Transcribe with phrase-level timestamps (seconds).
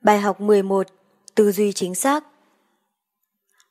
[0.00, 0.86] Bài học 11
[1.34, 2.24] Tư duy chính xác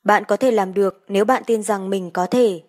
[0.04, 2.62] Bạn có thể làm được nếu bạn tin rằng mình có thể.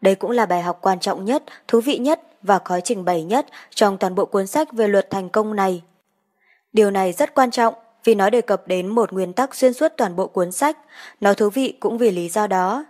[0.00, 3.22] Đây cũng là bài học quan trọng nhất, thú vị nhất và khó trình bày
[3.22, 5.82] nhất trong toàn bộ cuốn sách về luật thành công này.
[6.72, 7.74] Điều này rất quan trọng
[8.04, 10.78] vì nó đề cập đến một nguyên tắc xuyên suốt toàn bộ cuốn sách,
[11.20, 12.84] nó thú vị cũng vì lý do đó.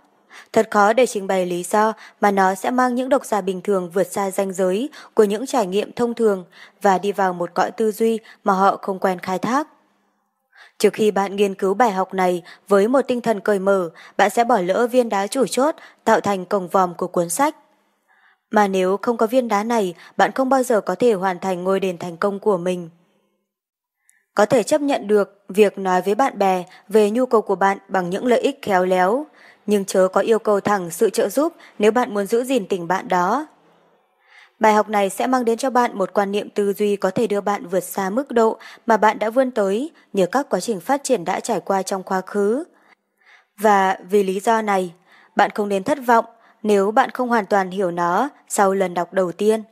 [0.53, 3.61] Thật khó để trình bày lý do mà nó sẽ mang những độc giả bình
[3.61, 6.45] thường vượt xa ranh giới của những trải nghiệm thông thường
[6.81, 9.67] và đi vào một cõi tư duy mà họ không quen khai thác.
[10.79, 14.29] Trước khi bạn nghiên cứu bài học này với một tinh thần cởi mở, bạn
[14.29, 17.55] sẽ bỏ lỡ viên đá chủ chốt tạo thành cổng vòm của cuốn sách.
[18.51, 21.63] Mà nếu không có viên đá này, bạn không bao giờ có thể hoàn thành
[21.63, 22.89] ngôi đền thành công của mình.
[24.35, 27.77] Có thể chấp nhận được việc nói với bạn bè về nhu cầu của bạn
[27.87, 29.25] bằng những lợi ích khéo léo,
[29.65, 32.87] nhưng chớ có yêu cầu thẳng sự trợ giúp nếu bạn muốn giữ gìn tình
[32.87, 33.47] bạn đó.
[34.59, 37.27] Bài học này sẽ mang đến cho bạn một quan niệm tư duy có thể
[37.27, 40.79] đưa bạn vượt xa mức độ mà bạn đã vươn tới nhờ các quá trình
[40.79, 42.63] phát triển đã trải qua trong quá khứ.
[43.57, 44.93] Và vì lý do này,
[45.35, 46.25] bạn không nên thất vọng
[46.63, 49.63] nếu bạn không hoàn toàn hiểu nó sau lần đọc đầu tiên.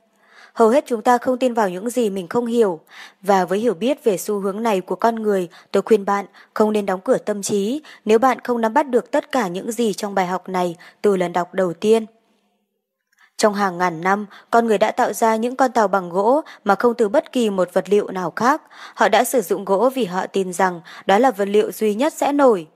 [0.54, 2.80] Hầu hết chúng ta không tin vào những gì mình không hiểu,
[3.22, 6.72] và với hiểu biết về xu hướng này của con người, tôi khuyên bạn không
[6.72, 9.94] nên đóng cửa tâm trí nếu bạn không nắm bắt được tất cả những gì
[9.94, 12.06] trong bài học này từ lần đọc đầu tiên.
[13.38, 16.76] Trong hàng ngàn năm, con người đã tạo ra những con tàu bằng gỗ mà
[16.76, 18.62] không từ bất kỳ một vật liệu nào khác.
[18.96, 22.14] Họ đã sử dụng gỗ vì họ tin rằng đó là vật liệu duy nhất
[22.14, 22.68] sẽ nổi.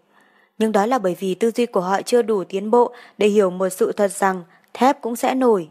[0.58, 3.50] Nhưng đó là bởi vì tư duy của họ chưa đủ tiến bộ để hiểu
[3.50, 4.44] một sự thật rằng
[4.74, 5.70] thép cũng sẽ nổi.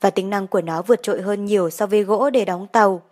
[0.00, 3.02] Và tính năng của nó vượt trội hơn nhiều so với gỗ để đóng tàu.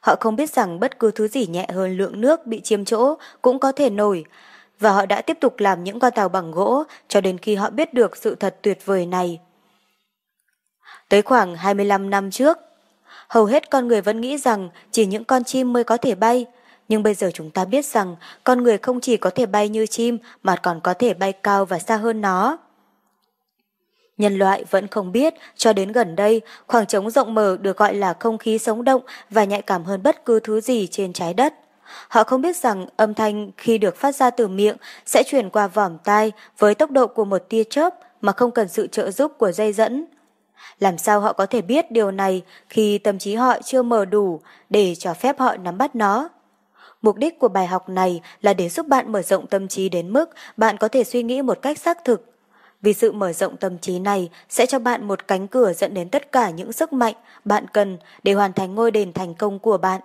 [0.00, 3.14] Họ không biết rằng bất cứ thứ gì nhẹ hơn lượng nước bị chiếm chỗ
[3.42, 4.24] cũng có thể nổi,
[4.80, 7.70] và họ đã tiếp tục làm những con tàu bằng gỗ cho đến khi họ
[7.70, 9.40] biết được sự thật tuyệt vời này.
[11.10, 12.58] Tới khoảng 25 năm trước,
[13.28, 16.46] hầu hết con người vẫn nghĩ rằng chỉ những con chim mới có thể bay,
[16.88, 19.86] nhưng bây giờ chúng ta biết rằng con người không chỉ có thể bay như
[19.86, 22.58] chim mà còn có thể bay cao và xa hơn nó.
[24.18, 27.94] Nhân loại vẫn không biết, cho đến gần đây, khoảng trống rộng mở được gọi
[27.94, 31.34] là không khí sống động và nhạy cảm hơn bất cứ thứ gì trên trái
[31.34, 31.54] đất.
[32.08, 34.76] Họ không biết rằng âm thanh khi được phát ra từ miệng
[35.06, 38.68] sẽ truyền qua vòm tai với tốc độ của một tia chớp mà không cần
[38.68, 40.06] sự trợ giúp của dây dẫn.
[40.78, 44.40] Làm sao họ có thể biết điều này khi tâm trí họ chưa mở đủ
[44.70, 46.28] để cho phép họ nắm bắt nó?
[47.02, 50.12] Mục đích của bài học này là để giúp bạn mở rộng tâm trí đến
[50.12, 52.26] mức bạn có thể suy nghĩ một cách xác thực.
[52.82, 56.08] Vì sự mở rộng tâm trí này sẽ cho bạn một cánh cửa dẫn đến
[56.08, 59.78] tất cả những sức mạnh bạn cần để hoàn thành ngôi đền thành công của
[59.78, 60.00] bạn.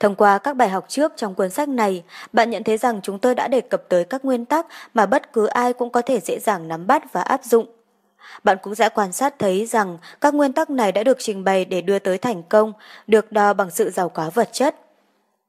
[0.00, 3.18] Thông qua các bài học trước trong cuốn sách này, bạn nhận thấy rằng chúng
[3.18, 6.20] tôi đã đề cập tới các nguyên tắc mà bất cứ ai cũng có thể
[6.20, 7.66] dễ dàng nắm bắt và áp dụng.
[8.44, 11.64] Bạn cũng sẽ quan sát thấy rằng các nguyên tắc này đã được trình bày
[11.64, 12.72] để đưa tới thành công,
[13.06, 14.76] được đo bằng sự giàu có vật chất.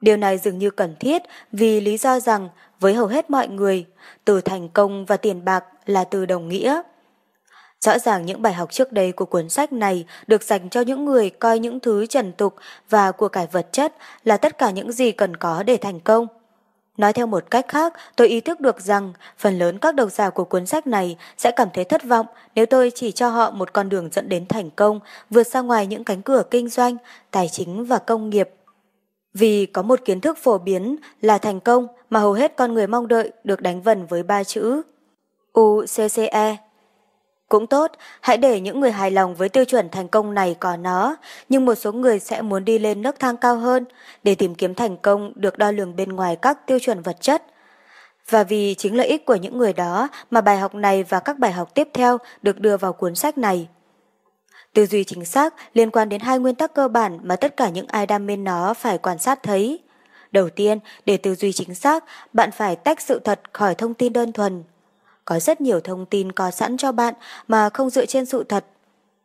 [0.02, 1.22] Điều này dường như cần thiết
[1.52, 2.50] vì lý do rằng
[2.80, 3.86] với hầu hết mọi người,
[4.26, 6.82] từ thành công và tiền bạc là từ đồng nghĩa.
[7.82, 11.06] Rõ ràng những bài học trước đây của cuốn sách này được dành cho những
[11.06, 12.56] người coi những thứ trần tục
[12.90, 13.94] và của cải vật chất
[14.24, 16.28] là tất cả những gì cần có để thành công.
[16.98, 20.30] Nói theo một cách khác, tôi ý thức được rằng phần lớn các độc giả
[20.30, 22.26] của cuốn sách này sẽ cảm thấy thất vọng
[22.56, 25.88] nếu tôi chỉ cho họ một con đường dẫn đến thành công, vượt ra ngoài
[25.88, 26.98] những cánh cửa kinh doanh,
[27.32, 28.50] tài chính và công nghiệp.
[29.34, 32.88] Vì có một kiến thức phổ biến là thành công mà hầu hết con người
[32.88, 34.82] mong đợi được đánh vần với ba chữ
[35.60, 36.58] UCCE
[37.50, 37.92] cũng tốt,
[38.22, 41.16] hãy để những người hài lòng với tiêu chuẩn thành công này có nó,
[41.50, 43.86] nhưng một số người sẽ muốn đi lên nấc thang cao hơn
[44.24, 47.44] để tìm kiếm thành công được đo lường bên ngoài các tiêu chuẩn vật chất.
[48.30, 51.40] Và vì chính lợi ích của những người đó mà bài học này và các
[51.40, 53.68] bài học tiếp theo được đưa vào cuốn sách này.
[54.74, 57.70] Tư duy chính xác liên quan đến hai nguyên tắc cơ bản mà tất cả
[57.70, 59.80] những ai đam mê nó phải quan sát thấy.
[60.32, 62.04] Đầu tiên, để tư duy chính xác,
[62.34, 64.64] bạn phải tách sự thật khỏi thông tin đơn thuần.
[65.26, 67.14] Có rất nhiều thông tin có sẵn cho bạn
[67.48, 68.66] mà không dựa trên sự thật.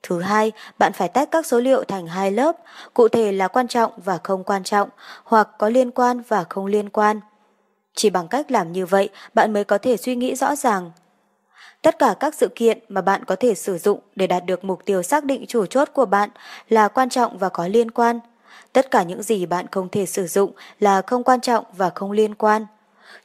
[0.02, 2.56] Thứ hai, bạn phải tách các số liệu thành hai lớp,
[2.94, 4.88] cụ thể là quan trọng và không quan trọng,
[5.24, 7.20] hoặc có liên quan và không liên quan.
[7.94, 10.90] Chỉ bằng cách làm như vậy, bạn mới có thể suy nghĩ rõ ràng.
[11.82, 14.84] Tất cả các sự kiện mà bạn có thể sử dụng để đạt được mục
[14.84, 16.30] tiêu xác định chủ chốt của bạn
[16.68, 18.20] là quan trọng và có liên quan.
[18.72, 22.12] Tất cả những gì bạn không thể sử dụng là không quan trọng và không
[22.12, 22.66] liên quan.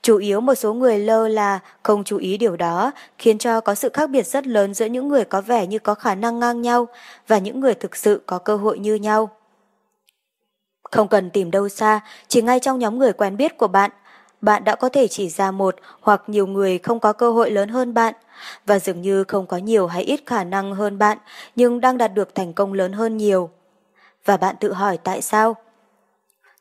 [0.06, 3.76] Chủ yếu một số người lơ là không chú ý điều đó, khiến cho có
[3.76, 6.62] sự khác biệt rất lớn giữa những người có vẻ như có khả năng ngang
[6.62, 6.88] nhau
[7.28, 9.30] và những người thực sự có cơ hội như nhau.
[10.92, 13.92] Không cần tìm đâu xa, chỉ ngay trong nhóm người quen biết của bạn,
[14.42, 17.70] bạn đã có thể chỉ ra một hoặc nhiều người không có cơ hội lớn
[17.70, 18.14] hơn bạn,
[18.66, 21.18] và dường như không có nhiều hay ít khả năng hơn bạn,
[21.56, 23.50] nhưng đang đạt được thành công lớn hơn nhiều.
[24.26, 25.56] Và bạn tự hỏi tại sao?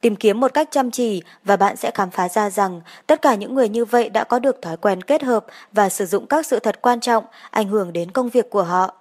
[0.05, 3.35] Tìm kiếm một cách chăm chỉ và bạn sẽ khám phá ra rằng tất cả
[3.35, 6.47] những người như vậy đã có được thói quen kết hợp và sử dụng các
[6.47, 8.95] sự thật quan trọng ảnh hưởng đến công việc của họ.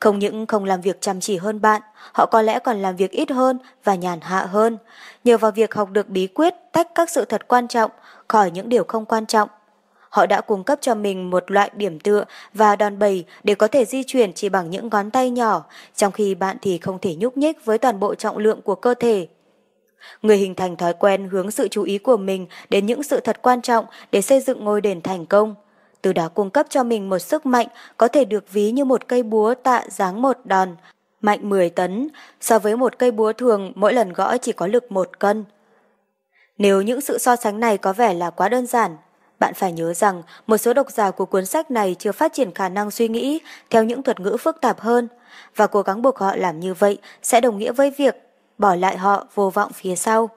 [0.00, 1.82] Không những không làm việc chăm chỉ hơn bạn,
[2.12, 4.78] họ có lẽ còn làm việc ít hơn và nhàn hạ hơn,
[5.24, 7.90] nhờ vào việc học được bí quyết tách các sự thật quan trọng
[8.28, 9.48] khỏi những điều không quan trọng.
[10.10, 12.24] Họ đã cung cấp cho mình một loại điểm tựa
[12.54, 15.64] và đòn bẩy để có thể di chuyển chỉ bằng những ngón tay nhỏ,
[15.96, 18.94] trong khi bạn thì không thể nhúc nhích với toàn bộ trọng lượng của cơ
[18.94, 19.26] thể.
[20.22, 23.42] Người hình thành thói quen hướng sự chú ý của mình đến những sự thật
[23.42, 25.54] quan trọng để xây dựng ngôi đền thành công.
[26.02, 27.66] Từ đó cung cấp cho mình một sức mạnh
[27.96, 30.76] có thể được ví như một cây búa tạ dáng một đòn,
[31.20, 32.08] mạnh 10 tấn,
[32.40, 35.44] so với một cây búa thường mỗi lần gõ chỉ có lực một cân.
[36.58, 38.96] Nếu những sự so sánh này có vẻ là quá đơn giản,
[39.38, 42.54] bạn phải nhớ rằng một số độc giả của cuốn sách này chưa phát triển
[42.54, 45.08] khả năng suy nghĩ theo những thuật ngữ phức tạp hơn,
[45.56, 48.25] và cố gắng buộc họ làm như vậy sẽ đồng nghĩa với việc
[48.58, 50.30] bỏ lại họ vô vọng phía sau.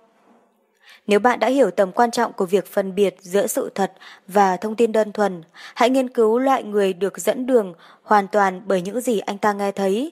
[1.08, 3.94] Nếu bạn đã hiểu tầm quan trọng của việc phân biệt giữa sự thật
[4.28, 5.44] và thông tin đơn thuần,
[5.76, 7.74] hãy nghiên cứu loại người được dẫn đường
[8.04, 10.12] hoàn toàn bởi những gì anh ta nghe thấy.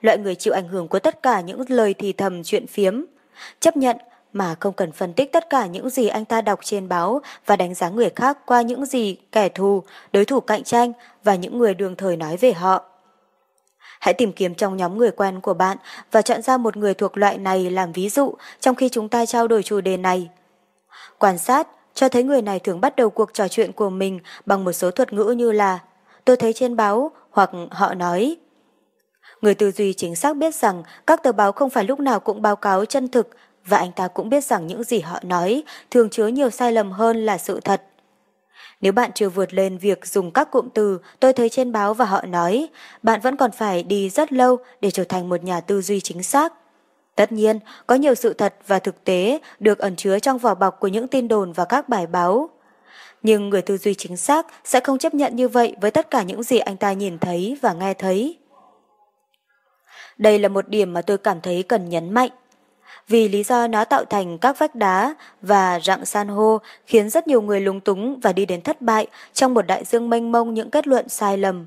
[0.00, 3.04] Loại người chịu ảnh hưởng của tất cả những lời thì thầm chuyện phiếm.
[3.60, 3.96] Chấp nhận
[4.32, 7.56] mà không cần phân tích tất cả những gì anh ta đọc trên báo và
[7.56, 9.82] đánh giá người khác qua những gì kẻ thù,
[10.12, 10.92] đối thủ cạnh tranh
[11.24, 12.89] và những người đường thời nói về họ.
[14.00, 15.76] Hãy tìm kiếm trong nhóm người quen của bạn
[16.12, 19.26] và chọn ra một người thuộc loại này làm ví dụ trong khi chúng ta
[19.26, 20.28] trao đổi chủ đề này.
[21.18, 24.64] Quan sát, cho thấy người này thường bắt đầu cuộc trò chuyện của mình bằng
[24.64, 25.78] một số thuật ngữ như là,
[26.24, 28.36] tôi thấy trên báo hoặc họ nói.
[29.40, 32.42] Người tư duy chính xác biết rằng các tờ báo không phải lúc nào cũng
[32.42, 33.28] báo cáo chân thực
[33.66, 36.92] và anh ta cũng biết rằng những gì họ nói thường chứa nhiều sai lầm
[36.92, 37.82] hơn là sự thật.
[38.80, 42.04] Nếu bạn chưa vượt lên việc dùng các cụm từ tôi thấy trên báo và
[42.04, 42.68] họ nói,
[43.02, 46.22] bạn vẫn còn phải đi rất lâu để trở thành một nhà tư duy chính
[46.22, 46.52] xác.
[47.14, 50.80] Tất nhiên, có nhiều sự thật và thực tế được ẩn chứa trong vỏ bọc
[50.80, 52.50] của những tin đồn và các bài báo.
[53.22, 56.22] Nhưng người tư duy chính xác sẽ không chấp nhận như vậy với tất cả
[56.22, 58.38] những gì anh ta nhìn thấy và nghe thấy.
[60.18, 62.30] Đây là một điểm mà tôi cảm thấy cần nhấn mạnh
[63.10, 67.28] vì lý do nó tạo thành các vách đá và rặng san hô khiến rất
[67.28, 70.54] nhiều người lúng túng và đi đến thất bại trong một đại dương mênh mông
[70.54, 71.66] những kết luận sai lầm.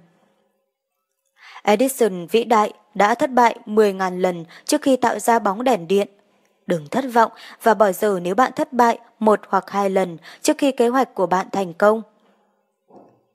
[1.64, 6.08] Edison vĩ đại đã thất bại 10.000 lần trước khi tạo ra bóng đèn điện.
[6.68, 7.32] Đừng thất vọng
[7.64, 11.16] và bỏ giờ nếu bạn thất bại một hoặc hai lần trước khi kế hoạch
[11.16, 12.02] của bạn thành công.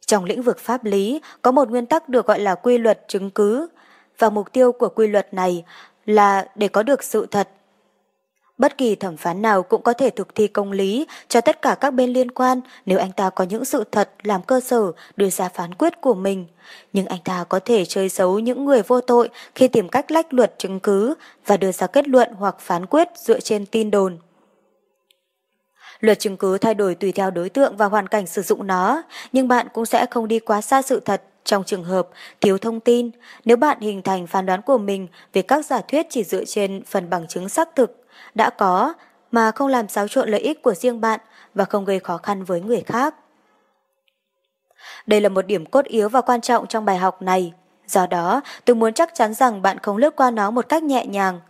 [0.06, 3.30] Trong lĩnh vực pháp lý, có một nguyên tắc được gọi là quy luật chứng
[3.30, 3.68] cứ,
[4.18, 5.64] và mục tiêu của quy luật này
[6.06, 7.48] là để có được sự thật
[8.58, 11.74] Bất kỳ thẩm phán nào cũng có thể thực thi công lý cho tất cả
[11.74, 15.30] các bên liên quan nếu anh ta có những sự thật làm cơ sở đưa
[15.30, 16.46] ra phán quyết của mình.
[16.92, 20.34] Nhưng anh ta có thể chơi xấu những người vô tội khi tìm cách lách
[20.34, 21.14] luật chứng cứ
[21.46, 24.18] và đưa ra kết luận hoặc phán quyết dựa trên tin đồn.
[26.00, 29.02] Luật chứng cứ thay đổi tùy theo đối tượng và hoàn cảnh sử dụng nó,
[29.32, 32.08] nhưng bạn cũng sẽ không đi quá xa sự thật trong trường hợp
[32.40, 33.10] thiếu thông tin
[33.44, 36.82] nếu bạn hình thành phán đoán của mình về các giả thuyết chỉ dựa trên
[36.84, 37.97] phần bằng chứng xác thực
[38.34, 38.94] đã có
[39.32, 41.20] mà không làm xáo trộn lợi ích của riêng bạn
[41.54, 43.14] và không gây khó khăn với người khác.
[45.06, 47.52] Đây là một điểm cốt yếu và quan trọng trong bài học này.
[47.86, 51.06] Do đó, tôi muốn chắc chắn rằng bạn không lướt qua nó một cách nhẹ
[51.06, 51.40] nhàng.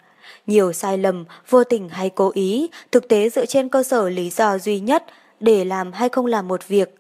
[0.47, 4.31] Nhiều sai lầm, vô tình hay cố ý, thực tế dựa trên cơ sở lý
[4.31, 5.04] do duy nhất
[5.40, 6.95] để làm hay không làm một việc.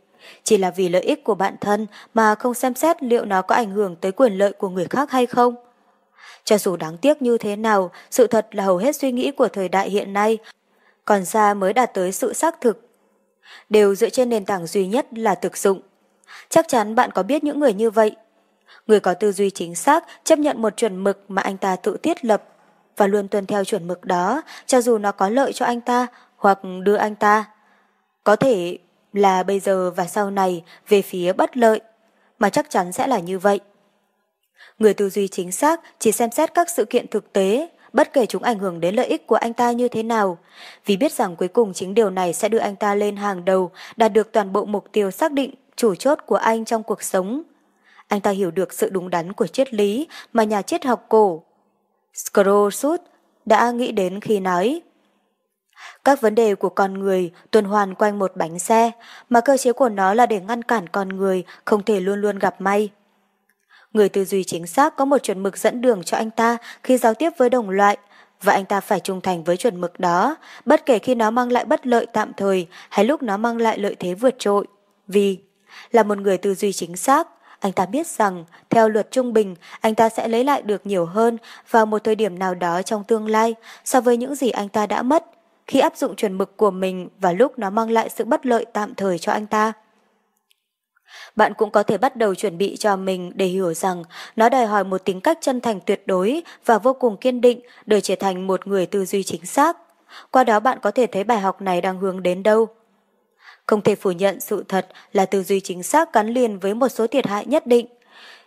[0.44, 3.54] Chỉ là vì lợi ích của bản thân mà không xem xét liệu nó có
[3.54, 5.54] ảnh hưởng tới quyền lợi của người khác hay không.
[6.48, 9.48] Cho dù đáng tiếc như thế nào, sự thật là hầu hết suy nghĩ của
[9.48, 10.38] thời đại hiện nay,
[11.04, 12.88] còn xa mới đạt tới sự xác thực.
[13.68, 15.80] Đều dựa trên nền tảng duy nhất là thực dụng.
[16.48, 18.16] Chắc chắn bạn có biết những người như vậy.
[18.86, 21.96] Người có tư duy chính xác chấp nhận một chuẩn mực mà anh ta tự
[22.02, 22.42] thiết lập
[22.96, 26.06] và luôn tuân theo chuẩn mực đó cho dù nó có lợi cho anh ta
[26.36, 27.44] hoặc đưa anh ta.
[28.24, 28.78] Có thể
[29.12, 31.80] là bây giờ và sau này về phía bất lợi,
[32.38, 33.60] mà chắc chắn sẽ là như vậy.
[34.78, 38.26] Người tư duy chính xác chỉ xem xét các sự kiện thực tế, bất kể
[38.26, 40.38] chúng ảnh hưởng đến lợi ích của anh ta như thế nào,
[40.86, 43.70] vì biết rằng cuối cùng chính điều này sẽ đưa anh ta lên hàng đầu,
[43.96, 47.42] đạt được toàn bộ mục tiêu xác định chủ chốt của anh trong cuộc sống.
[48.08, 51.42] Anh ta hiểu được sự đúng đắn của triết lý mà nhà triết học cổ
[52.14, 53.00] Scrosut
[53.46, 54.82] đã nghĩ đến khi nói
[56.04, 58.90] các vấn đề của con người tuần hoàn quanh một bánh xe,
[59.28, 62.38] mà cơ chế của nó là để ngăn cản con người không thể luôn luôn
[62.38, 62.90] gặp may.
[63.92, 66.98] Người tư duy chính xác có một chuẩn mực dẫn đường cho anh ta khi
[66.98, 67.96] giao tiếp với đồng loại,
[68.42, 71.52] và anh ta phải trung thành với chuẩn mực đó, bất kể khi nó mang
[71.52, 74.66] lại bất lợi tạm thời hay lúc nó mang lại lợi thế vượt trội.
[75.06, 75.38] Vì,
[75.90, 77.28] là một người tư duy chính xác,
[77.60, 81.06] anh ta biết rằng, theo luật trung bình, anh ta sẽ lấy lại được nhiều
[81.06, 81.38] hơn
[81.70, 83.54] vào một thời điểm nào đó trong tương lai
[83.84, 85.24] so với những gì anh ta đã mất
[85.66, 88.66] khi áp dụng chuẩn mực của mình và lúc nó mang lại sự bất lợi
[88.72, 89.72] tạm thời cho anh ta.
[91.36, 94.04] Bạn cũng có thể bắt đầu chuẩn bị cho mình để hiểu rằng
[94.36, 97.60] nó đòi hỏi một tính cách chân thành tuyệt đối và vô cùng kiên định
[97.86, 99.76] để trở thành một người tư duy chính xác.
[100.30, 102.68] Qua đó bạn có thể thấy bài học này đang hướng đến đâu.
[103.66, 106.88] Không thể phủ nhận sự thật là tư duy chính xác gắn liền với một
[106.88, 107.86] số thiệt hại nhất định.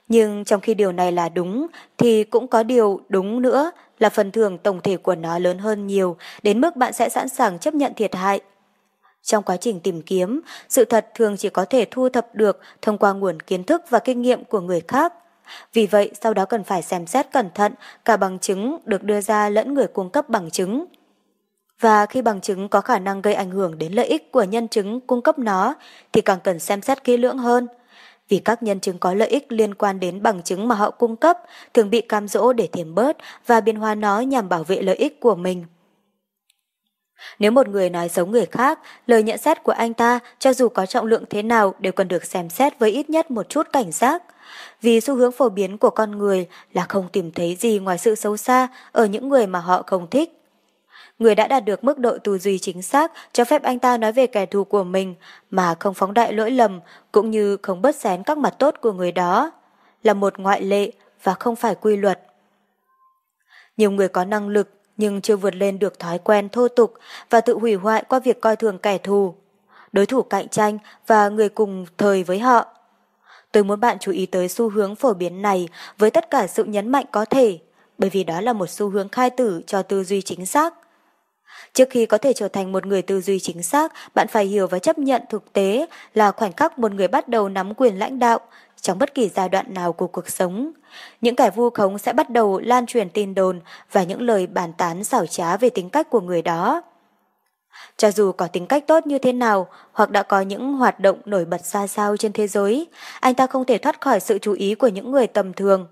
[0.08, 4.32] Nhưng trong khi điều này là đúng, thì cũng có điều đúng nữa là phần
[4.32, 7.74] thưởng tổng thể của nó lớn hơn nhiều, đến mức bạn sẽ sẵn sàng chấp
[7.74, 8.42] nhận thiệt hại.
[9.24, 12.98] Trong quá trình tìm kiếm, sự thật thường chỉ có thể thu thập được thông
[12.98, 15.14] qua nguồn kiến thức và kinh nghiệm của người khác.
[15.74, 17.74] Vì vậy, sau đó cần phải xem xét cẩn thận
[18.06, 20.86] cả bằng chứng được đưa ra lẫn người cung cấp bằng chứng.
[21.80, 24.68] Và khi bằng chứng có khả năng gây ảnh hưởng đến lợi ích của nhân
[24.68, 25.76] chứng cung cấp nó,
[26.14, 27.68] thì càng cần xem xét kỹ lưỡng hơn.
[28.30, 31.16] Vì các nhân chứng có lợi ích liên quan đến bằng chứng mà họ cung
[31.16, 31.38] cấp
[31.74, 34.96] thường bị cam dỗ để thêm bớt và biên hóa nó nhằm bảo vệ lợi
[34.96, 35.66] ích của mình.
[37.40, 40.70] Nếu một người nói giống người khác, lời nhận xét của anh ta cho dù
[40.70, 43.68] có trọng lượng thế nào đều cần được xem xét với ít nhất một chút
[43.74, 44.24] cảnh giác.
[44.82, 48.16] Vì xu hướng phổ biến của con người là không tìm thấy gì ngoài sự
[48.16, 50.38] xấu xa ở những người mà họ không thích.
[51.20, 54.12] Người đã đạt được mức độ tư duy chính xác cho phép anh ta nói
[54.12, 55.16] về kẻ thù của mình
[55.50, 56.80] mà không phóng đại lỗi lầm
[57.12, 59.52] cũng như không bớt xén các mặt tốt của người đó.
[60.04, 60.92] Là một ngoại lệ
[61.24, 62.22] và không phải quy luật.
[63.78, 66.94] Nhiều người có năng lực nhưng chưa vượt lên được thói quen thô tục
[67.30, 69.36] và tự hủy hoại qua việc coi thường kẻ thù,
[69.92, 70.78] đối thủ cạnh tranh
[71.08, 72.66] và người cùng thời với họ.
[73.52, 76.64] Tôi muốn bạn chú ý tới xu hướng phổ biến này với tất cả sự
[76.64, 77.60] nhấn mạnh có thể,
[77.98, 80.74] bởi vì đó là một xu hướng khai tử cho tư duy chính xác.
[81.74, 84.68] Trước khi có thể trở thành một người tư duy chính xác, bạn phải hiểu
[84.68, 88.20] và chấp nhận thực tế là khoảnh khắc một người bắt đầu nắm quyền lãnh
[88.20, 88.40] đạo
[88.82, 90.72] trong bất kỳ giai đoạn nào của cuộc sống.
[91.22, 93.62] Những kẻ vu khống sẽ bắt đầu lan truyền tin đồn
[93.92, 96.82] và những lời bàn tán xảo trá về tính cách của người đó.
[97.98, 101.22] Cho dù có tính cách tốt như thế nào hoặc đã có những hoạt động
[101.26, 102.88] nổi bật xa sao trên thế giới,
[103.20, 105.88] anh ta không thể thoát khỏi sự chú ý của những người tầm thường.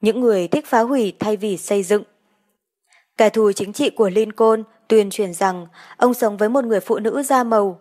[0.00, 2.02] Những người thích phá hủy thay vì xây dựng.
[3.16, 5.66] Kẻ thù chính trị của Lincoln tuyên truyền rằng
[5.96, 7.80] ông sống với một người phụ nữ da màu.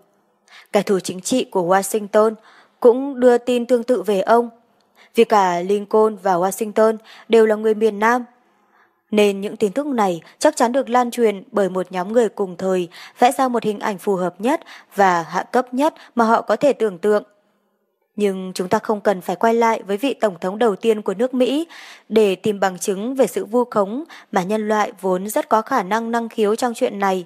[0.73, 2.35] Kẻ thù chính trị của Washington
[2.81, 4.49] cũng đưa tin tương tự về ông,
[5.15, 6.97] vì cả Lincoln và Washington
[7.29, 8.25] đều là người miền Nam.
[9.11, 12.57] Nên những tin tức này chắc chắn được lan truyền bởi một nhóm người cùng
[12.57, 14.61] thời vẽ ra một hình ảnh phù hợp nhất
[14.95, 17.23] và hạ cấp nhất mà họ có thể tưởng tượng.
[18.15, 21.13] Nhưng chúng ta không cần phải quay lại với vị tổng thống đầu tiên của
[21.13, 21.67] nước Mỹ
[22.09, 25.83] để tìm bằng chứng về sự vu khống mà nhân loại vốn rất có khả
[25.83, 27.25] năng năng khiếu trong chuyện này.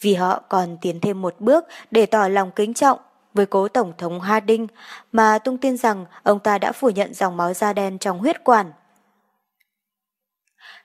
[0.00, 2.98] Vì họ còn tiến thêm một bước để tỏ lòng kính trọng
[3.36, 4.66] với cố Tổng thống Harding
[5.12, 8.44] mà tung tin rằng ông ta đã phủ nhận dòng máu da đen trong huyết
[8.44, 8.72] quản.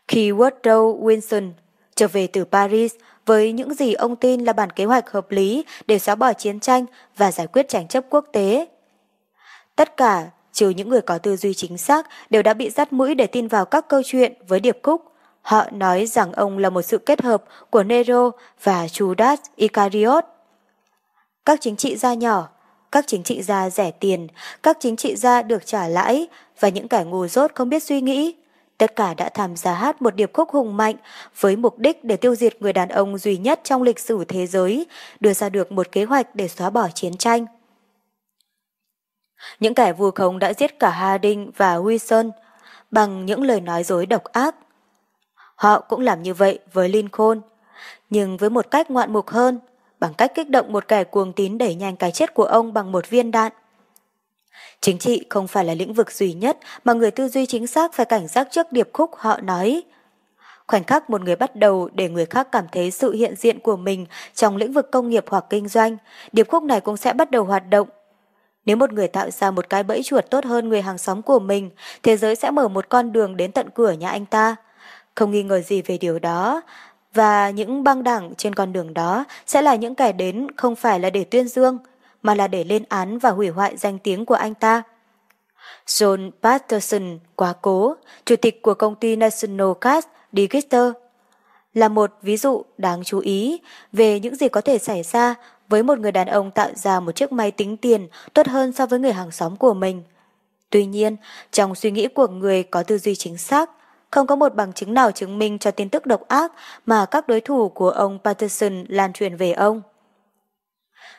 [0.08, 1.52] Khi Woodrow Wilson
[1.96, 2.94] trở về từ Paris
[3.26, 6.60] với những gì ông tin là bản kế hoạch hợp lý để xóa bỏ chiến
[6.60, 6.86] tranh
[7.18, 8.68] và giải quyết tranh chấp quốc tế.
[9.76, 13.16] Tất cả, trừ những người có tư duy chính xác, đều đã bị dắt mũi
[13.16, 15.02] để tin vào các câu chuyện với điệp khúc.
[15.42, 18.32] Họ nói rằng ông là một sự kết hợp của Nero
[18.64, 20.26] và Judas Iscariot.
[21.46, 22.50] Các chính trị gia nhỏ,
[22.92, 24.28] các chính trị gia rẻ tiền,
[24.64, 26.28] các chính trị gia được trả lãi
[26.60, 28.36] và những kẻ ngu dốt không biết suy nghĩ.
[28.78, 30.96] Tất cả đã tham gia hát một điệp khúc hùng mạnh
[31.40, 34.48] với mục đích để tiêu diệt người đàn ông duy nhất trong lịch sử thế
[34.48, 34.86] giới,
[35.20, 37.46] đưa ra được một kế hoạch để xóa bỏ chiến tranh.
[39.60, 42.32] Những kẻ vu khống đã giết cả Harding và Wilson
[42.92, 44.56] bằng những lời nói dối độc ác.
[45.56, 47.42] Họ cũng làm như vậy với Lincoln,
[48.10, 49.60] nhưng với một cách ngoạn mục hơn–
[50.02, 52.92] bằng cách kích động một kẻ cuồng tín đẩy nhanh cái chết của ông bằng
[52.92, 53.52] một viên đạn.
[54.82, 57.94] Chính trị không phải là lĩnh vực duy nhất mà người tư duy chính xác
[57.94, 59.84] phải cảnh giác trước điệp khúc họ nói.
[60.68, 63.78] Khoảnh khắc một người bắt đầu để người khác cảm thấy sự hiện diện của
[63.78, 64.06] mình
[64.36, 65.98] trong lĩnh vực công nghiệp hoặc kinh doanh,
[66.32, 67.88] điệp khúc này cũng sẽ bắt đầu hoạt động.
[68.66, 71.40] Nếu một người tạo ra một cái bẫy chuột tốt hơn người hàng xóm của
[71.40, 71.70] mình,
[72.04, 74.56] thế giới sẽ mở một con đường đến tận cửa nhà anh ta.
[75.16, 76.62] Không nghi ngờ gì về điều đó,
[77.14, 81.00] và những băng đảng trên con đường đó sẽ là những kẻ đến không phải
[81.00, 81.78] là để tuyên dương,
[82.22, 84.84] mà là để lên án và hủy hoại danh tiếng của anh ta.
[85.88, 90.92] John Patterson quá cố, chủ tịch của công ty National Cast Register,
[91.74, 95.36] là một ví dụ đáng chú ý về những gì có thể xảy ra
[95.70, 98.86] với một người đàn ông tạo ra một chiếc máy tính tiền tốt hơn so
[98.86, 100.04] với người hàng xóm của mình.
[100.70, 101.16] Tuy nhiên,
[101.52, 103.70] trong suy nghĩ của người có tư duy chính xác,
[104.12, 106.52] không có một bằng chứng nào chứng minh cho tin tức độc ác
[106.86, 109.82] mà các đối thủ của ông Patterson lan truyền về ông.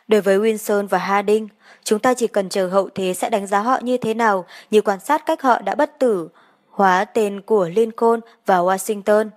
[0.09, 1.49] Đối với Wilson và Harding,
[1.85, 4.81] chúng ta chỉ cần chờ hậu thế sẽ đánh giá họ như thế nào như
[4.81, 6.29] quan sát cách họ đã bất tử,
[6.71, 9.29] hóa tên của Lincoln và Washington.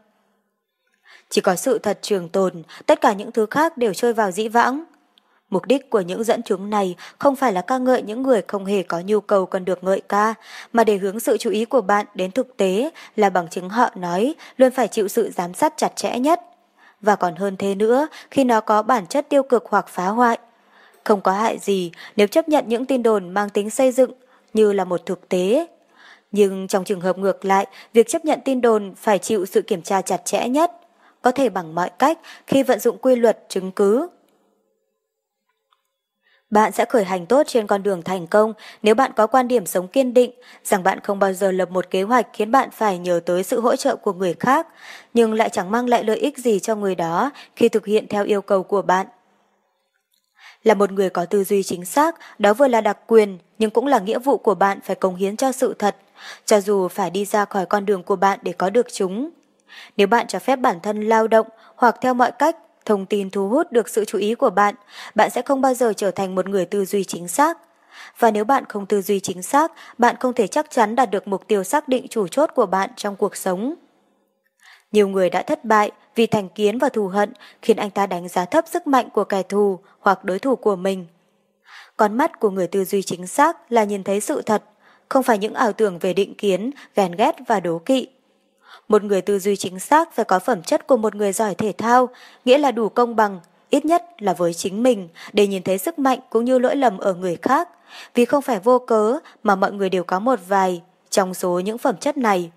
[1.29, 4.47] Chỉ có sự thật trường tồn, tất cả những thứ khác đều trôi vào dĩ
[4.47, 4.83] vãng.
[5.49, 8.65] Mục đích của những dẫn chứng này không phải là ca ngợi những người không
[8.65, 10.33] hề có nhu cầu cần được ngợi ca,
[10.73, 13.89] mà để hướng sự chú ý của bạn đến thực tế là bằng chứng họ
[13.95, 16.41] nói luôn phải chịu sự giám sát chặt chẽ nhất.
[17.01, 20.37] Và còn hơn thế nữa khi nó có bản chất tiêu cực hoặc phá hoại.
[21.03, 24.11] Không có hại gì nếu chấp nhận những tin đồn mang tính xây dựng
[24.53, 25.67] như là một thực tế.
[26.31, 29.81] Nhưng trong trường hợp ngược lại, việc chấp nhận tin đồn phải chịu sự kiểm
[29.81, 30.71] tra chặt chẽ nhất,
[31.21, 34.07] có thể bằng mọi cách khi vận dụng quy luật chứng cứ.
[36.49, 39.65] Bạn sẽ khởi hành tốt trên con đường thành công nếu bạn có quan điểm
[39.65, 40.31] sống kiên định
[40.63, 43.61] rằng bạn không bao giờ lập một kế hoạch khiến bạn phải nhờ tới sự
[43.61, 44.67] hỗ trợ của người khác,
[45.13, 48.23] nhưng lại chẳng mang lại lợi ích gì cho người đó khi thực hiện theo
[48.23, 49.07] yêu cầu của bạn.
[50.63, 53.87] Là một người có tư duy chính xác, đó vừa là đặc quyền, nhưng cũng
[53.87, 55.95] là nghĩa vụ của bạn phải cống hiến cho sự thật,
[56.45, 59.29] cho dù phải đi ra khỏi con đường của bạn để có được chúng.
[59.97, 63.49] Nếu bạn cho phép bản thân lao động hoặc theo mọi cách thông tin thu
[63.49, 64.75] hút được sự chú ý của bạn,
[65.15, 67.57] bạn sẽ không bao giờ trở thành một người tư duy chính xác.
[68.19, 71.27] Và nếu bạn không tư duy chính xác, bạn không thể chắc chắn đạt được
[71.27, 73.75] mục tiêu xác định chủ chốt của bạn trong cuộc sống.
[74.91, 78.27] Nhiều người đã thất bại vì thành kiến và thù hận khiến anh ta đánh
[78.27, 81.05] giá thấp sức mạnh của kẻ thù hoặc đối thủ của mình.
[81.97, 84.63] Con mắt của người tư duy chính xác là nhìn thấy sự thật,
[85.09, 88.07] không phải những ảo tưởng về định kiến, ghen ghét và đố kỵ.
[88.87, 91.73] Một người tư duy chính xác phải có phẩm chất của một người giỏi thể
[91.77, 92.09] thao,
[92.45, 93.39] nghĩa là đủ công bằng,
[93.69, 96.97] ít nhất là với chính mình, để nhìn thấy sức mạnh cũng như lỗi lầm
[96.97, 97.69] ở người khác,
[98.13, 101.77] vì không phải vô cớ mà mọi người đều có một vài trong số những
[101.77, 102.51] phẩm chất này.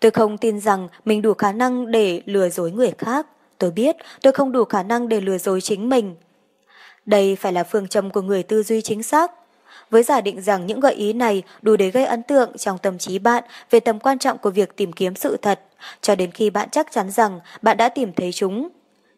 [0.00, 3.26] Tôi không tin rằng mình đủ khả năng để lừa dối người khác.
[3.58, 6.16] Tôi biết tôi không đủ khả năng để lừa dối chính mình.
[7.06, 9.32] Đây phải là phương châm của người tư duy chính xác
[9.94, 12.98] với giả định rằng những gợi ý này đủ để gây ấn tượng trong tâm
[12.98, 15.60] trí bạn về tầm quan trọng của việc tìm kiếm sự thật,
[16.00, 18.68] cho đến khi bạn chắc chắn rằng bạn đã tìm thấy chúng.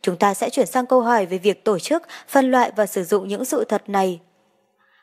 [0.02, 3.04] Chúng ta sẽ chuyển sang câu hỏi về việc tổ chức, phân loại và sử
[3.04, 4.21] dụng những sự thật này.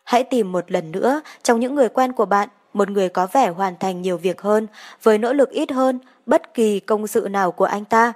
[0.03, 3.49] Hãy tìm một lần nữa trong những người quen của bạn, một người có vẻ
[3.49, 4.67] hoàn thành nhiều việc hơn,
[5.03, 8.13] với nỗ lực ít hơn bất kỳ công sự nào của anh ta.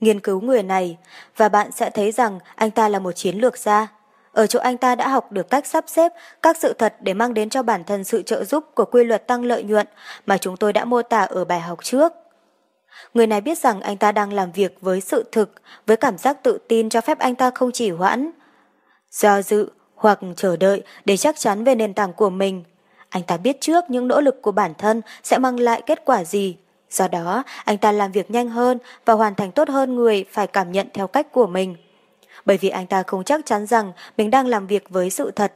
[0.00, 0.98] Nghiên cứu người này,
[1.36, 4.03] và bạn sẽ thấy rằng anh ta là một chiến lược gia.
[4.34, 7.34] Ở chỗ anh ta đã học được cách sắp xếp các sự thật để mang
[7.34, 9.86] đến cho bản thân sự trợ giúp của quy luật tăng lợi nhuận
[10.26, 12.12] mà chúng tôi đã mô tả ở bài học trước.
[13.14, 15.50] Người này biết rằng anh ta đang làm việc với sự thực,
[15.86, 18.30] với cảm giác tự tin cho phép anh ta không chỉ hoãn,
[19.10, 22.64] do dự hoặc chờ đợi để chắc chắn về nền tảng của mình.
[23.08, 26.24] Anh ta biết trước những nỗ lực của bản thân sẽ mang lại kết quả
[26.24, 26.56] gì.
[26.90, 30.46] Do đó, anh ta làm việc nhanh hơn và hoàn thành tốt hơn người phải
[30.46, 31.76] cảm nhận theo cách của mình
[32.44, 35.52] bởi vì anh ta không chắc chắn rằng mình đang làm việc với sự thật.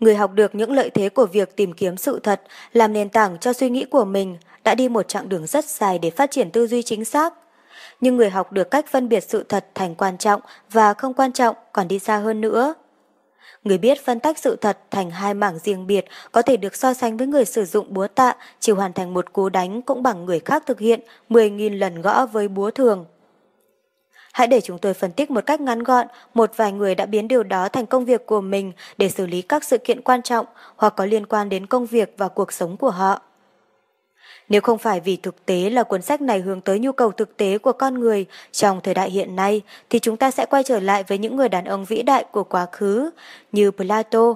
[0.00, 3.38] Người học được những lợi thế của việc tìm kiếm sự thật, làm nền tảng
[3.38, 6.50] cho suy nghĩ của mình, đã đi một chặng đường rất dài để phát triển
[6.50, 7.34] tư duy chính xác.
[8.00, 11.32] Nhưng người học được cách phân biệt sự thật thành quan trọng và không quan
[11.32, 12.74] trọng còn đi xa hơn nữa.
[13.64, 16.94] Người biết phân tách sự thật thành hai mảng riêng biệt có thể được so
[16.94, 20.24] sánh với người sử dụng búa tạ, chỉ hoàn thành một cú đánh cũng bằng
[20.24, 23.06] người khác thực hiện 10.000 lần gõ với búa thường.
[24.32, 27.28] Hãy để chúng tôi phân tích một cách ngắn gọn một vài người đã biến
[27.28, 30.46] điều đó thành công việc của mình để xử lý các sự kiện quan trọng
[30.76, 33.22] hoặc có liên quan đến công việc và cuộc sống của họ.
[34.48, 37.36] Nếu không phải vì thực tế là cuốn sách này hướng tới nhu cầu thực
[37.36, 40.80] tế của con người trong thời đại hiện nay, thì chúng ta sẽ quay trở
[40.80, 43.10] lại với những người đàn ông vĩ đại của quá khứ
[43.52, 44.34] như Plato,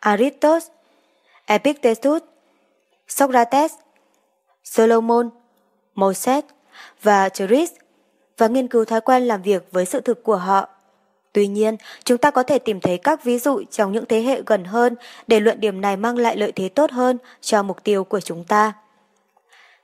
[0.00, 0.58] Aristotle,
[1.46, 2.22] Epictetus,
[3.08, 3.72] Socrates,
[4.64, 5.30] Solomon,
[5.94, 6.44] Moses
[7.02, 7.70] và Chris
[8.38, 10.68] và nghiên cứu thói quen làm việc với sự thực của họ.
[11.32, 14.42] Tuy nhiên, chúng ta có thể tìm thấy các ví dụ trong những thế hệ
[14.46, 14.94] gần hơn
[15.26, 18.44] để luận điểm này mang lại lợi thế tốt hơn cho mục tiêu của chúng
[18.44, 18.72] ta.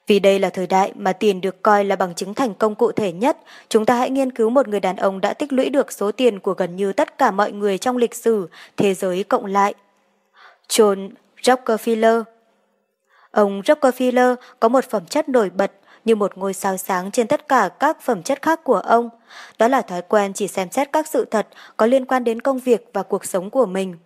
[0.06, 2.92] Vì đây là thời đại mà tiền được coi là bằng chứng thành công cụ
[2.92, 5.92] thể nhất, chúng ta hãy nghiên cứu một người đàn ông đã tích lũy được
[5.92, 9.46] số tiền của gần như tất cả mọi người trong lịch sử thế giới cộng
[9.46, 9.74] lại.
[10.68, 11.10] John
[11.42, 12.22] Rockefeller
[13.30, 15.72] Ông Rockefeller có một phẩm chất nổi bật
[16.04, 19.08] như một ngôi sao sáng trên tất cả các phẩm chất khác của ông.
[19.58, 22.58] Đó là thói quen chỉ xem xét các sự thật có liên quan đến công
[22.58, 23.96] việc và cuộc sống của mình.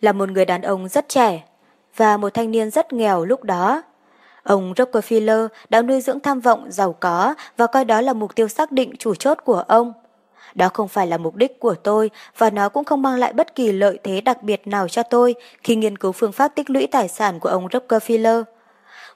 [0.00, 1.42] Là một người đàn ông rất trẻ
[1.96, 3.82] và một thanh niên rất nghèo lúc đó.
[4.42, 8.48] Ông Rockefeller đã nuôi dưỡng tham vọng, giàu có và coi đó là mục tiêu
[8.48, 9.92] xác định chủ chốt của ông.
[10.54, 13.54] Đó không phải là mục đích của tôi và nó cũng không mang lại bất
[13.54, 16.86] kỳ lợi thế đặc biệt nào cho tôi khi nghiên cứu phương pháp tích lũy
[16.86, 18.44] tài sản của ông Rockefeller.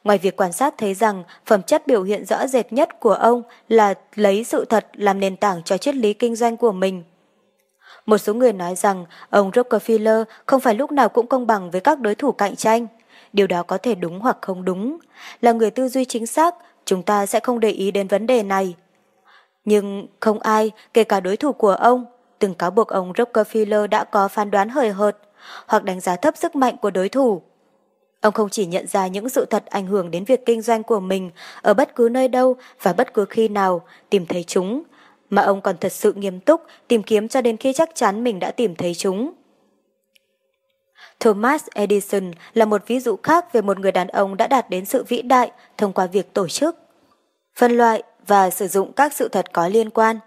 [0.05, 3.43] Ngoài việc quan sát thấy rằng phẩm chất biểu hiện rõ rệt nhất của ông
[3.69, 7.03] là lấy sự thật làm nền tảng cho triết lý kinh doanh của mình.
[8.07, 11.81] Một số người nói rằng ông Rockefeller không phải lúc nào cũng công bằng với
[11.81, 12.87] các đối thủ cạnh tranh.
[13.33, 14.99] điều đó có thể đúng hoặc không đúng.
[15.41, 18.43] Là người tư duy chính xác, chúng ta sẽ không để ý đến vấn đề
[18.43, 18.75] này.
[19.65, 22.07] Nhưng không ai, kể cả đối thủ của ông,
[22.39, 25.17] từng cáo buộc ông Rockefeller đã có phán đoán hời hợt
[25.67, 27.43] hoặc đánh giá thấp sức mạnh của đối thủ.
[28.21, 31.01] Ông không chỉ nhận ra những sự thật ảnh hưởng đến việc kinh doanh của
[31.01, 31.31] mình
[31.63, 34.83] ở bất cứ nơi đâu và bất cứ khi nào tìm thấy chúng,
[35.31, 38.39] mà ông còn thật sự nghiêm túc tìm kiếm cho đến khi chắc chắn mình
[38.39, 39.33] đã tìm thấy chúng.
[41.21, 44.85] Thomas Edison là một ví dụ khác về một người đàn ông đã đạt đến
[44.85, 46.77] sự vĩ đại thông qua việc tổ chức,
[47.57, 50.19] phân loại và sử dụng các sự thật có liên quan.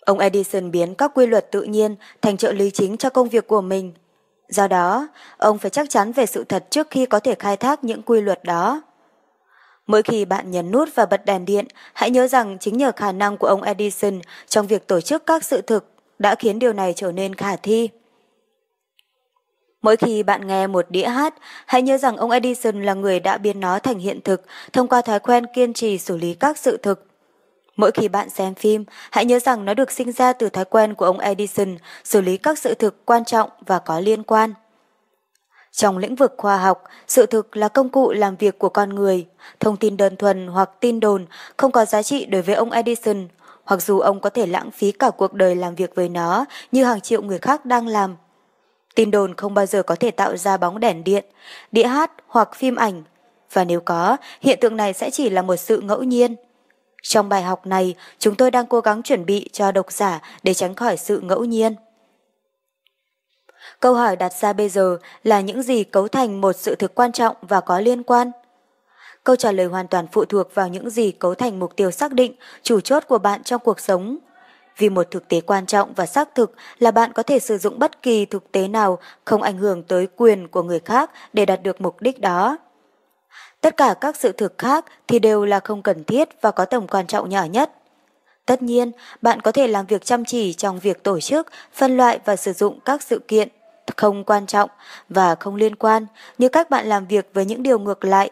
[0.00, 3.46] Ông Edison biến các quy luật tự nhiên thành trợ lý chính cho công việc
[3.46, 3.92] của mình.
[4.50, 7.84] Do đó, ông phải chắc chắn về sự thật trước khi có thể khai thác
[7.84, 8.82] những quy luật đó.
[9.86, 13.12] Mỗi khi bạn nhấn nút và bật đèn điện, hãy nhớ rằng chính nhờ khả
[13.12, 15.86] năng của ông Edison trong việc tổ chức các sự thực
[16.18, 17.88] đã khiến điều này trở nên khả thi.
[19.82, 21.34] Mỗi khi bạn nghe một đĩa hát,
[21.66, 25.02] hãy nhớ rằng ông Edison là người đã biến nó thành hiện thực thông qua
[25.02, 27.09] thói quen kiên trì xử lý các sự thực.
[27.80, 30.94] Mỗi khi bạn xem phim, hãy nhớ rằng nó được sinh ra từ thói quen
[30.94, 34.54] của ông Edison xử lý các sự thực quan trọng và có liên quan.
[35.72, 39.26] Trong lĩnh vực khoa học, sự thực là công cụ làm việc của con người.
[39.60, 43.28] Thông tin đơn thuần hoặc tin đồn không có giá trị đối với ông Edison,
[43.64, 46.84] hoặc dù ông có thể lãng phí cả cuộc đời làm việc với nó như
[46.84, 48.16] hàng triệu người khác đang làm.
[48.94, 51.24] Tin đồn không bao giờ có thể tạo ra bóng đèn điện,
[51.72, 53.02] đĩa hát hoặc phim ảnh.
[53.52, 56.36] Và nếu có, hiện tượng này sẽ chỉ là một sự ngẫu nhiên.
[57.02, 60.54] Trong bài học này, chúng tôi đang cố gắng chuẩn bị cho độc giả để
[60.54, 61.74] tránh khỏi sự ngẫu nhiên.
[63.80, 67.12] Câu hỏi đặt ra bây giờ là những gì cấu thành một sự thực quan
[67.12, 68.30] trọng và có liên quan?
[69.24, 72.12] Câu trả lời hoàn toàn phụ thuộc vào những gì cấu thành mục tiêu xác
[72.12, 74.18] định, chủ chốt của bạn trong cuộc sống.
[74.76, 77.78] Vì một thực tế quan trọng và xác thực là bạn có thể sử dụng
[77.78, 81.62] bất kỳ thực tế nào không ảnh hưởng tới quyền của người khác để đạt
[81.62, 82.58] được mục đích đó.
[83.60, 86.86] Tất cả các sự thực khác thì đều là không cần thiết và có tầm
[86.86, 87.72] quan trọng nhỏ nhất.
[88.46, 88.92] Tất nhiên,
[89.22, 92.52] bạn có thể làm việc chăm chỉ trong việc tổ chức, phân loại và sử
[92.52, 93.48] dụng các sự kiện
[93.96, 94.70] không quan trọng
[95.08, 96.06] và không liên quan
[96.38, 98.30] như các bạn làm việc với những điều ngược lại,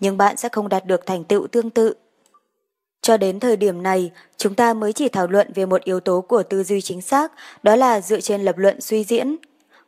[0.00, 1.94] nhưng bạn sẽ không đạt được thành tựu tương tự.
[3.02, 6.20] Cho đến thời điểm này, chúng ta mới chỉ thảo luận về một yếu tố
[6.20, 7.32] của tư duy chính xác,
[7.62, 9.36] đó là dựa trên lập luận suy diễn.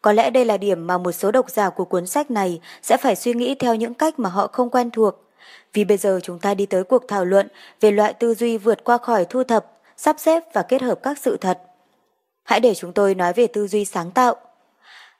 [0.04, 2.96] Có lẽ đây là điểm mà một số độc giả của cuốn sách này sẽ
[2.96, 5.14] phải suy nghĩ theo những cách mà họ không quen thuộc.
[5.72, 7.48] Vì bây giờ chúng ta đi tới cuộc thảo luận
[7.80, 11.18] về loại tư duy vượt qua khỏi thu thập, sắp xếp và kết hợp các
[11.18, 11.60] sự thật.
[12.44, 14.36] Hãy để chúng tôi nói về tư duy sáng tạo.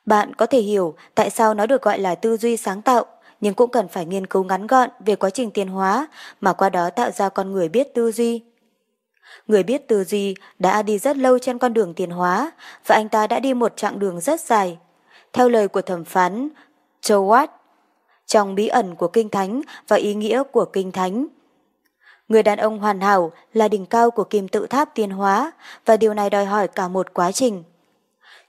[0.07, 3.05] Bạn có thể hiểu tại sao nó được gọi là tư duy sáng tạo,
[3.41, 6.09] nhưng cũng cần phải nghiên cứu ngắn gọn về quá trình tiến hóa
[6.41, 8.43] mà qua đó tạo ra con người biết tư duy.
[9.47, 12.53] Người biết tư duy đã đi rất lâu trên con đường tiến hóa
[12.87, 14.79] và anh ta đã đi một chặng đường rất dài.
[15.33, 16.49] Theo lời của thẩm phán
[17.03, 17.49] Jowat,
[18.27, 21.27] trong bí ẩn của Kinh Thánh và ý nghĩa của Kinh Thánh.
[22.29, 25.53] Người đàn ông hoàn hảo là đỉnh cao của kim tự tháp tiến hóa
[25.87, 27.65] và điều này đòi hỏi cả một quá trình.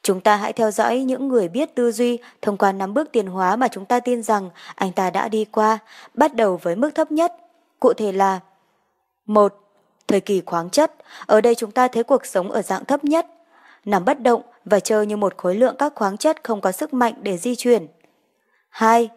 [0.04, 3.28] Chúng ta hãy theo dõi những người biết tư duy thông qua năm bước tiến
[3.28, 5.80] hóa mà chúng ta tin rằng anh ta đã đi qua,
[6.14, 7.34] bắt đầu với mức thấp nhất,
[7.80, 8.40] cụ thể là
[9.26, 9.65] một
[10.08, 10.94] Thời kỳ khoáng chất,
[11.26, 13.28] ở đây chúng ta thấy cuộc sống ở dạng thấp nhất,
[13.86, 16.94] nằm bất động và chơi như một khối lượng các khoáng chất không có sức
[16.94, 17.88] mạnh để di chuyển.
[18.70, 19.10] 2.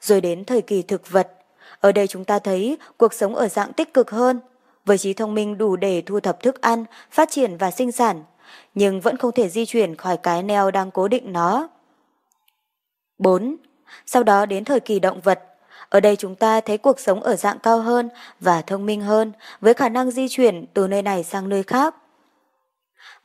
[0.00, 1.28] Rồi đến thời kỳ thực vật,
[1.80, 4.40] ở đây chúng ta thấy cuộc sống ở dạng tích cực hơn,
[4.84, 8.22] với trí thông minh đủ để thu thập thức ăn, phát triển và sinh sản,
[8.74, 11.68] nhưng vẫn không thể di chuyển khỏi cái neo đang cố định nó.
[13.18, 13.56] 4.
[14.06, 15.42] Sau đó đến thời kỳ động vật,
[15.94, 18.08] ở đây chúng ta thấy cuộc sống ở dạng cao hơn
[18.40, 21.94] và thông minh hơn, với khả năng di chuyển từ nơi này sang nơi khác.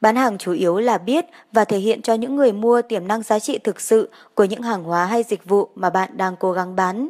[0.01, 3.23] Bán hàng chủ yếu là biết và thể hiện cho những người mua tiềm năng
[3.23, 6.51] giá trị thực sự của những hàng hóa hay dịch vụ mà bạn đang cố
[6.51, 7.09] gắng bán.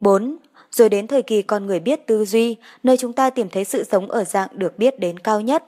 [0.00, 0.36] 4.
[0.70, 3.84] Rồi đến thời kỳ con người biết tư duy, nơi chúng ta tìm thấy sự
[3.84, 5.64] sống ở dạng được biết đến cao nhất.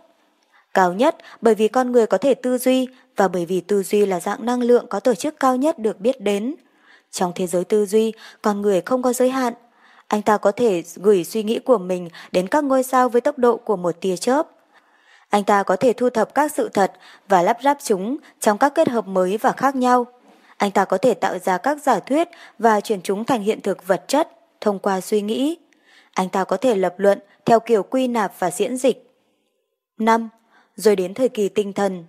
[0.74, 4.06] Cao nhất bởi vì con người có thể tư duy và bởi vì tư duy
[4.06, 6.54] là dạng năng lượng có tổ chức cao nhất được biết đến.
[7.10, 9.54] Trong thế giới tư duy, con người không có giới hạn.
[10.06, 13.38] Anh ta có thể gửi suy nghĩ của mình đến các ngôi sao với tốc
[13.38, 14.50] độ của một tia chớp.
[15.28, 16.92] Anh ta có thể thu thập các sự thật
[17.28, 20.06] và lắp ráp chúng trong các kết hợp mới và khác nhau.
[20.56, 23.86] Anh ta có thể tạo ra các giả thuyết và chuyển chúng thành hiện thực
[23.86, 24.28] vật chất
[24.60, 25.58] thông qua suy nghĩ.
[26.14, 29.10] Anh ta có thể lập luận theo kiểu quy nạp và diễn dịch.
[29.98, 30.28] 5.
[30.76, 32.04] Rồi đến thời kỳ tinh thần,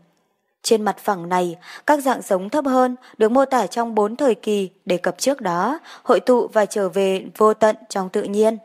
[0.64, 4.36] trên mặt phẳng này, các dạng sống thấp hơn được mô tả trong bốn thời
[4.36, 8.58] kỳ đề cập trước đó, hội tụ và trở về vô tận trong tự nhiên.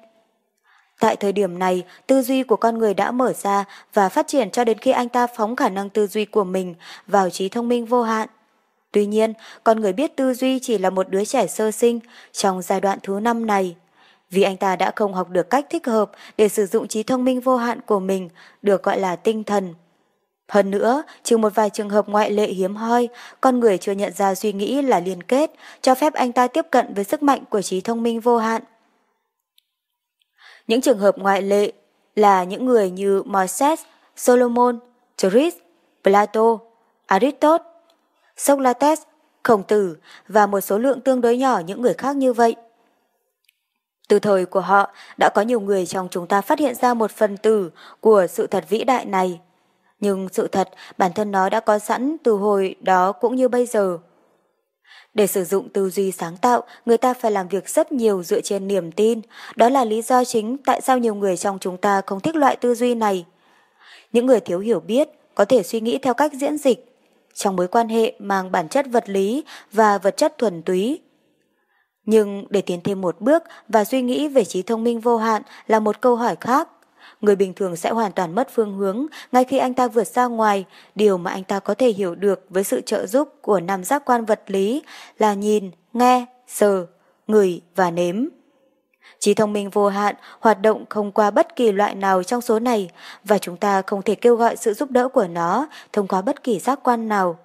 [1.01, 4.51] Tại thời điểm này, tư duy của con người đã mở ra và phát triển
[4.51, 6.75] cho đến khi anh ta phóng khả năng tư duy của mình
[7.07, 8.29] vào trí thông minh vô hạn.
[8.93, 9.33] Tuy nhiên,
[9.65, 12.01] con người biết tư duy chỉ là một đứa trẻ sơ sinh
[12.33, 13.77] trong giai đoạn thứ năm này.
[14.31, 17.25] Vì anh ta đã không học được cách thích hợp để sử dụng trí thông
[17.25, 18.29] minh vô hạn của mình,
[18.63, 19.75] được gọi là tinh thần.
[20.49, 23.09] Hơn nữa, trừ một vài trường hợp ngoại lệ hiếm hoi,
[23.41, 26.67] con người chưa nhận ra suy nghĩ là liên kết, cho phép anh ta tiếp
[26.71, 28.63] cận với sức mạnh của trí thông minh vô hạn.
[30.67, 31.73] Những trường hợp ngoại lệ
[32.17, 33.81] là những người như Moses,
[34.17, 34.79] Solomon,
[35.19, 35.55] Chris,
[36.05, 36.59] Plato,
[37.07, 37.71] Aristotle,
[38.37, 39.03] Socrates,
[39.43, 39.97] Khổng Tử
[40.29, 42.57] và một số lượng tương đối nhỏ những người khác như vậy.
[44.09, 47.11] Từ thời của họ, đã có nhiều người trong chúng ta phát hiện ra một
[47.11, 49.41] phần tử của sự thật vĩ đại này.
[50.01, 53.67] Nhưng sự thật, bản thân nó đã có sẵn từ hồi đó cũng như bây
[53.67, 53.99] giờ.
[55.15, 58.41] Để sử dụng tư duy sáng tạo, người ta phải làm việc rất nhiều dựa
[58.41, 59.21] trên niềm tin.
[59.57, 62.57] Đó là lý do chính tại sao nhiều người trong chúng ta không thích loại
[62.57, 63.25] tư duy này.
[64.13, 66.97] Những người thiếu hiểu biết có thể suy nghĩ theo cách diễn dịch,
[67.35, 71.01] trong mối quan hệ mang bản chất vật lý và vật chất thuần túy.
[72.05, 75.43] Nhưng để tiến thêm một bước và suy nghĩ về trí thông minh vô hạn
[75.67, 76.69] là một câu hỏi khác.
[77.21, 80.27] Người bình thường sẽ hoàn toàn mất phương hướng ngay khi anh ta vượt ra
[80.27, 83.85] ngoài, điều mà anh ta có thể hiểu được với sự trợ giúp của năm
[83.85, 84.83] giác quan vật lý
[85.19, 86.87] là nhìn, nghe, sờ,
[87.27, 88.27] ngửi và nếm.
[89.19, 92.59] Trí thông minh vô hạn hoạt động không qua bất kỳ loại nào trong số
[92.59, 92.91] này
[93.25, 96.43] và chúng ta không thể kêu gọi sự giúp đỡ của nó thông qua bất
[96.43, 97.39] kỳ giác quan nào.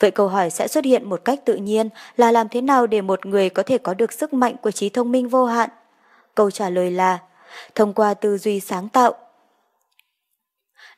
[0.00, 3.00] Vậy câu hỏi sẽ xuất hiện một cách tự nhiên là làm thế nào để
[3.00, 5.70] một người có thể có được sức mạnh của trí thông minh vô hạn?
[6.34, 7.18] Câu trả lời là
[7.74, 9.14] thông qua tư duy sáng tạo.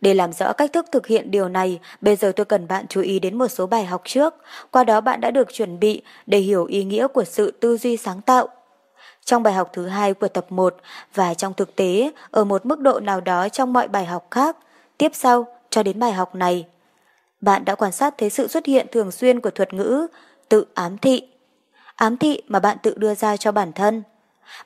[0.01, 3.01] Để làm rõ cách thức thực hiện điều này, bây giờ tôi cần bạn chú
[3.01, 4.35] ý đến một số bài học trước,
[4.71, 7.97] qua đó bạn đã được chuẩn bị để hiểu ý nghĩa của sự tư duy
[7.97, 8.49] sáng tạo.
[9.25, 10.77] Trong bài học thứ hai của tập 1
[11.15, 14.57] và trong thực tế ở một mức độ nào đó trong mọi bài học khác,
[14.99, 16.67] tiếp sau cho đến bài học này.
[17.41, 20.07] Bạn đã quan sát thấy sự xuất hiện thường xuyên của thuật ngữ
[20.49, 21.23] tự ám thị.
[21.95, 24.03] Ám thị mà bạn tự đưa ra cho bản thân.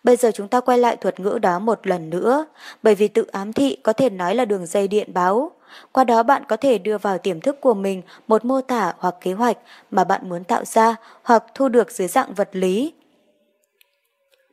[0.05, 2.47] Bây giờ chúng ta quay lại thuật ngữ đó một lần nữa,
[2.83, 5.51] bởi vì tự ám thị có thể nói là đường dây điện báo.
[5.92, 9.14] Qua đó bạn có thể đưa vào tiềm thức của mình một mô tả hoặc
[9.21, 9.59] kế hoạch
[9.90, 12.92] mà bạn muốn tạo ra hoặc thu được dưới dạng vật lý.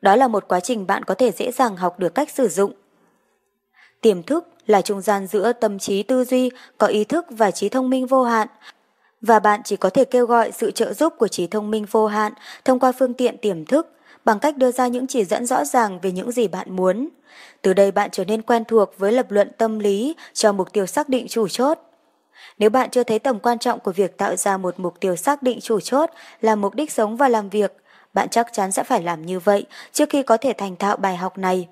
[0.02, 2.74] Đó là một quá trình bạn có thể dễ dàng học được cách sử dụng.
[4.02, 7.70] Tiềm thức là trung gian giữa tâm trí tư duy, có ý thức và trí
[7.70, 8.48] thông minh vô hạn,
[9.22, 12.08] và bạn chỉ có thể kêu gọi sự trợ giúp của trí thông minh vô
[12.08, 12.34] hạn
[12.66, 13.88] thông qua phương tiện tiềm thức
[14.26, 17.10] bằng cách đưa ra những chỉ dẫn rõ ràng về những gì bạn muốn.
[17.62, 20.86] Từ đây bạn trở nên quen thuộc với lập luận tâm lý cho mục tiêu
[20.86, 21.80] xác định chủ chốt.
[22.58, 25.44] Nếu bạn chưa thấy tầm quan trọng của việc tạo ra một mục tiêu xác
[25.44, 26.10] định chủ chốt
[26.42, 27.74] là mục đích sống và làm việc,
[28.14, 31.18] bạn chắc chắn sẽ phải làm như vậy trước khi có thể thành thạo bài
[31.18, 31.68] học này.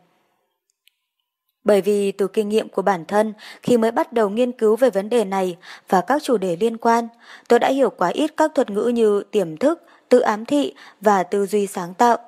[1.63, 3.33] Bởi vì từ kinh nghiệm của bản thân,
[3.63, 5.57] khi mới bắt đầu nghiên cứu về vấn đề này
[5.89, 7.07] và các chủ đề liên quan,
[7.47, 11.23] tôi đã hiểu quá ít các thuật ngữ như tiềm thức, tự ám thị và
[11.23, 12.27] tư duy sáng tạo.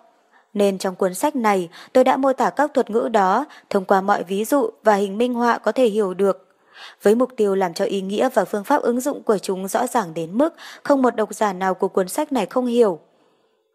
[0.59, 4.01] Nên trong cuốn sách này, tôi đã mô tả các thuật ngữ đó thông qua
[4.01, 6.47] mọi ví dụ và hình minh họa có thể hiểu được.
[7.03, 9.87] Với mục tiêu làm cho ý nghĩa và phương pháp ứng dụng của chúng rõ
[9.87, 12.99] ràng đến mức không một độc giả nào của cuốn sách này không hiểu.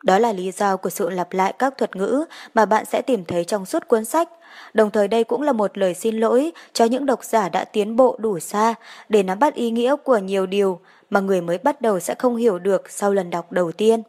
[0.02, 3.24] Đó là lý do của sự lặp lại các thuật ngữ mà bạn sẽ tìm
[3.24, 4.28] thấy trong suốt cuốn sách.
[4.74, 7.96] Đồng thời đây cũng là một lời xin lỗi cho những độc giả đã tiến
[7.96, 8.74] bộ đủ xa
[9.08, 12.36] để nắm bắt ý nghĩa của nhiều điều mà người mới bắt đầu sẽ không
[12.36, 14.02] hiểu được sau lần đọc đầu tiên.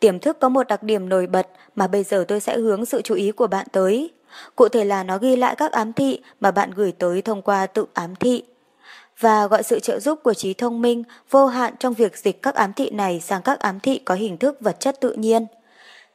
[0.00, 3.02] Tiềm thức có một đặc điểm nổi bật mà bây giờ tôi sẽ hướng sự
[3.02, 4.10] chú ý của bạn tới.
[4.56, 7.66] Cụ thể là nó ghi lại các ám thị mà bạn gửi tới thông qua
[7.66, 8.42] tự ám thị
[9.18, 12.54] và gọi sự trợ giúp của trí thông minh vô hạn trong việc dịch các
[12.54, 15.46] ám thị này sang các ám thị có hình thức vật chất tự nhiên.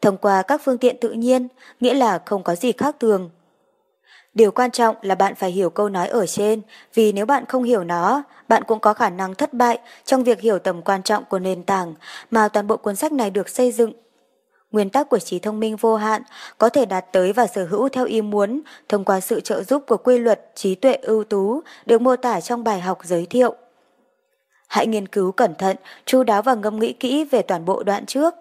[0.02, 1.48] Thông qua các phương tiện tự nhiên,
[1.80, 3.30] nghĩa là không có gì khác thường.
[4.34, 6.62] Điều quan trọng là bạn phải hiểu câu nói ở trên,
[6.94, 10.42] vì nếu bạn không hiểu nó, bạn cũng có khả năng thất bại trong việc
[10.42, 11.94] hiểu tầm quan trọng của nền tảng
[12.32, 13.94] mà toàn bộ cuốn sách này được xây dựng
[14.72, 16.22] Nguyên tắc của trí thông minh vô hạn
[16.58, 19.84] có thể đạt tới và sở hữu theo ý muốn thông qua sự trợ giúp
[19.88, 23.56] của quy luật trí tuệ ưu tú được mô tả trong bài học giới thiệu.
[24.68, 28.06] Hãy nghiên cứu cẩn thận, chu đáo và ngâm nghĩ kỹ về toàn bộ đoạn
[28.06, 28.34] trước.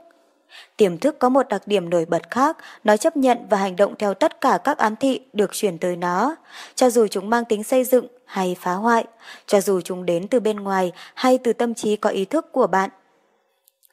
[0.76, 3.94] Tiềm thức có một đặc điểm nổi bật khác, nó chấp nhận và hành động
[3.98, 6.36] theo tất cả các ám thị được truyền tới nó,
[6.74, 9.04] cho dù chúng mang tính xây dựng hay phá hoại,
[9.46, 12.66] cho dù chúng đến từ bên ngoài hay từ tâm trí có ý thức của
[12.66, 12.90] bạn.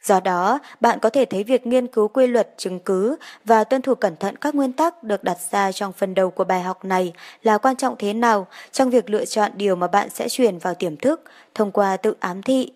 [0.03, 3.81] Do đó, bạn có thể thấy việc nghiên cứu quy luật, chứng cứ và tuân
[3.81, 6.85] thủ cẩn thận các nguyên tắc được đặt ra trong phần đầu của bài học
[6.85, 10.57] này là quan trọng thế nào trong việc lựa chọn điều mà bạn sẽ truyền
[10.57, 11.21] vào tiềm thức
[11.55, 12.71] thông qua tự ám thị.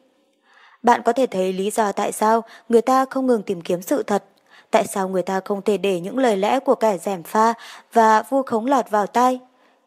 [0.83, 4.03] Bạn có thể thấy lý do tại sao người ta không ngừng tìm kiếm sự
[4.03, 4.23] thật,
[4.71, 7.53] tại sao người ta không thể để những lời lẽ của kẻ dèm pha
[7.93, 9.39] và vu khống lọt vào tai.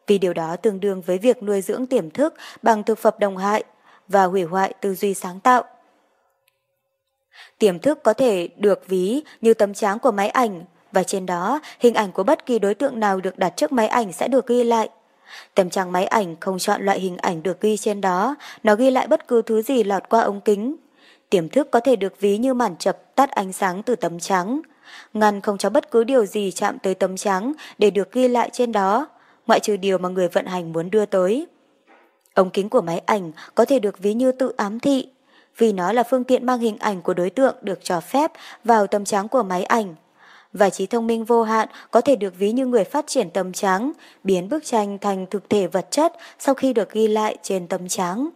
[0.07, 3.37] Vì điều đó tương đương với việc nuôi dưỡng tiềm thức bằng thực phẩm đồng
[3.37, 3.63] hại
[4.07, 5.63] và hủy hoại tư duy sáng tạo.
[7.59, 11.59] Tiềm thức có thể được ví như tấm tráng của máy ảnh, và trên đó
[11.79, 14.47] hình ảnh của bất kỳ đối tượng nào được đặt trước máy ảnh sẽ được
[14.47, 14.89] ghi lại.
[15.55, 18.91] Tấm trắng máy ảnh không chọn loại hình ảnh được ghi trên đó, nó ghi
[18.91, 20.75] lại bất cứ thứ gì lọt qua ống kính.
[21.31, 24.61] Tiềm thức có thể được ví như màn chập tắt ánh sáng từ tấm trắng,
[25.13, 28.49] ngăn không cho bất cứ điều gì chạm tới tấm trắng để được ghi lại
[28.53, 29.07] trên đó,
[29.47, 31.47] ngoại trừ điều mà người vận hành muốn đưa tới.
[32.33, 35.07] Ống kính của máy ảnh có thể được ví như tự ám thị,
[35.57, 38.31] vì nó là phương tiện mang hình ảnh của đối tượng được cho phép
[38.63, 39.95] vào tấm trắng của máy ảnh.
[40.53, 43.53] Và trí thông minh vô hạn có thể được ví như người phát triển tấm
[43.53, 43.91] trắng,
[44.23, 47.87] biến bức tranh thành thực thể vật chất sau khi được ghi lại trên tấm
[47.87, 48.29] trắng.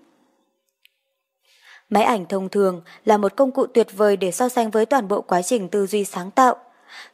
[1.90, 5.08] Máy ảnh thông thường là một công cụ tuyệt vời để so sánh với toàn
[5.08, 6.56] bộ quá trình tư duy sáng tạo.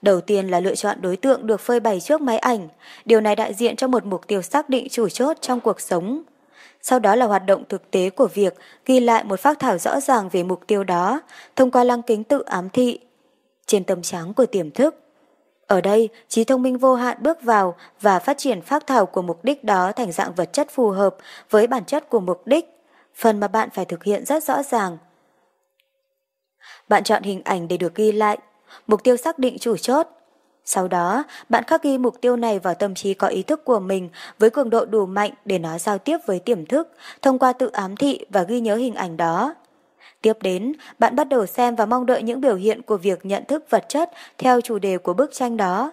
[0.02, 2.68] Đầu tiên là lựa chọn đối tượng được phơi bày trước máy ảnh.
[3.06, 6.24] Điều này đại diện cho một mục tiêu xác định chủ chốt trong cuộc sống.
[6.82, 8.56] Sau đó là hoạt động thực tế của việc
[8.86, 11.22] ghi lại một phác thảo rõ ràng về mục tiêu đó
[11.56, 13.00] thông qua lăng kính tự ám thị.
[13.66, 14.96] Trên tâm trắng của tiềm thức.
[15.68, 19.22] Ở đây, trí thông minh vô hạn bước vào và phát triển phác thảo của
[19.22, 21.16] mục đích đó thành dạng vật chất phù hợp
[21.50, 22.81] với bản chất của mục đích
[23.15, 24.97] phần mà bạn phải thực hiện rất rõ ràng.
[26.89, 28.38] Bạn chọn hình ảnh để được ghi lại,
[28.88, 30.08] mục tiêu xác định chủ chốt.
[30.65, 33.80] Sau đó, bạn khắc ghi mục tiêu này vào tâm trí có ý thức của
[33.80, 36.89] mình với cường độ đủ mạnh để nó giao tiếp với tiềm thức,
[37.21, 39.56] thông qua tự ám thị và ghi nhớ hình ảnh đó.
[40.21, 43.45] Tiếp đến, bạn bắt đầu xem và mong đợi những biểu hiện của việc nhận
[43.45, 45.91] thức vật chất theo chủ đề của bức tranh đó.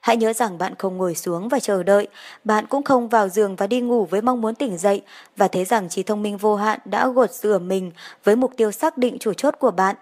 [0.00, 2.08] Hãy nhớ rằng bạn không ngồi xuống và chờ đợi,
[2.44, 5.02] bạn cũng không vào giường và đi ngủ với mong muốn tỉnh dậy
[5.36, 7.92] và thấy rằng trí thông minh vô hạn đã gột rửa mình
[8.24, 9.96] với mục tiêu xác định chủ chốt của bạn.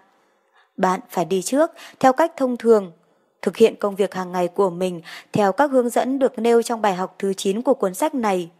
[0.76, 2.92] Bạn phải đi trước theo cách thông thường,
[3.42, 5.00] thực hiện công việc hàng ngày của mình
[5.32, 8.50] theo các hướng dẫn được nêu trong bài học thứ 9 của cuốn sách này.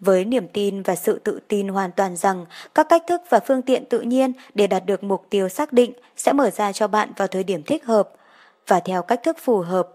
[0.00, 3.62] Với niềm tin và sự tự tin hoàn toàn rằng các cách thức và phương
[3.62, 7.12] tiện tự nhiên để đạt được mục tiêu xác định sẽ mở ra cho bạn
[7.16, 8.10] vào thời điểm thích hợp
[8.66, 9.88] và theo cách thức phù hợp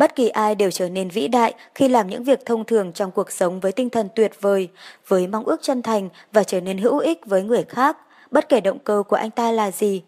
[0.00, 3.10] Bất kỳ ai đều trở nên vĩ đại khi làm những việc thông thường trong
[3.10, 4.68] cuộc sống với tinh thần tuyệt vời,
[5.08, 7.96] với mong ước chân thành và trở nên hữu ích với người khác,
[8.30, 10.02] bất kể động cơ của anh ta là gì.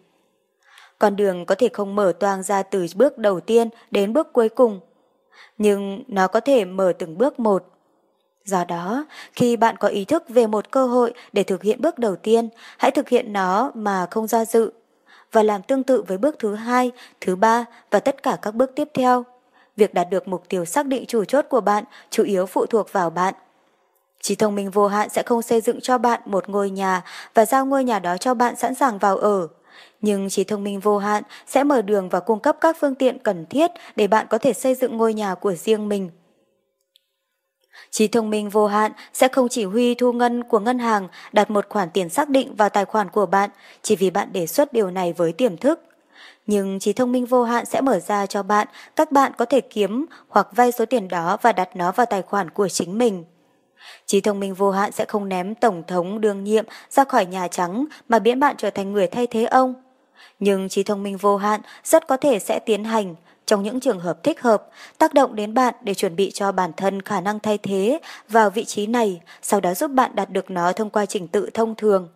[0.98, 4.48] Con đường có thể không mở toang ra từ bước đầu tiên đến bước cuối
[4.48, 4.81] cùng,
[5.59, 7.64] nhưng nó có thể mở từng bước một.
[8.44, 11.98] Do đó, khi bạn có ý thức về một cơ hội để thực hiện bước
[11.98, 14.72] đầu tiên, hãy thực hiện nó mà không do dự
[15.33, 18.70] và làm tương tự với bước thứ hai, thứ ba và tất cả các bước
[18.74, 19.24] tiếp theo
[19.76, 22.92] việc đạt được mục tiêu xác định chủ chốt của bạn chủ yếu phụ thuộc
[22.92, 23.35] vào bạn.
[24.20, 27.02] Trí thông minh vô hạn sẽ không xây dựng cho bạn một ngôi nhà
[27.35, 29.48] và giao ngôi nhà đó cho bạn sẵn sàng vào ở.
[30.00, 33.18] Nhưng trí thông minh vô hạn sẽ mở đường và cung cấp các phương tiện
[33.18, 36.11] cần thiết để bạn có thể xây dựng ngôi nhà của riêng mình.
[37.90, 41.50] Trí thông minh vô hạn sẽ không chỉ huy thu ngân của ngân hàng, đặt
[41.50, 43.50] một khoản tiền xác định vào tài khoản của bạn
[43.82, 45.80] chỉ vì bạn đề xuất điều này với tiềm thức
[46.46, 49.61] nhưng trí thông minh vô hạn sẽ mở ra cho bạn các bạn có thể
[49.61, 53.24] kiếm hoặc vay số tiền đó và đặt nó vào tài khoản của chính mình.
[54.07, 57.48] Trí thông minh vô hạn sẽ không ném Tổng thống đương nhiệm ra khỏi Nhà
[57.48, 59.74] Trắng mà biến bạn trở thành người thay thế ông.
[60.38, 63.14] Nhưng trí thông minh vô hạn rất có thể sẽ tiến hành,
[63.46, 66.72] trong những trường hợp thích hợp, tác động đến bạn để chuẩn bị cho bản
[66.76, 70.50] thân khả năng thay thế vào vị trí này, sau đó giúp bạn đạt được
[70.50, 72.09] nó thông qua trình tự thông thường.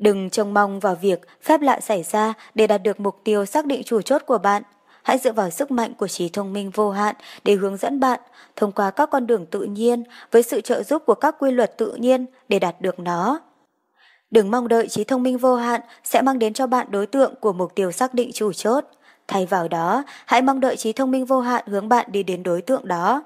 [0.00, 3.66] Đừng trông mong vào việc phép lạ xảy ra để đạt được mục tiêu xác
[3.66, 4.62] định chủ chốt của bạn.
[5.02, 8.20] Hãy dựa vào sức mạnh của trí thông minh vô hạn để hướng dẫn bạn
[8.56, 11.78] thông qua các con đường tự nhiên với sự trợ giúp của các quy luật
[11.78, 13.40] tự nhiên để đạt được nó.
[14.30, 17.34] Đừng mong đợi trí thông minh vô hạn sẽ mang đến cho bạn đối tượng
[17.40, 18.84] của mục tiêu xác định chủ chốt.
[19.28, 22.42] Thay vào đó, hãy mong đợi trí thông minh vô hạn hướng bạn đi đến
[22.42, 23.22] đối tượng đó.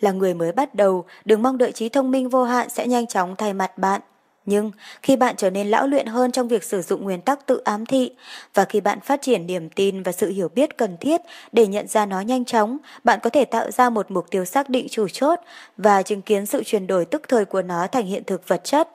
[0.00, 3.06] Là người mới bắt đầu, đừng mong đợi trí thông minh vô hạn sẽ nhanh
[3.06, 4.00] chóng thay mặt bạn.
[4.46, 4.70] Nhưng
[5.02, 7.86] khi bạn trở nên lão luyện hơn trong việc sử dụng nguyên tắc tự ám
[7.86, 8.10] thị
[8.54, 11.20] và khi bạn phát triển niềm tin và sự hiểu biết cần thiết
[11.52, 14.68] để nhận ra nó nhanh chóng, bạn có thể tạo ra một mục tiêu xác
[14.68, 15.38] định chủ chốt
[15.76, 18.88] và chứng kiến sự chuyển đổi tức thời của nó thành hiện thực vật chất.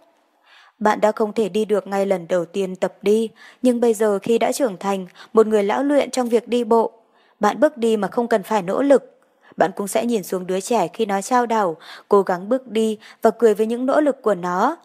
[0.80, 3.30] Bạn đã không thể đi được ngay lần đầu tiên tập đi,
[3.62, 6.92] nhưng bây giờ khi đã trưởng thành, một người lão luyện trong việc đi bộ,
[7.40, 9.16] bạn bước đi mà không cần phải nỗ lực.
[9.58, 11.78] Bạn cũng sẽ nhìn xuống đứa trẻ khi nó trao đảo,
[12.10, 14.78] cố gắng bước đi và cười với những nỗ lực của nó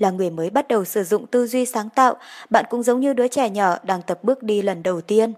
[0.00, 2.14] là người mới bắt đầu sử dụng tư duy sáng tạo,
[2.50, 5.32] bạn cũng giống như đứa trẻ nhỏ đang tập bước đi lần đầu tiên.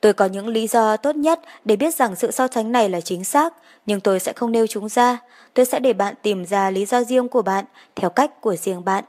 [0.00, 3.00] Tôi có những lý do tốt nhất để biết rằng sự so sánh này là
[3.00, 3.54] chính xác,
[3.86, 5.18] nhưng tôi sẽ không nêu chúng ra.
[5.54, 7.64] Tôi sẽ để bạn tìm ra lý do riêng của bạn,
[7.94, 9.04] theo cách của riêng bạn.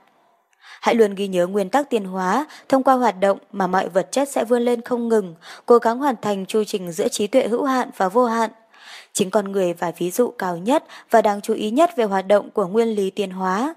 [0.81, 4.11] Hãy luôn ghi nhớ nguyên tắc tiền hóa, thông qua hoạt động mà mọi vật
[4.11, 7.47] chất sẽ vươn lên không ngừng, cố gắng hoàn thành chu trình giữa trí tuệ
[7.47, 8.49] hữu hạn và vô hạn.
[9.17, 12.27] Chính con người và ví dụ cao nhất và đáng chú ý nhất về hoạt
[12.27, 13.75] động của nguyên lý tiến hóa.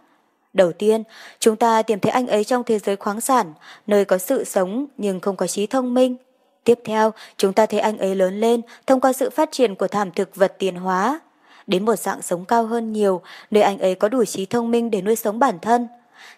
[0.53, 1.03] Đầu tiên,
[1.39, 3.53] chúng ta tìm thấy anh ấy trong thế giới khoáng sản,
[3.87, 6.17] nơi có sự sống nhưng không có trí thông minh.
[6.65, 9.89] Tiếp theo, chúng ta thấy anh ấy lớn lên thông qua sự phát triển của
[9.89, 11.21] thảm thực vật tiến hóa.
[11.67, 13.21] Đến một dạng sống cao hơn nhiều,
[13.51, 15.89] nơi anh ấy có đủ trí thông minh để nuôi sống bản thân.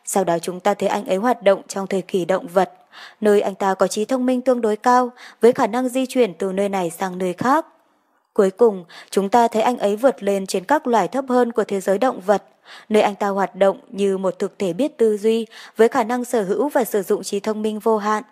[0.05, 2.73] Sau đó chúng ta thấy anh ấy hoạt động trong thời kỳ động vật,
[3.21, 6.35] nơi anh ta có trí thông minh tương đối cao, với khả năng di chuyển
[6.35, 7.67] từ nơi này sang nơi khác.
[8.35, 11.64] Cuối cùng, chúng ta thấy anh ấy vượt lên trên các loài thấp hơn của
[11.64, 12.45] thế giới động vật,
[12.89, 16.24] nơi anh ta hoạt động như một thực thể biết tư duy với khả năng
[16.24, 18.22] sở hữu và sử dụng trí thông minh vô hạn.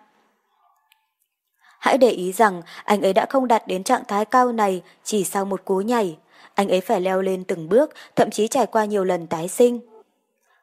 [1.79, 5.23] Hãy để ý rằng anh ấy đã không đạt đến trạng thái cao này chỉ
[5.23, 6.17] sau một cú nhảy.
[6.55, 9.79] Anh ấy phải leo lên từng bước, thậm chí trải qua nhiều lần tái sinh.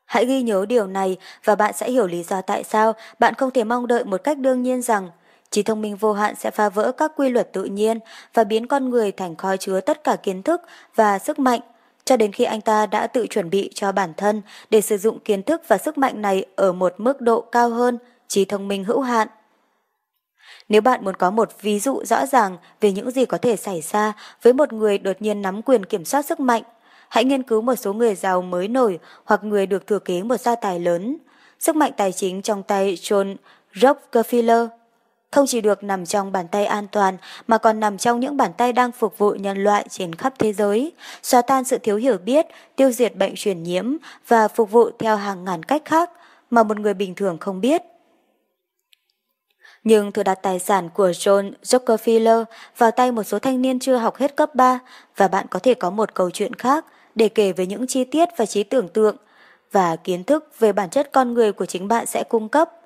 [0.04, 3.50] Hãy ghi nhớ điều này và bạn sẽ hiểu lý do tại sao bạn không
[3.50, 5.10] thể mong đợi một cách đương nhiên rằng
[5.50, 7.98] trí thông minh vô hạn sẽ phá vỡ các quy luật tự nhiên
[8.34, 10.60] và biến con người thành kho chứa tất cả kiến thức
[10.94, 11.60] và sức mạnh
[12.08, 15.18] cho đến khi anh ta đã tự chuẩn bị cho bản thân để sử dụng
[15.20, 18.84] kiến thức và sức mạnh này ở một mức độ cao hơn, trí thông minh
[18.84, 19.28] hữu hạn.
[20.68, 23.80] Nếu bạn muốn có một ví dụ rõ ràng về những gì có thể xảy
[23.80, 26.62] ra với một người đột nhiên nắm quyền kiểm soát sức mạnh,
[27.08, 30.40] hãy nghiên cứu một số người giàu mới nổi hoặc người được thừa kế một
[30.40, 31.16] gia tài lớn.
[31.60, 33.36] Sức mạnh tài chính trong tay John
[33.74, 34.68] Rockefeller
[35.30, 37.16] không chỉ được nằm trong bàn tay an toàn
[37.46, 40.52] mà còn nằm trong những bàn tay đang phục vụ nhân loại trên khắp thế
[40.52, 43.96] giới, xóa tan sự thiếu hiểu biết, tiêu diệt bệnh truyền nhiễm
[44.28, 46.10] và phục vụ theo hàng ngàn cách khác
[46.50, 47.82] mà một người bình thường không biết.
[49.84, 52.44] Nhưng thừa đặt tài sản của John Rockefeller
[52.78, 54.78] vào tay một số thanh niên chưa học hết cấp 3
[55.16, 58.28] và bạn có thể có một câu chuyện khác để kể về những chi tiết
[58.36, 59.16] và trí tưởng tượng
[59.72, 62.77] và kiến thức về bản chất con người của chính bạn sẽ cung cấp.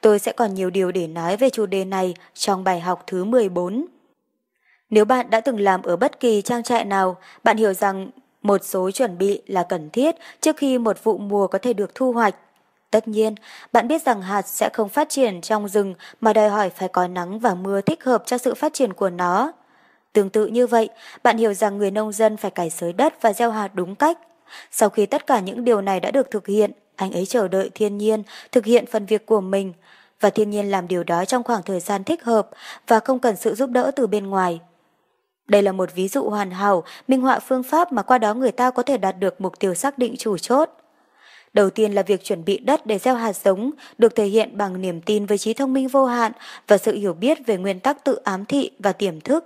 [0.00, 3.24] Tôi sẽ còn nhiều điều để nói về chủ đề này trong bài học thứ
[3.24, 3.86] 14.
[4.90, 8.10] Nếu bạn đã từng làm ở bất kỳ trang trại nào, bạn hiểu rằng
[8.42, 11.94] một số chuẩn bị là cần thiết trước khi một vụ mùa có thể được
[11.94, 12.34] thu hoạch.
[12.90, 13.34] Tất nhiên,
[13.72, 17.06] bạn biết rằng hạt sẽ không phát triển trong rừng mà đòi hỏi phải có
[17.06, 19.52] nắng và mưa thích hợp cho sự phát triển của nó.
[20.12, 20.88] Tương tự như vậy,
[21.22, 24.18] bạn hiểu rằng người nông dân phải cải sới đất và gieo hạt đúng cách.
[24.70, 27.70] Sau khi tất cả những điều này đã được thực hiện, anh ấy chờ đợi
[27.74, 28.22] thiên nhiên
[28.52, 29.72] thực hiện phần việc của mình
[30.20, 32.48] và thiên nhiên làm điều đó trong khoảng thời gian thích hợp
[32.86, 34.60] và không cần sự giúp đỡ từ bên ngoài.
[35.48, 38.52] Đây là một ví dụ hoàn hảo, minh họa phương pháp mà qua đó người
[38.52, 40.70] ta có thể đạt được mục tiêu xác định chủ chốt.
[41.52, 44.80] Đầu tiên là việc chuẩn bị đất để gieo hạt giống, được thể hiện bằng
[44.80, 46.32] niềm tin với trí thông minh vô hạn
[46.68, 49.44] và sự hiểu biết về nguyên tắc tự ám thị và tiềm thức.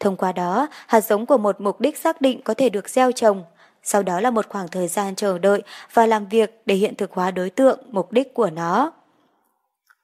[0.00, 3.12] Thông qua đó, hạt giống của một mục đích xác định có thể được gieo
[3.12, 3.44] trồng.
[3.82, 5.62] Sau đó là một khoảng thời gian chờ đợi
[5.92, 8.92] và làm việc để hiện thực hóa đối tượng, mục đích của nó.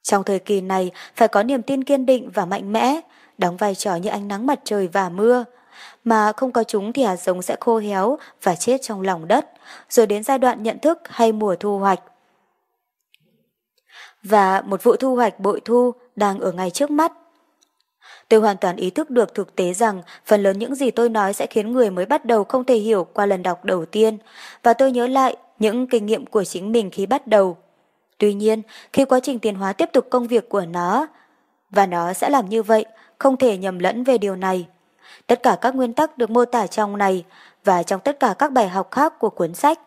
[0.04, 3.00] Trong thời kỳ này, phải có niềm tin kiên định và mạnh mẽ,
[3.38, 5.44] đóng vai trò như ánh nắng mặt trời và mưa.
[6.04, 9.46] Mà không có chúng thì hạt giống sẽ khô héo và chết trong lòng đất,
[9.90, 12.00] rồi đến giai đoạn nhận thức hay mùa thu hoạch.
[14.22, 17.12] Và một vụ thu hoạch bội thu đang ở ngay trước mắt.
[18.28, 21.32] Tôi hoàn toàn ý thức được thực tế rằng phần lớn những gì tôi nói
[21.32, 24.18] sẽ khiến người mới bắt đầu không thể hiểu qua lần đọc đầu tiên,
[24.62, 27.56] và tôi nhớ lại những kinh nghiệm của chính mình khi bắt đầu.
[28.18, 28.62] Tuy nhiên,
[28.92, 31.06] khi quá trình tiến hóa tiếp tục công việc của nó,
[31.70, 32.84] và nó sẽ làm như vậy,
[33.18, 34.66] không thể nhầm lẫn về điều này.
[35.26, 37.24] Tất cả các nguyên tắc được mô tả trong này
[37.64, 39.80] và trong tất cả các bài học khác của cuốn sách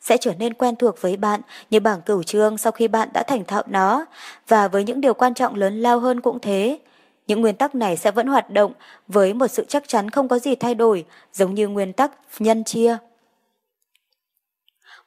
[0.00, 3.22] sẽ trở nên quen thuộc với bạn như bảng cửu trương sau khi bạn đã
[3.22, 4.04] thành thạo nó
[4.48, 6.78] và với những điều quan trọng lớn lao hơn cũng thế.
[7.26, 8.72] Những nguyên tắc này sẽ vẫn hoạt động
[9.08, 12.64] với một sự chắc chắn không có gì thay đổi giống như nguyên tắc nhân
[12.64, 12.96] chia.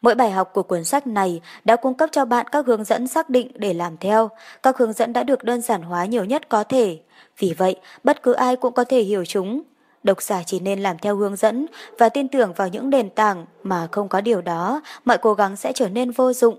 [0.02, 3.08] Mỗi bài học của cuốn sách này đã cung cấp cho bạn các hướng dẫn
[3.08, 4.30] xác định để làm theo.
[4.64, 7.00] Các hướng dẫn đã được đơn giản hóa nhiều nhất có thể.
[7.38, 9.62] Vì vậy, bất cứ ai cũng có thể hiểu chúng.
[10.04, 11.66] Độc giả chỉ nên làm theo hướng dẫn
[11.98, 15.56] và tin tưởng vào những nền tảng mà không có điều đó, mọi cố gắng
[15.56, 16.58] sẽ trở nên vô dụng.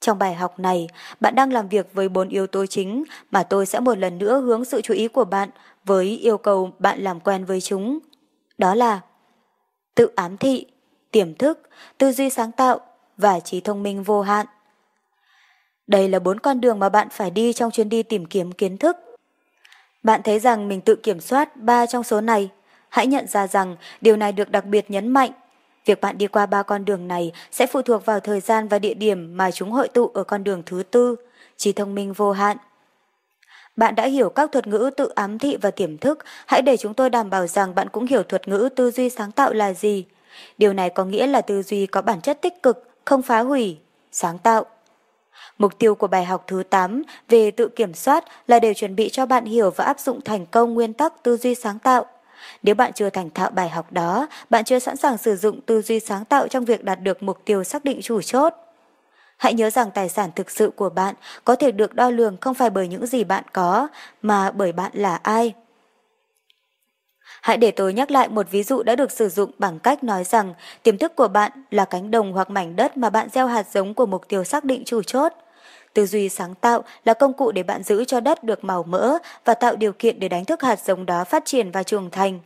[0.00, 0.88] Trong bài học này,
[1.20, 4.40] bạn đang làm việc với bốn yếu tố chính mà tôi sẽ một lần nữa
[4.40, 5.50] hướng sự chú ý của bạn
[5.84, 7.98] với yêu cầu bạn làm quen với chúng.
[8.58, 9.00] Đó là
[9.94, 10.66] tự ám thị,
[11.10, 12.80] tiềm thức, tư duy sáng tạo
[13.16, 14.46] và trí thông minh vô hạn.
[15.86, 18.76] Đây là bốn con đường mà bạn phải đi trong chuyến đi tìm kiếm kiến
[18.78, 18.96] thức.
[20.02, 22.50] Bạn thấy rằng mình tự kiểm soát ba trong số này.
[22.88, 25.30] Hãy nhận ra rằng điều này được đặc biệt nhấn mạnh.
[25.84, 28.78] Việc bạn đi qua ba con đường này sẽ phụ thuộc vào thời gian và
[28.78, 31.16] địa điểm mà chúng hội tụ ở con đường thứ tư,
[31.56, 32.56] trí thông minh vô hạn.
[33.76, 36.94] Bạn đã hiểu các thuật ngữ tự ám thị và tiềm thức, hãy để chúng
[36.94, 40.04] tôi đảm bảo rằng bạn cũng hiểu thuật ngữ tư duy sáng tạo là gì.
[40.58, 43.78] Điều này có nghĩa là tư duy có bản chất tích cực, không phá hủy,
[44.12, 44.64] sáng tạo.
[45.58, 49.08] Mục tiêu của bài học thứ 8 về tự kiểm soát là để chuẩn bị
[49.08, 52.06] cho bạn hiểu và áp dụng thành công nguyên tắc tư duy sáng tạo.
[52.62, 55.82] Nếu bạn chưa thành thạo bài học đó, bạn chưa sẵn sàng sử dụng tư
[55.82, 58.54] duy sáng tạo trong việc đạt được mục tiêu xác định chủ chốt.
[59.36, 61.14] Hãy nhớ rằng tài sản thực sự của bạn
[61.44, 63.88] có thể được đo lường không phải bởi những gì bạn có,
[64.22, 65.54] mà bởi bạn là ai.
[67.42, 70.24] Hãy để tôi nhắc lại một ví dụ đã được sử dụng bằng cách nói
[70.24, 73.66] rằng tiềm thức của bạn là cánh đồng hoặc mảnh đất mà bạn gieo hạt
[73.72, 75.32] giống của mục tiêu xác định chủ chốt.
[75.94, 79.18] Tư duy sáng tạo là công cụ để bạn giữ cho đất được màu mỡ
[79.44, 82.40] và tạo điều kiện để đánh thức hạt giống đó phát triển và trưởng thành.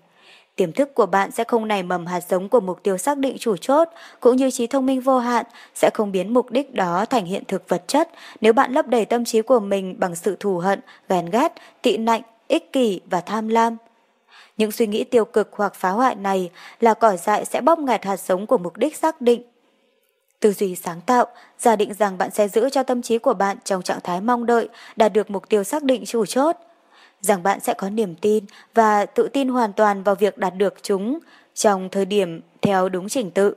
[0.57, 3.37] Tiềm thức của bạn sẽ không nảy mầm hạt giống của mục tiêu xác định
[3.41, 3.89] chủ chốt,
[4.21, 7.43] cũng như trí thông minh vô hạn sẽ không biến mục đích đó thành hiện
[7.49, 8.09] thực vật chất
[8.41, 11.97] nếu bạn lấp đầy tâm trí của mình bằng sự thù hận, ghen ghét, tị
[11.97, 13.77] nạnh, ích kỷ và tham lam.
[14.57, 16.51] Những suy nghĩ tiêu cực hoặc phá hoại này
[16.81, 19.43] là cỏ dại sẽ bóp nghẹt hạt giống của mục đích xác định.
[20.41, 21.27] Tư duy sáng tạo,
[21.59, 24.47] giả định rằng bạn sẽ giữ cho tâm trí của bạn trong trạng thái mong
[24.47, 26.57] đợi, đạt được mục tiêu xác định chủ chốt.
[27.21, 28.45] Rằng bạn sẽ có niềm tin
[28.75, 31.19] và tự tin hoàn toàn vào việc đạt được chúng
[31.55, 33.55] trong thời điểm theo đúng trình tự.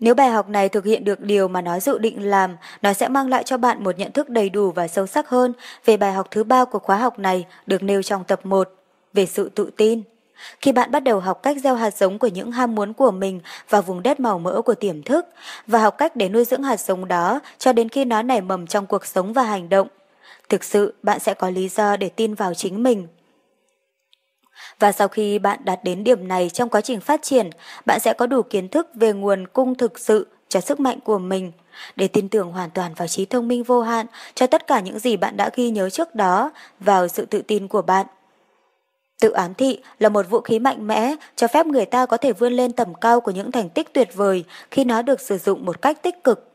[0.00, 3.08] Nếu bài học này thực hiện được điều mà nó dự định làm, nó sẽ
[3.08, 5.52] mang lại cho bạn một nhận thức đầy đủ và sâu sắc hơn
[5.84, 8.79] về bài học thứ ba của khóa học này được nêu trong tập 1
[9.12, 10.02] về sự tự tin.
[10.60, 13.40] Khi bạn bắt đầu học cách gieo hạt giống của những ham muốn của mình
[13.68, 15.26] vào vùng đất màu mỡ của tiềm thức
[15.66, 18.66] và học cách để nuôi dưỡng hạt giống đó cho đến khi nó nảy mầm
[18.66, 19.88] trong cuộc sống và hành động,
[20.48, 23.06] thực sự bạn sẽ có lý do để tin vào chính mình.
[24.78, 27.50] Và sau khi bạn đạt đến điểm này trong quá trình phát triển,
[27.86, 31.18] bạn sẽ có đủ kiến thức về nguồn cung thực sự cho sức mạnh của
[31.18, 31.52] mình,
[31.96, 34.98] để tin tưởng hoàn toàn vào trí thông minh vô hạn cho tất cả những
[34.98, 38.06] gì bạn đã ghi nhớ trước đó vào sự tự tin của bạn.
[39.20, 42.32] Tự ám thị là một vũ khí mạnh mẽ cho phép người ta có thể
[42.32, 45.64] vươn lên tầm cao của những thành tích tuyệt vời khi nó được sử dụng
[45.64, 46.50] một cách tích cực.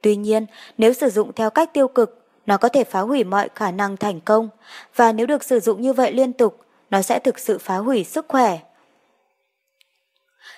[0.00, 0.46] Tuy nhiên,
[0.78, 3.96] nếu sử dụng theo cách tiêu cực, nó có thể phá hủy mọi khả năng
[3.96, 4.48] thành công,
[4.96, 6.58] và nếu được sử dụng như vậy liên tục,
[6.90, 8.58] nó sẽ thực sự phá hủy sức khỏe.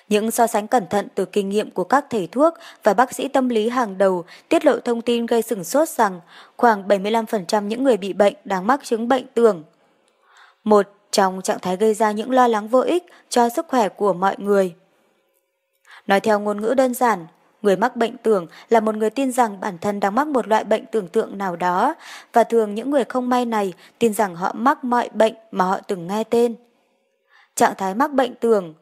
[0.09, 3.27] Những so sánh cẩn thận từ kinh nghiệm của các thầy thuốc và bác sĩ
[3.27, 6.19] tâm lý hàng đầu tiết lộ thông tin gây sửng sốt rằng
[6.57, 9.63] khoảng 75% những người bị bệnh đang mắc chứng bệnh tưởng.
[10.63, 14.13] Một trong trạng thái gây ra những lo lắng vô ích cho sức khỏe của
[14.13, 14.75] mọi người.
[16.07, 17.25] Nói theo ngôn ngữ đơn giản,
[17.61, 20.63] người mắc bệnh tưởng là một người tin rằng bản thân đang mắc một loại
[20.63, 21.95] bệnh tưởng tượng nào đó
[22.33, 25.79] và thường những người không may này tin rằng họ mắc mọi bệnh mà họ
[25.87, 26.55] từng nghe tên.
[27.55, 28.73] Trạng thái mắc bệnh tưởng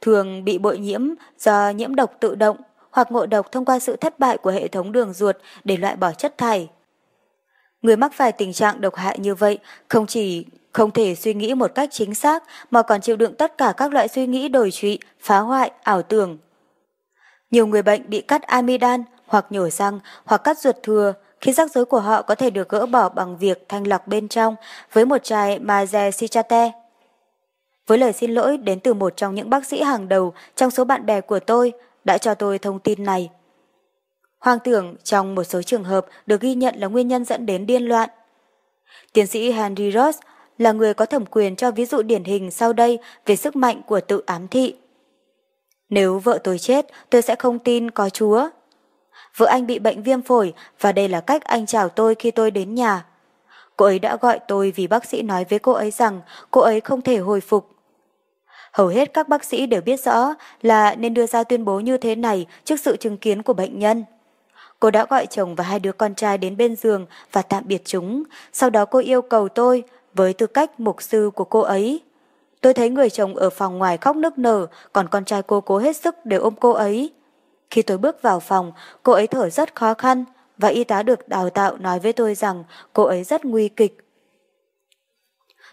[0.00, 1.08] thường bị bội nhiễm
[1.38, 2.56] do nhiễm độc tự động
[2.90, 5.96] hoặc ngộ độc thông qua sự thất bại của hệ thống đường ruột để loại
[5.96, 6.68] bỏ chất thải.
[7.82, 9.58] Người mắc phải tình trạng độc hại như vậy
[9.88, 13.58] không chỉ không thể suy nghĩ một cách chính xác mà còn chịu đựng tất
[13.58, 16.38] cả các loại suy nghĩ đổi trụy, phá hoại, ảo tưởng.
[17.50, 21.70] Nhiều người bệnh bị cắt amidan hoặc nhổ răng hoặc cắt ruột thừa khi rắc
[21.70, 24.56] rối của họ có thể được gỡ bỏ bằng việc thanh lọc bên trong
[24.92, 26.70] với một chai Mazesichate.
[27.86, 30.84] Với lời xin lỗi đến từ một trong những bác sĩ hàng đầu trong số
[30.84, 31.72] bạn bè của tôi
[32.04, 33.30] đã cho tôi thông tin này.
[34.38, 37.66] Hoang tưởng trong một số trường hợp được ghi nhận là nguyên nhân dẫn đến
[37.66, 38.08] điên loạn.
[39.12, 40.18] Tiến sĩ Henry Ross
[40.60, 43.82] là người có thẩm quyền cho ví dụ điển hình sau đây về sức mạnh
[43.86, 44.74] của tự ám thị.
[45.88, 48.48] Nếu vợ tôi chết, tôi sẽ không tin có Chúa.
[49.36, 52.50] Vợ anh bị bệnh viêm phổi và đây là cách anh chào tôi khi tôi
[52.50, 53.04] đến nhà.
[53.76, 56.80] Cô ấy đã gọi tôi vì bác sĩ nói với cô ấy rằng cô ấy
[56.80, 57.68] không thể hồi phục.
[58.72, 61.96] Hầu hết các bác sĩ đều biết rõ là nên đưa ra tuyên bố như
[61.96, 64.04] thế này trước sự chứng kiến của bệnh nhân.
[64.80, 67.82] Cô đã gọi chồng và hai đứa con trai đến bên giường và tạm biệt
[67.84, 68.22] chúng.
[68.52, 69.84] Sau đó cô yêu cầu tôi
[70.14, 72.02] với tư cách mục sư của cô ấy.
[72.60, 75.78] Tôi thấy người chồng ở phòng ngoài khóc nức nở, còn con trai cô cố
[75.78, 77.12] hết sức để ôm cô ấy.
[77.70, 80.24] Khi tôi bước vào phòng, cô ấy thở rất khó khăn
[80.58, 83.98] và y tá được đào tạo nói với tôi rằng cô ấy rất nguy kịch.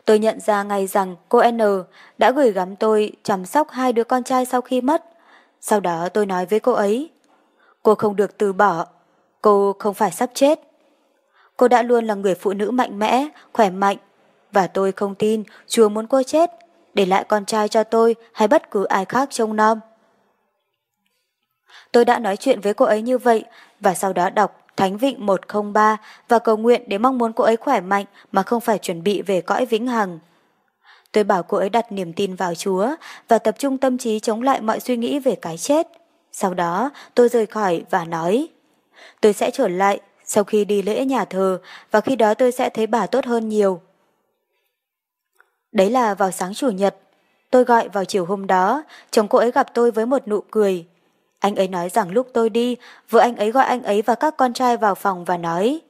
[0.05, 1.59] Tôi nhận ra ngay rằng cô N
[2.17, 5.03] đã gửi gắm tôi chăm sóc hai đứa con trai sau khi mất.
[5.61, 7.09] Sau đó tôi nói với cô ấy,
[7.83, 8.85] cô không được từ bỏ,
[9.41, 10.59] cô không phải sắp chết.
[11.57, 13.97] Cô đã luôn là người phụ nữ mạnh mẽ, khỏe mạnh
[14.57, 16.51] và tôi không tin Chúa muốn cô chết,
[16.93, 19.79] để lại con trai cho tôi hay bất cứ ai khác trông nom.
[21.91, 23.45] Tôi đã nói chuyện với cô ấy như vậy
[23.79, 25.97] và sau đó đọc Thánh Vịnh 103
[26.27, 29.21] và cầu nguyện để mong muốn cô ấy khỏe mạnh mà không phải chuẩn bị
[29.21, 30.19] về cõi vĩnh hằng.
[31.11, 32.95] Tôi bảo cô ấy đặt niềm tin vào Chúa
[33.27, 35.87] và tập trung tâm trí chống lại mọi suy nghĩ về cái chết.
[36.31, 38.47] Sau đó tôi rời khỏi và nói
[39.21, 41.59] Tôi sẽ trở lại sau khi đi lễ nhà thờ
[41.91, 43.81] và khi đó tôi sẽ thấy bà tốt hơn nhiều.
[45.77, 46.95] Đấy là vào sáng chủ nhật.
[47.49, 50.85] Tôi gọi vào chiều hôm đó, chồng cô ấy gặp tôi với một nụ cười.
[51.39, 52.77] Anh ấy nói rằng lúc tôi đi,
[53.09, 55.81] vợ anh ấy gọi anh ấy và các con trai vào phòng và nói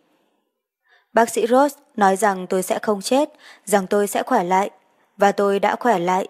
[1.13, 3.29] Bác sĩ Ross nói rằng tôi sẽ không chết,
[3.65, 4.69] rằng tôi sẽ khỏe lại.
[5.17, 6.27] và tôi đã khỏe lại.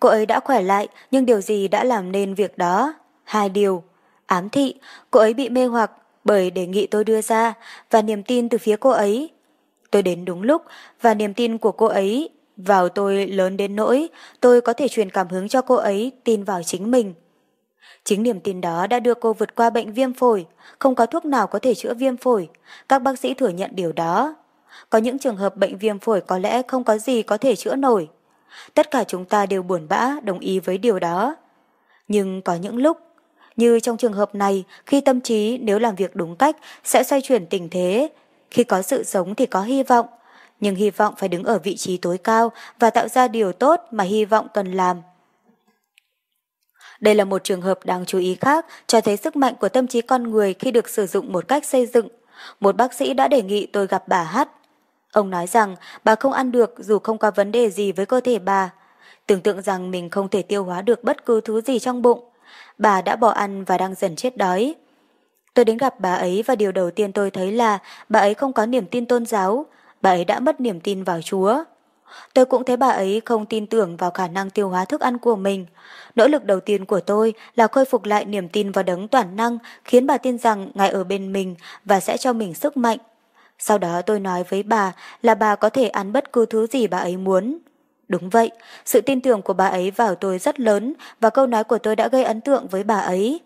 [0.00, 2.94] Cô ấy đã khỏe lại, nhưng điều gì đã làm nên việc đó?
[3.24, 3.82] Hai điều.
[4.26, 4.74] Ám thị,
[5.10, 5.90] cô ấy bị mê hoặc
[6.24, 7.54] bởi đề nghị tôi đưa ra
[7.90, 9.30] và niềm tin từ phía cô ấy.
[9.90, 10.62] Tôi đến đúng lúc
[11.00, 14.08] và niềm tin của cô ấy vào tôi lớn đến nỗi
[14.40, 17.14] tôi có thể truyền cảm hứng cho cô ấy tin vào chính mình.
[18.04, 20.46] Chính niềm tin đó đã đưa cô vượt qua bệnh viêm phổi,
[20.78, 22.48] không có thuốc nào có thể chữa viêm phổi.
[22.88, 24.34] Các bác sĩ thừa nhận điều đó.
[24.90, 27.76] Có những trường hợp bệnh viêm phổi có lẽ không có gì có thể chữa
[27.76, 28.08] nổi.
[28.74, 31.36] Tất cả chúng ta đều buồn bã, đồng ý với điều đó.
[32.08, 32.98] Nhưng có những lúc,
[33.56, 37.20] như trong trường hợp này, khi tâm trí nếu làm việc đúng cách sẽ xoay
[37.22, 38.08] chuyển tình thế.
[38.50, 40.06] Khi có sự sống thì có hy vọng,
[40.60, 43.80] nhưng hy vọng phải đứng ở vị trí tối cao và tạo ra điều tốt
[43.90, 45.02] mà hy vọng cần làm.
[47.00, 49.86] Đây là một trường hợp đáng chú ý khác cho thấy sức mạnh của tâm
[49.86, 52.08] trí con người khi được sử dụng một cách xây dựng.
[52.60, 54.48] Một bác sĩ đã đề nghị tôi gặp bà Hát.
[55.12, 58.20] Ông nói rằng bà không ăn được dù không có vấn đề gì với cơ
[58.20, 58.70] thể bà.
[59.26, 62.24] Tưởng tượng rằng mình không thể tiêu hóa được bất cứ thứ gì trong bụng.
[62.78, 64.74] Bà đã bỏ ăn và đang dần chết đói.
[65.54, 67.78] Tôi đến gặp bà ấy và điều đầu tiên tôi thấy là
[68.08, 69.66] bà ấy không có niềm tin tôn giáo,
[70.02, 71.64] bà ấy đã mất niềm tin vào Chúa.
[72.34, 75.18] Tôi cũng thấy bà ấy không tin tưởng vào khả năng tiêu hóa thức ăn
[75.18, 75.66] của mình.
[76.14, 79.36] Nỗ lực đầu tiên của tôi là khôi phục lại niềm tin vào đấng toàn
[79.36, 82.98] năng, khiến bà tin rằng Ngài ở bên mình và sẽ cho mình sức mạnh.
[83.58, 84.92] Sau đó tôi nói với bà
[85.22, 87.58] là bà có thể ăn bất cứ thứ gì bà ấy muốn.
[88.08, 88.50] Đúng vậy,
[88.84, 91.96] sự tin tưởng của bà ấy vào tôi rất lớn và câu nói của tôi
[91.96, 93.40] đã gây ấn tượng với bà ấy.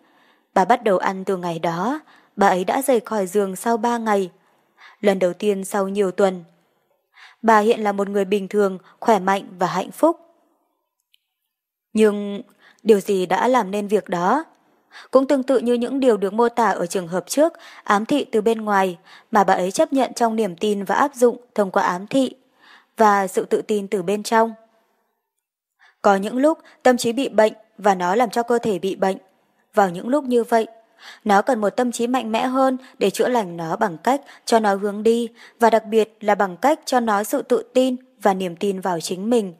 [0.54, 2.00] Bà bắt đầu ăn từ ngày đó,
[2.36, 4.30] bà ấy đã rời khỏi giường sau ba ngày.
[5.00, 6.44] Lần đầu tiên sau nhiều tuần,
[7.42, 10.20] bà hiện là một người bình thường, khỏe mạnh và hạnh phúc.
[11.92, 12.42] Nhưng
[12.82, 14.44] điều gì đã làm nên việc đó?
[15.10, 17.52] Cũng tương tự như những điều được mô tả ở trường hợp trước,
[17.84, 18.98] ám thị từ bên ngoài,
[19.30, 22.34] mà bà ấy chấp nhận trong niềm tin và áp dụng thông qua ám thị,
[22.96, 24.54] và sự tự tin từ bên trong.
[26.02, 29.16] Có những lúc tâm trí bị bệnh và nó làm cho cơ thể bị bệnh.
[29.74, 30.66] Vào những lúc như vậy,
[31.24, 34.58] nó cần một tâm trí mạnh mẽ hơn để chữa lành nó bằng cách cho
[34.58, 35.28] nó hướng đi
[35.60, 39.00] và đặc biệt là bằng cách cho nó sự tự tin và niềm tin vào
[39.00, 39.54] chính mình.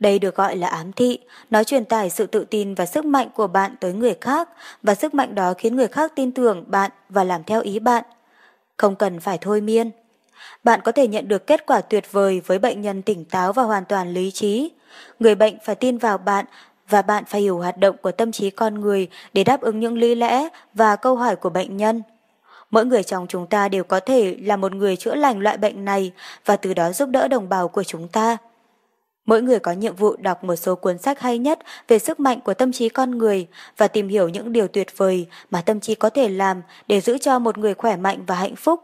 [0.00, 1.18] Đây được gọi là ám thị,
[1.50, 4.48] nó truyền tải sự tự tin và sức mạnh của bạn tới người khác
[4.82, 8.04] và sức mạnh đó khiến người khác tin tưởng bạn và làm theo ý bạn.
[8.76, 9.90] Không cần phải thôi miên.
[10.64, 13.62] Bạn có thể nhận được kết quả tuyệt vời với bệnh nhân tỉnh táo và
[13.62, 14.70] hoàn toàn lý trí.
[15.18, 16.44] Người bệnh phải tin vào bạn
[16.88, 19.98] và bạn phải hiểu hoạt động của tâm trí con người để đáp ứng những
[19.98, 22.02] lý lẽ và câu hỏi của bệnh nhân.
[22.70, 25.84] Mỗi người trong chúng ta đều có thể là một người chữa lành loại bệnh
[25.84, 26.12] này
[26.44, 28.36] và từ đó giúp đỡ đồng bào của chúng ta.
[29.26, 31.58] Mỗi người có nhiệm vụ đọc một số cuốn sách hay nhất
[31.88, 35.26] về sức mạnh của tâm trí con người và tìm hiểu những điều tuyệt vời
[35.50, 38.56] mà tâm trí có thể làm để giữ cho một người khỏe mạnh và hạnh
[38.56, 38.80] phúc.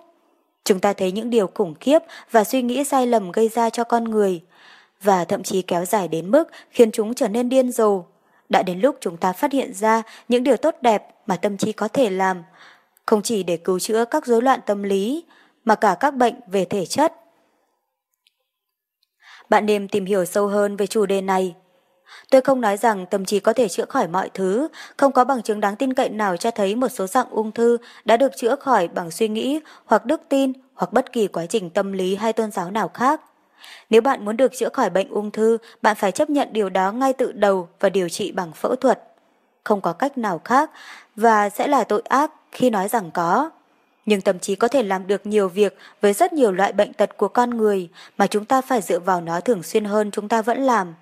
[0.64, 1.98] Chúng ta thấy những điều khủng khiếp
[2.30, 4.40] và suy nghĩ sai lầm gây ra cho con người
[5.04, 8.04] và thậm chí kéo dài đến mức khiến chúng trở nên điên rồ.
[8.48, 11.72] Đã đến lúc chúng ta phát hiện ra những điều tốt đẹp mà tâm trí
[11.72, 12.42] có thể làm,
[13.06, 15.24] không chỉ để cứu chữa các rối loạn tâm lý,
[15.64, 17.12] mà cả các bệnh về thể chất.
[19.50, 21.54] Bạn nên tìm hiểu sâu hơn về chủ đề này.
[22.30, 25.42] Tôi không nói rằng tâm trí có thể chữa khỏi mọi thứ, không có bằng
[25.42, 28.56] chứng đáng tin cậy nào cho thấy một số dạng ung thư đã được chữa
[28.56, 32.32] khỏi bằng suy nghĩ hoặc đức tin hoặc bất kỳ quá trình tâm lý hay
[32.32, 33.20] tôn giáo nào khác.
[33.90, 36.92] Nếu bạn muốn được chữa khỏi bệnh ung thư, bạn phải chấp nhận điều đó
[36.92, 39.02] ngay từ đầu và điều trị bằng phẫu thuật.
[39.64, 40.70] Không có cách nào khác
[41.16, 43.50] và sẽ là tội ác khi nói rằng có.
[44.06, 47.16] Nhưng tâm trí có thể làm được nhiều việc với rất nhiều loại bệnh tật
[47.16, 47.88] của con người
[48.18, 50.94] mà chúng ta phải dựa vào nó thường xuyên hơn chúng ta vẫn làm.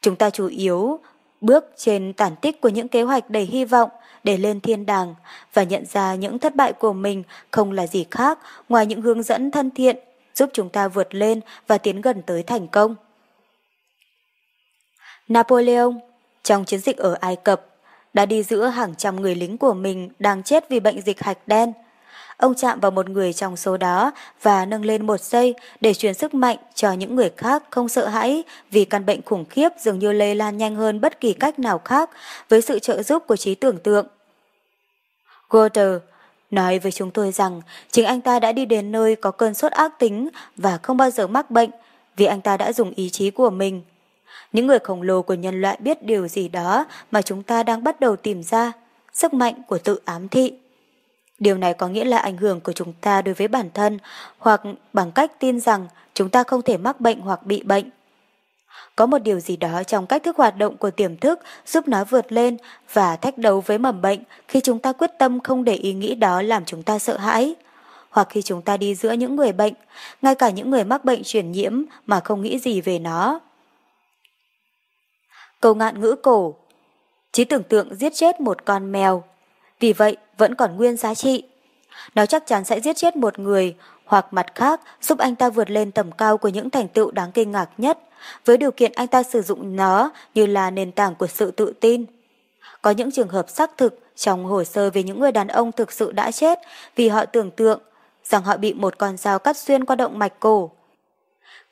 [0.00, 1.00] Chúng ta chủ yếu
[1.40, 3.90] bước trên tản tích của những kế hoạch đầy hy vọng
[4.24, 5.14] để lên thiên đàng
[5.54, 8.38] và nhận ra những thất bại của mình không là gì khác
[8.68, 9.96] ngoài những hướng dẫn thân thiện
[10.34, 12.94] giúp chúng ta vượt lên và tiến gần tới thành công.
[15.28, 15.92] Napoleon,
[16.42, 17.66] trong chiến dịch ở Ai Cập,
[18.14, 21.48] đã đi giữa hàng trăm người lính của mình đang chết vì bệnh dịch hạch
[21.48, 21.72] đen.
[22.36, 24.12] Ông chạm vào một người trong số đó
[24.42, 28.08] và nâng lên một giây để truyền sức mạnh cho những người khác không sợ
[28.08, 31.58] hãi vì căn bệnh khủng khiếp dường như lây lan nhanh hơn bất kỳ cách
[31.58, 32.10] nào khác
[32.48, 34.06] với sự trợ giúp của trí tưởng tượng.
[35.50, 35.98] Goethe
[36.50, 39.72] nói với chúng tôi rằng chính anh ta đã đi đến nơi có cơn sốt
[39.72, 41.70] ác tính và không bao giờ mắc bệnh
[42.16, 43.82] vì anh ta đã dùng ý chí của mình.
[44.52, 47.84] Những người khổng lồ của nhân loại biết điều gì đó mà chúng ta đang
[47.84, 48.72] bắt đầu tìm ra,
[49.12, 50.52] sức mạnh của tự ám thị.
[51.38, 53.98] Điều này có nghĩa là ảnh hưởng của chúng ta đối với bản thân
[54.38, 57.90] hoặc bằng cách tin rằng chúng ta không thể mắc bệnh hoặc bị bệnh.
[58.96, 62.04] Có một điều gì đó trong cách thức hoạt động của tiềm thức giúp nó
[62.04, 62.56] vượt lên
[62.92, 66.14] và thách đấu với mầm bệnh khi chúng ta quyết tâm không để ý nghĩ
[66.14, 67.54] đó làm chúng ta sợ hãi.
[68.10, 69.74] hoặc khi chúng ta đi giữa những người bệnh,
[70.22, 73.40] ngay cả những người mắc bệnh truyền nhiễm mà không nghĩ gì về nó.
[75.60, 76.54] Câu ngạn ngữ cổ
[77.34, 79.24] Trí tưởng tượng giết chết một con mèo,
[79.80, 81.42] vì vậy vẫn còn nguyên giá trị.
[82.14, 85.70] Nó chắc chắn sẽ giết chết một người, hoặc mặt khác giúp anh ta vượt
[85.70, 87.98] lên tầm cao của những thành tựu đáng kinh ngạc nhất,
[88.44, 91.72] với điều kiện anh ta sử dụng nó như là nền tảng của sự tự
[91.80, 92.04] tin.
[92.82, 95.92] Có những trường hợp xác thực trong hồ sơ về những người đàn ông thực
[95.92, 96.58] sự đã chết
[96.96, 97.80] vì họ tưởng tượng
[98.24, 100.70] rằng họ bị một con dao cắt xuyên qua động mạch cổ.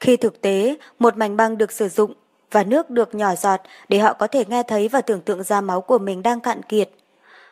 [0.01, 2.15] Khi thực tế, một mảnh băng được sử dụng
[2.51, 5.61] và nước được nhỏ giọt để họ có thể nghe thấy và tưởng tượng ra
[5.61, 6.91] máu của mình đang cạn kiệt.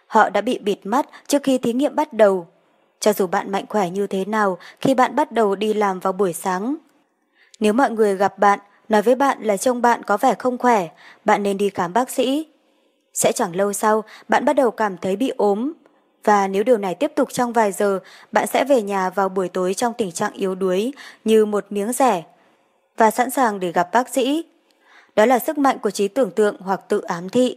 [0.06, 2.46] Họ đã bị bịt mắt trước khi thí nghiệm bắt đầu.
[3.01, 6.12] Cho dù bạn mạnh khỏe như thế nào khi bạn bắt đầu đi làm vào
[6.12, 6.76] buổi sáng.
[7.61, 10.88] Nếu mọi người gặp bạn, nói với bạn là trông bạn có vẻ không khỏe,
[11.24, 12.46] bạn nên đi khám bác sĩ.
[13.14, 15.72] Sẽ chẳng lâu sau, bạn bắt đầu cảm thấy bị ốm.
[16.24, 18.01] Và nếu điều này tiếp tục trong vài giờ,
[18.32, 20.92] bạn sẽ về nhà vào buổi tối trong tình trạng yếu đuối,
[21.24, 22.22] như một miếng rẻ,
[22.96, 24.44] và sẵn sàng để gặp bác sĩ.
[25.16, 27.57] Đó là sức mạnh của trí tưởng tượng hoặc tự ám thị.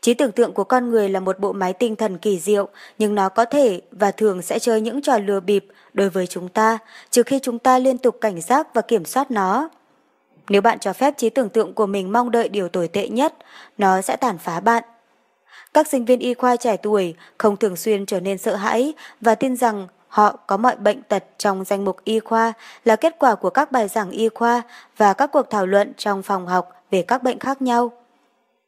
[0.00, 2.68] Trí tưởng tượng của con người là một bộ máy tinh thần kỳ diệu,
[2.98, 6.48] nhưng nó có thể và thường sẽ chơi những trò lừa bịp đối với chúng
[6.48, 6.78] ta,
[7.10, 9.68] trừ khi chúng ta liên tục cảnh giác và kiểm soát nó.
[10.48, 13.34] Nếu bạn cho phép trí tưởng tượng của mình mong đợi điều tồi tệ nhất,
[13.78, 14.84] nó sẽ tàn phá bạn.
[15.74, 19.34] Các sinh viên y khoa trẻ tuổi không thường xuyên trở nên sợ hãi và
[19.34, 22.52] tin rằng họ có mọi bệnh tật trong danh mục y khoa
[22.84, 24.62] là kết quả của các bài giảng y khoa
[24.96, 27.92] và các cuộc thảo luận trong phòng học về các bệnh khác nhau.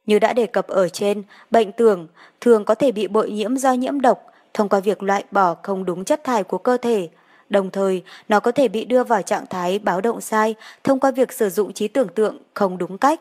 [0.09, 2.07] Như đã đề cập ở trên, bệnh tưởng
[2.41, 5.85] thường có thể bị bội nhiễm do nhiễm độc thông qua việc loại bỏ không
[5.85, 7.09] đúng chất thải của cơ thể.
[7.49, 10.55] Đồng thời, nó có thể bị đưa vào trạng thái báo động sai
[10.85, 13.21] thông qua việc sử dụng trí tưởng tượng không đúng cách.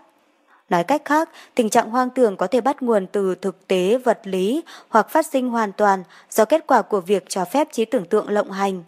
[0.70, 4.20] Nói cách khác, tình trạng hoang tưởng có thể bắt nguồn từ thực tế vật
[4.24, 8.06] lý hoặc phát sinh hoàn toàn do kết quả của việc cho phép trí tưởng
[8.06, 8.84] tượng lộng hành.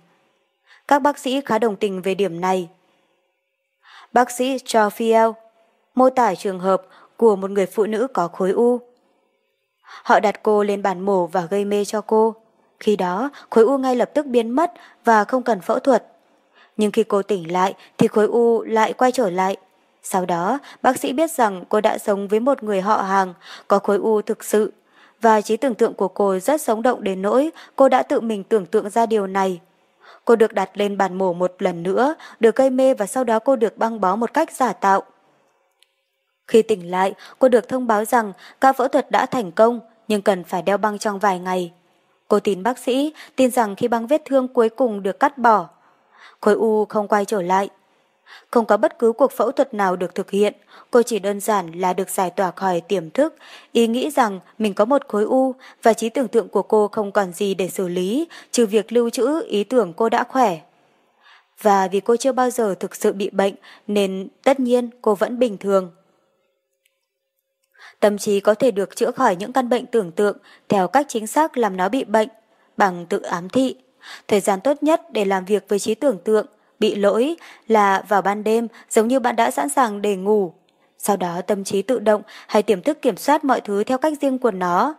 [0.88, 2.70] Các bác sĩ khá đồng tình về điểm này.
[4.14, 5.36] Bác sĩ Charles
[5.95, 6.82] mô tả trường hợp
[7.20, 8.80] của một người phụ nữ có khối u.
[10.03, 12.36] Họ đặt cô lên bàn mổ và gây mê cho cô.
[12.80, 14.72] Khi đó, khối u ngay lập tức biến mất
[15.05, 16.05] và không cần phẫu thuật.
[16.78, 19.57] Nhưng khi cô tỉnh lại thì khối u lại quay trở lại.
[20.03, 23.34] Sau đó, bác sĩ biết rằng cô đã sống với một người họ hàng
[23.67, 24.74] có khối u thực sự
[25.22, 28.43] và trí tưởng tượng của cô rất sống động đến nỗi cô đã tự mình
[28.43, 29.59] tưởng tượng ra điều này.
[30.26, 33.39] Cô được đặt lên bàn mổ một lần nữa, được gây mê và sau đó
[33.39, 35.03] cô được băng bó một cách giả tạo.
[36.50, 40.22] Khi tỉnh lại, cô được thông báo rằng ca phẫu thuật đã thành công, nhưng
[40.22, 41.72] cần phải đeo băng trong vài ngày.
[42.28, 45.68] Cô tin bác sĩ, tin rằng khi băng vết thương cuối cùng được cắt bỏ,
[46.41, 47.70] khối u không quay trở lại.
[48.52, 50.54] Không có bất cứ cuộc phẫu thuật nào được thực hiện,
[50.91, 53.36] cô chỉ đơn giản là được giải tỏa khỏi tiềm thức,
[53.72, 57.12] ý nghĩ rằng mình có một khối u và trí tưởng tượng của cô không
[57.12, 60.60] còn gì để xử lý, trừ việc lưu trữ ý tưởng cô đã khỏe.
[61.62, 63.54] Và vì cô chưa bao giờ thực sự bị bệnh
[63.88, 65.91] nên tất nhiên cô vẫn bình thường.
[68.00, 70.38] Tâm trí có thể được chữa khỏi những căn bệnh tưởng tượng
[70.70, 72.30] theo cách chính xác làm nó bị bệnh,
[72.78, 73.76] bằng tự ám thị.
[74.28, 76.45] Thời gian tốt nhất để làm việc với trí tưởng tượng,
[76.80, 77.36] bị lỗi
[77.68, 80.54] là vào ban đêm giống như bạn đã sẵn sàng để ngủ.
[80.97, 84.14] Sau đó tâm trí tự động hay tiềm thức kiểm soát mọi thứ theo cách
[84.22, 84.95] riêng của nó.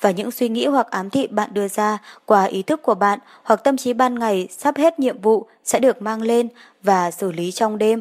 [0.00, 3.18] Và những suy nghĩ hoặc ám thị bạn đưa ra qua ý thức của bạn
[3.42, 6.48] hoặc tâm trí ban ngày sắp hết nhiệm vụ sẽ được mang lên
[6.82, 8.00] và xử lý trong đêm.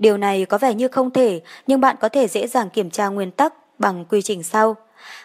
[0.00, 3.08] Điều này có vẻ như không thể, nhưng bạn có thể dễ dàng kiểm tra
[3.08, 4.76] nguyên tắc bằng quy trình sau.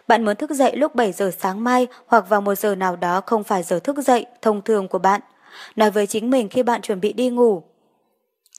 [0.08, 3.22] Bạn muốn thức dậy lúc 7 giờ sáng mai hoặc vào một giờ nào đó
[3.26, 5.22] không phải giờ thức dậy thông thường của bạn.
[5.76, 7.64] Nói với chính mình khi bạn chuẩn bị đi ngủ.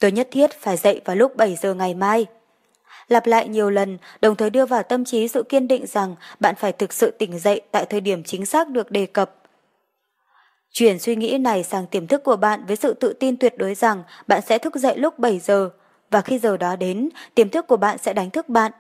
[0.01, 2.27] Tôi nhất thiết phải dậy vào lúc 7 giờ ngày mai.
[3.09, 6.55] Lặp lại nhiều lần, đồng thời đưa vào tâm trí sự kiên định rằng bạn
[6.55, 9.35] phải thực sự tỉnh dậy tại thời điểm chính xác được đề cập.
[10.73, 13.75] Chuyển suy nghĩ này sang tiềm thức của bạn với sự tự tin tuyệt đối
[13.75, 15.71] rằng bạn sẽ thức dậy lúc 7 giờ,
[16.11, 18.73] và khi giờ đó đến, tiềm thức của bạn sẽ đánh thức bạn.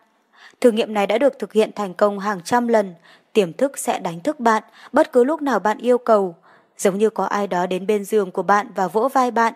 [0.60, 2.94] Thử nghiệm này đã được thực hiện thành công hàng trăm lần,
[3.32, 4.62] tiềm thức sẽ đánh thức bạn
[4.92, 6.34] bất cứ lúc nào bạn yêu cầu,
[6.78, 9.54] giống như có ai đó đến bên giường của bạn và vỗ vai bạn.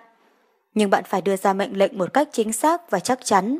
[0.74, 3.58] Nhưng bạn phải đưa ra mệnh lệnh một cách chính xác và chắc chắn.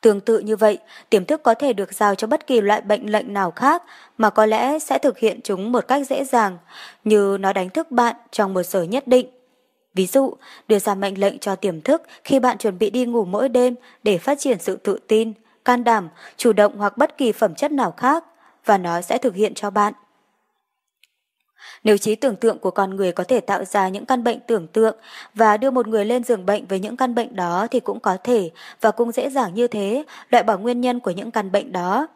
[0.00, 0.78] Tương tự như vậy,
[1.10, 3.82] tiềm thức có thể được giao cho bất kỳ loại bệnh lệnh nào khác
[4.18, 6.58] mà có lẽ sẽ thực hiện chúng một cách dễ dàng,
[7.04, 9.37] như nó đánh thức bạn trong một giờ nhất định.
[9.94, 10.34] Ví dụ,
[10.68, 13.74] đưa ra mệnh lệnh cho tiềm thức khi bạn chuẩn bị đi ngủ mỗi đêm
[14.02, 15.32] để phát triển sự tự tin,
[15.64, 18.24] can đảm, chủ động hoặc bất kỳ phẩm chất nào khác,
[18.64, 19.92] và nó sẽ thực hiện cho bạn.
[21.84, 24.66] Nếu trí tưởng tượng của con người có thể tạo ra những căn bệnh tưởng
[24.66, 24.96] tượng
[25.34, 28.16] và đưa một người lên giường bệnh với những căn bệnh đó thì cũng có
[28.24, 31.72] thể và cũng dễ dàng như thế loại bỏ nguyên nhân của những căn bệnh
[31.72, 32.06] đó.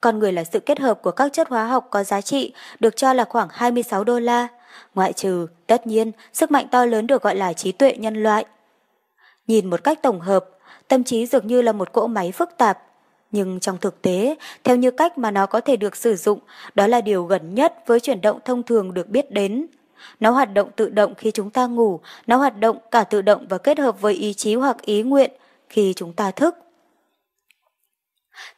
[0.00, 2.96] Con người là sự kết hợp của các chất hóa học có giá trị, được
[2.96, 4.48] cho là khoảng 26 đô la.
[4.94, 8.44] Ngoại trừ, tất nhiên, sức mạnh to lớn được gọi là trí tuệ nhân loại.
[9.46, 10.46] Nhìn một cách tổng hợp,
[10.88, 12.78] tâm trí dường như là một cỗ máy phức tạp.
[13.32, 16.38] Nhưng trong thực tế, theo như cách mà nó có thể được sử dụng,
[16.74, 19.66] đó là điều gần nhất với chuyển động thông thường được biết đến.
[20.20, 23.46] Nó hoạt động tự động khi chúng ta ngủ, nó hoạt động cả tự động
[23.48, 25.30] và kết hợp với ý chí hoặc ý nguyện
[25.68, 26.54] khi chúng ta thức.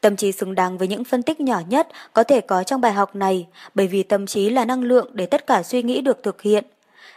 [0.01, 2.93] Tâm trí xứng đáng với những phân tích nhỏ nhất có thể có trong bài
[2.93, 6.23] học này, bởi vì tâm trí là năng lượng để tất cả suy nghĩ được
[6.23, 6.65] thực hiện.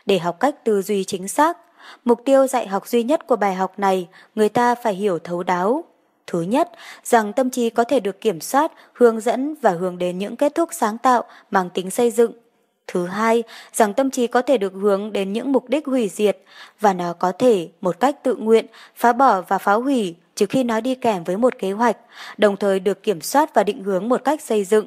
[0.06, 1.58] Để học cách tư duy chính xác,
[2.06, 5.44] mục tiêu dạy học duy nhất của bài học này, người ta phải hiểu thấu
[5.44, 5.84] đáo.
[6.28, 6.72] Thứ nhất,
[7.04, 10.56] rằng tâm trí có thể được kiểm soát, hướng dẫn và hướng đến những kết
[10.56, 12.32] thúc sáng tạo mang tính xây dựng.
[12.88, 13.44] Thứ hai,
[13.74, 16.38] rằng tâm trí có thể được hướng đến những mục đích hủy diệt
[16.80, 20.64] và nó có thể một cách tự nguyện phá bỏ và phá hủy trừ khi
[20.64, 21.98] nó đi kèm với một kế hoạch,
[22.38, 24.86] đồng thời được kiểm soát và định hướng một cách xây dựng.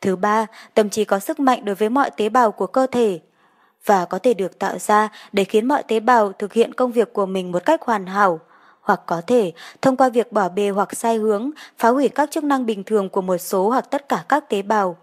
[0.00, 3.20] Thứ ba, tâm trí có sức mạnh đối với mọi tế bào của cơ thể
[3.84, 7.12] và có thể được tạo ra để khiến mọi tế bào thực hiện công việc
[7.12, 8.40] của mình một cách hoàn hảo,
[8.80, 9.52] hoặc có thể
[9.82, 13.08] thông qua việc bỏ bê hoặc sai hướng, phá hủy các chức năng bình thường
[13.08, 14.96] của một số hoặc tất cả các tế bào.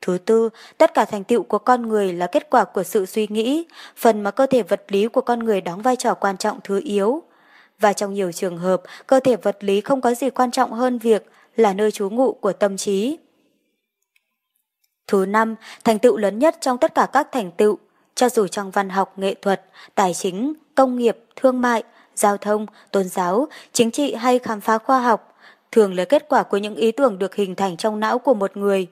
[0.00, 0.48] Thứ tư,
[0.78, 4.22] tất cả thành tựu của con người là kết quả của sự suy nghĩ, phần
[4.22, 7.22] mà cơ thể vật lý của con người đóng vai trò quan trọng thứ yếu
[7.80, 10.98] và trong nhiều trường hợp, cơ thể vật lý không có gì quan trọng hơn
[10.98, 13.18] việc là nơi trú ngụ của tâm trí.
[15.06, 15.54] Thứ năm,
[15.84, 17.78] thành tựu lớn nhất trong tất cả các thành tựu,
[18.14, 19.64] cho dù trong văn học, nghệ thuật,
[19.94, 21.82] tài chính, công nghiệp, thương mại,
[22.14, 25.36] giao thông, tôn giáo, chính trị hay khám phá khoa học,
[25.72, 28.56] thường là kết quả của những ý tưởng được hình thành trong não của một
[28.56, 28.86] người,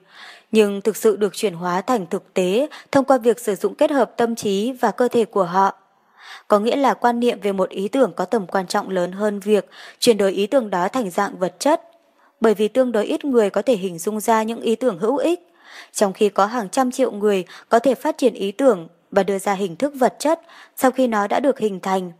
[0.51, 3.91] nhưng thực sự được chuyển hóa thành thực tế thông qua việc sử dụng kết
[3.91, 5.82] hợp tâm trí và cơ thể của họ
[6.47, 9.39] có nghĩa là quan niệm về một ý tưởng có tầm quan trọng lớn hơn
[9.39, 9.69] việc
[9.99, 11.81] chuyển đổi ý tưởng đó thành dạng vật chất.
[12.41, 15.17] Bởi vì tương đối ít người có thể hình dung ra những ý tưởng hữu
[15.17, 15.39] ích,
[15.91, 19.39] trong khi có hàng trăm triệu người có thể phát triển ý tưởng và đưa
[19.39, 20.41] ra hình thức vật chất
[20.75, 22.11] sau khi nó đã được hình thành.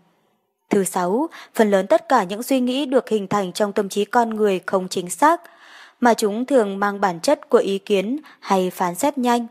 [0.70, 4.06] Thứ sáu, phần lớn tất cả những suy nghĩ được hình thành trong tâm trí
[4.06, 5.42] con người không chính xác,
[6.00, 9.48] mà chúng thường mang bản chất của ý kiến hay phán xét nhanh.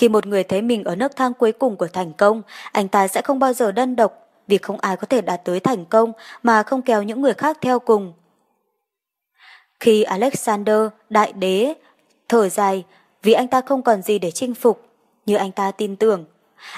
[0.00, 2.42] Khi một người thấy mình ở nước thang cuối cùng của thành công,
[2.72, 5.60] anh ta sẽ không bao giờ đơn độc, vì không ai có thể đạt tới
[5.60, 8.12] thành công mà không kéo những người khác theo cùng.
[9.80, 11.74] Khi Alexander, đại đế,
[12.28, 12.84] thở dài
[13.22, 14.88] vì anh ta không còn gì để chinh phục,
[15.26, 16.24] như anh ta tin tưởng,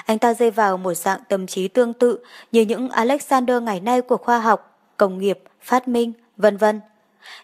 [0.05, 2.19] anh ta rơi vào một dạng tâm trí tương tự
[2.51, 6.81] như những Alexander ngày nay của khoa học, công nghiệp, phát minh, vân vân.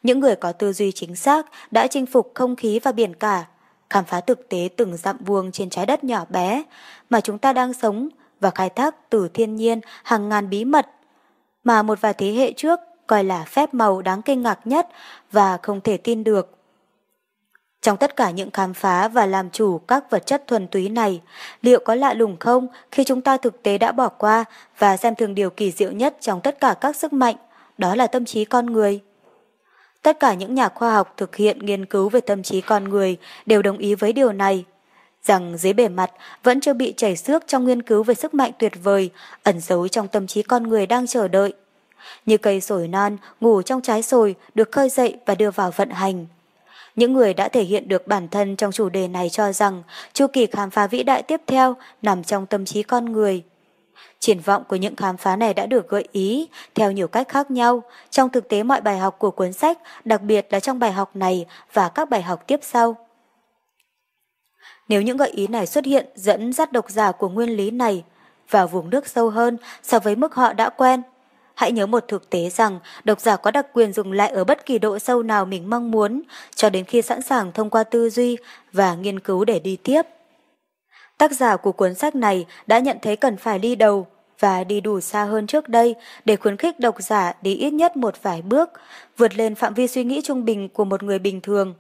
[0.04, 3.46] Những người có tư duy chính xác đã chinh phục không khí và biển cả,
[3.90, 6.64] khám phá thực tế từng dặm vuông trên trái đất nhỏ bé
[7.10, 8.10] mà chúng ta đang sống
[8.40, 10.88] và khai thác từ thiên nhiên hàng ngàn bí mật
[11.64, 14.88] mà một vài thế hệ trước coi là phép màu đáng kinh ngạc nhất
[15.32, 16.56] và không thể tin được.
[17.82, 21.22] Trong tất cả những khám phá và làm chủ các vật chất thuần túy này,
[21.62, 24.46] liệu có lạ lùng không khi chúng ta thực tế đã bỏ qua
[24.78, 27.36] và xem thường điều kỳ diệu nhất trong tất cả các sức mạnh,
[27.78, 29.02] đó là tâm trí con người?
[30.02, 33.18] Tất cả những nhà khoa học thực hiện nghiên cứu về tâm trí con người
[33.46, 34.66] đều đồng ý với điều này,
[35.24, 36.12] rằng dưới bề mặt
[36.44, 39.10] vẫn chưa bị chảy xước trong nghiên cứu về sức mạnh tuyệt vời
[39.44, 41.54] ẩn giấu trong tâm trí con người đang chờ đợi.
[42.26, 45.90] Như cây sồi non ngủ trong trái sồi được khơi dậy và đưa vào vận
[45.90, 46.26] hành.
[46.96, 49.84] Những người đã thể hiện được bản thân trong chủ đề này cho rằng
[50.14, 53.44] chu kỳ khám phá vĩ đại tiếp theo nằm trong tâm trí con người.
[54.20, 57.52] Triển vọng của những khám phá này đã được gợi ý theo nhiều cách khác
[57.52, 60.92] nhau trong thực tế mọi bài học của cuốn sách, đặc biệt là trong bài
[60.92, 62.96] học này và các bài học tiếp sau.
[64.88, 68.04] Nếu những gợi ý này xuất hiện dẫn dắt độc giả của nguyên lý này
[68.50, 71.02] vào vùng nước sâu hơn so với mức họ đã quen,
[71.56, 74.66] hãy nhớ một thực tế rằng độc giả có đặc quyền dùng lại ở bất
[74.66, 76.22] kỳ độ sâu nào mình mong muốn
[76.56, 78.38] cho đến khi sẵn sàng thông qua tư duy
[78.74, 80.02] và nghiên cứu để đi tiếp.
[81.20, 84.08] Tác giả của cuốn sách này đã nhận thấy cần phải đi đầu
[84.40, 85.96] và đi đủ xa hơn trước đây
[86.26, 88.70] để khuyến khích độc giả đi ít nhất một vài bước,
[89.18, 91.74] vượt lên phạm vi suy nghĩ trung bình của một người bình thường.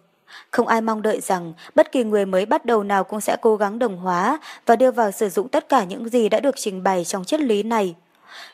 [0.51, 3.55] Không ai mong đợi rằng bất kỳ người mới bắt đầu nào cũng sẽ cố
[3.55, 6.83] gắng đồng hóa và đưa vào sử dụng tất cả những gì đã được trình
[6.83, 7.95] bày trong triết lý này.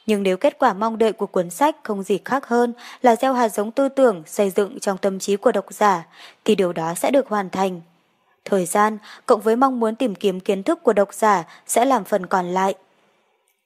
[0.05, 3.33] Nhưng nếu kết quả mong đợi của cuốn sách không gì khác hơn là gieo
[3.33, 6.05] hạt giống tư tưởng xây dựng trong tâm trí của độc giả,
[6.45, 7.81] thì điều đó sẽ được hoàn thành.
[8.45, 12.03] Thời gian, cộng với mong muốn tìm kiếm kiến thức của độc giả sẽ làm
[12.03, 12.73] phần còn lại.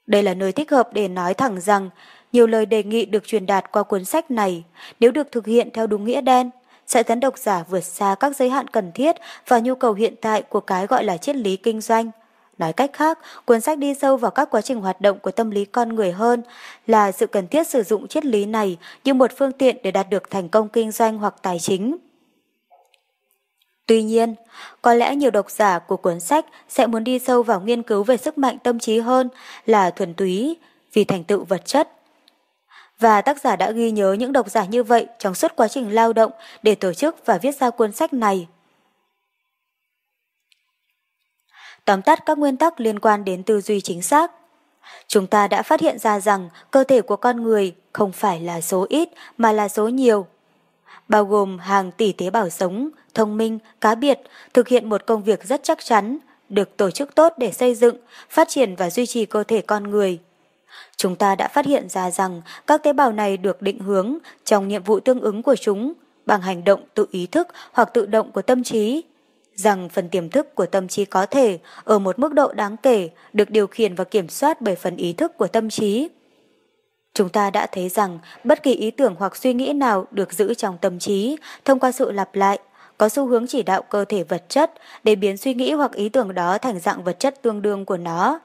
[0.07, 1.89] Đây là nơi thích hợp để nói thẳng rằng
[2.31, 4.63] nhiều lời đề nghị được truyền đạt qua cuốn sách này,
[4.99, 6.49] nếu được thực hiện theo đúng nghĩa đen,
[6.87, 9.15] sẽ dẫn độc giả vượt xa các giới hạn cần thiết
[9.47, 12.11] và nhu cầu hiện tại của cái gọi là triết lý kinh doanh,
[12.59, 15.51] Nói cách khác, cuốn sách đi sâu vào các quá trình hoạt động của tâm
[15.51, 16.41] lý con người hơn
[16.87, 20.09] là sự cần thiết sử dụng triết lý này như một phương tiện để đạt
[20.09, 21.97] được thành công kinh doanh hoặc tài chính.
[23.89, 24.35] Tuy nhiên,
[24.81, 28.03] có lẽ nhiều độc giả của cuốn sách sẽ muốn đi sâu vào nghiên cứu
[28.03, 29.29] về sức mạnh tâm trí hơn
[29.65, 30.57] là thuần túy
[30.93, 31.89] vì thành tựu vật chất.
[32.99, 35.95] Và tác giả đã ghi nhớ những độc giả như vậy trong suốt quá trình
[35.95, 36.31] lao động
[36.63, 38.47] để tổ chức và viết ra cuốn sách này.
[41.85, 44.31] Tóm tắt các nguyên tắc liên quan đến tư duy chính xác.
[45.07, 48.61] Chúng ta đã phát hiện ra rằng cơ thể của con người không phải là
[48.61, 50.27] số ít mà là số nhiều.
[51.09, 54.19] Bao gồm hàng tỷ tế bào sống, thông minh, cá biệt,
[54.53, 56.17] thực hiện một công việc rất chắc chắn,
[56.49, 57.97] được tổ chức tốt để xây dựng,
[58.29, 60.19] phát triển và duy trì cơ thể con người.
[60.97, 64.67] Chúng ta đã phát hiện ra rằng các tế bào này được định hướng trong
[64.67, 65.93] nhiệm vụ tương ứng của chúng
[66.25, 69.03] bằng hành động tự ý thức hoặc tự động của tâm trí
[69.59, 73.09] rằng phần tiềm thức của tâm trí có thể, ở một mức độ đáng kể,
[73.33, 76.07] được điều khiển và kiểm soát bởi phần ý thức của tâm trí.
[77.19, 80.53] Chúng ta đã thấy rằng bất kỳ ý tưởng hoặc suy nghĩ nào được giữ
[80.53, 82.59] trong tâm trí thông qua sự lặp lại,
[82.97, 84.71] có xu hướng chỉ đạo cơ thể vật chất
[85.03, 87.97] để biến suy nghĩ hoặc ý tưởng đó thành dạng vật chất tương đương của
[87.97, 88.39] nó.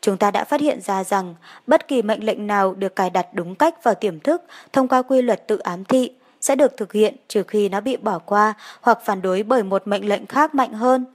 [0.00, 1.34] Chúng ta đã phát hiện ra rằng
[1.66, 5.02] bất kỳ mệnh lệnh nào được cài đặt đúng cách vào tiềm thức thông qua
[5.02, 6.10] quy luật tự ám thị
[6.40, 9.86] sẽ được thực hiện trừ khi nó bị bỏ qua hoặc phản đối bởi một
[9.86, 11.06] mệnh lệnh khác mạnh hơn.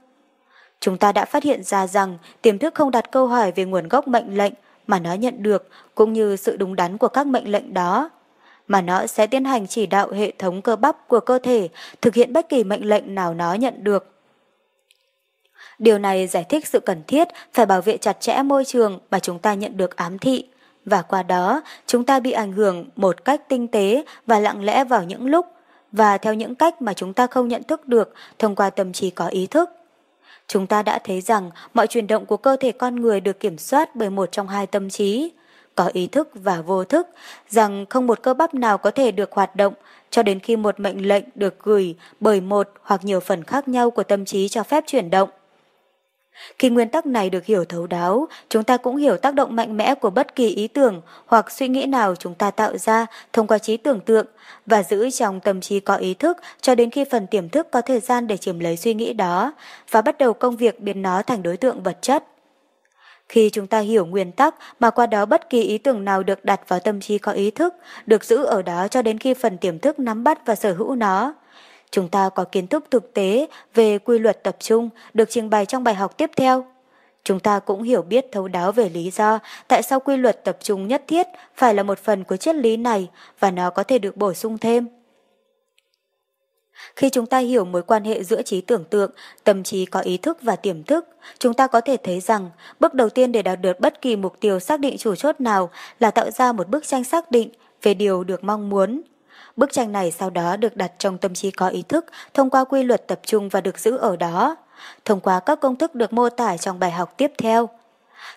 [0.80, 3.88] Chúng ta đã phát hiện ra rằng tiềm thức không đặt câu hỏi về nguồn
[3.88, 4.52] gốc mệnh lệnh
[4.86, 8.10] mà nó nhận được cũng như sự đúng đắn của các mệnh lệnh đó,
[8.68, 11.68] mà nó sẽ tiến hành chỉ đạo hệ thống cơ bắp của cơ thể
[12.00, 14.08] thực hiện bất kỳ mệnh lệnh nào nó nhận được.
[15.78, 19.18] Điều này giải thích sự cần thiết phải bảo vệ chặt chẽ môi trường mà
[19.18, 20.44] chúng ta nhận được ám thị
[20.84, 24.84] và qua đó chúng ta bị ảnh hưởng một cách tinh tế và lặng lẽ
[24.84, 25.46] vào những lúc
[25.92, 29.10] và theo những cách mà chúng ta không nhận thức được thông qua tâm trí
[29.10, 29.70] có ý thức.
[30.52, 33.58] Chúng ta đã thấy rằng mọi chuyển động của cơ thể con người được kiểm
[33.58, 35.30] soát bởi một trong hai tâm trí,
[35.74, 37.06] có ý thức và vô thức,
[37.48, 39.74] rằng không một cơ bắp nào có thể được hoạt động
[40.10, 43.90] cho đến khi một mệnh lệnh được gửi bởi một hoặc nhiều phần khác nhau
[43.90, 45.30] của tâm trí cho phép chuyển động.
[46.58, 49.76] Khi nguyên tắc này được hiểu thấu đáo, chúng ta cũng hiểu tác động mạnh
[49.76, 53.46] mẽ của bất kỳ ý tưởng hoặc suy nghĩ nào chúng ta tạo ra thông
[53.46, 54.26] qua trí tưởng tượng
[54.66, 57.80] và giữ trong tâm trí có ý thức cho đến khi phần tiềm thức có
[57.80, 59.52] thời gian để chiếm lấy suy nghĩ đó
[59.90, 62.24] và bắt đầu công việc biến nó thành đối tượng vật chất.
[63.28, 66.44] Khi chúng ta hiểu nguyên tắc mà qua đó bất kỳ ý tưởng nào được
[66.44, 67.74] đặt vào tâm trí có ý thức,
[68.06, 70.94] được giữ ở đó cho đến khi phần tiềm thức nắm bắt và sở hữu
[70.94, 71.34] nó,
[71.92, 75.66] Chúng ta có kiến thức thực tế về quy luật tập trung được trình bày
[75.66, 76.66] trong bài học tiếp theo.
[77.24, 79.38] Chúng ta cũng hiểu biết thấu đáo về lý do
[79.68, 81.26] tại sao quy luật tập trung nhất thiết
[81.56, 84.58] phải là một phần của triết lý này và nó có thể được bổ sung
[84.58, 84.88] thêm.
[86.96, 89.10] Khi chúng ta hiểu mối quan hệ giữa trí tưởng tượng,
[89.44, 92.94] tâm trí có ý thức và tiềm thức, chúng ta có thể thấy rằng bước
[92.94, 95.70] đầu tiên để đạt được bất kỳ mục tiêu xác định chủ chốt nào
[96.00, 97.50] là tạo ra một bức tranh xác định
[97.82, 99.02] về điều được mong muốn.
[99.56, 102.64] Bức tranh này sau đó được đặt trong tâm trí có ý thức thông qua
[102.64, 104.56] quy luật tập trung và được giữ ở đó,
[105.04, 107.68] thông qua các công thức được mô tả trong bài học tiếp theo.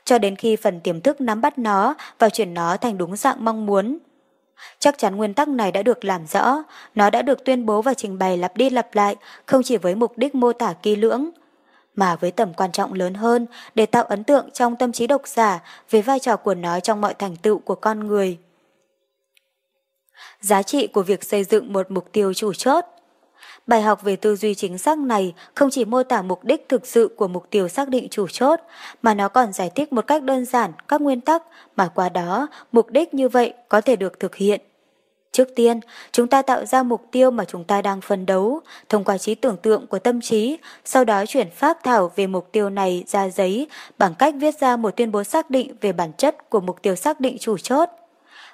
[0.06, 3.46] Cho đến khi phần tiềm thức nắm bắt nó và chuyển nó thành đúng dạng
[3.46, 3.98] mong muốn.
[4.80, 6.64] Chắc chắn nguyên tắc này đã được làm rõ,
[6.96, 9.96] nó đã được tuyên bố và trình bày lặp đi lặp lại, không chỉ với
[9.96, 11.30] mục đích mô tả kỹ lưỡng,
[11.96, 13.46] mà với tầm quan trọng lớn hơn
[13.76, 15.60] để tạo ấn tượng trong tâm trí độc giả
[15.90, 18.38] về vai trò của nó trong mọi thành tựu của con người.
[20.46, 22.86] Giá trị của việc xây dựng một mục tiêu chủ chốt
[23.68, 26.88] Bài học về tư duy chính xác này không chỉ mô tả mục đích thực
[26.88, 28.60] sự của mục tiêu xác định chủ chốt,
[29.02, 31.44] mà nó còn giải thích một cách đơn giản các nguyên tắc
[31.76, 34.62] mà qua đó mục đích như vậy có thể được thực hiện.
[35.32, 35.80] Trước tiên,
[36.12, 39.36] chúng ta tạo ra mục tiêu mà chúng ta đang phân đấu, thông qua trí
[39.36, 43.30] tưởng tượng của tâm trí, sau đó chuyển pháp thảo về mục tiêu này ra
[43.30, 43.68] giấy
[43.98, 46.96] bằng cách viết ra một tuyên bố xác định về bản chất của mục tiêu
[46.96, 47.90] xác định chủ chốt.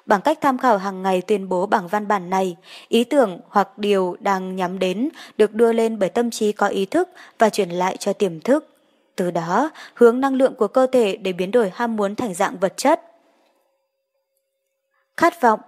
[0.06, 2.56] Bằng cách tham khảo hàng ngày tuyên bố bằng văn bản này,
[2.88, 6.86] ý tưởng hoặc điều đang nhắm đến được đưa lên bởi tâm trí có ý
[6.86, 8.68] thức và chuyển lại cho tiềm thức.
[9.16, 12.56] Từ đó, hướng năng lượng của cơ thể để biến đổi ham muốn thành dạng
[12.58, 13.00] vật chất.
[15.16, 15.60] Khát vọng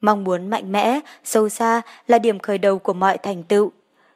[0.00, 3.72] Mong muốn mạnh mẽ, sâu xa là điểm khởi đầu của mọi thành tựu.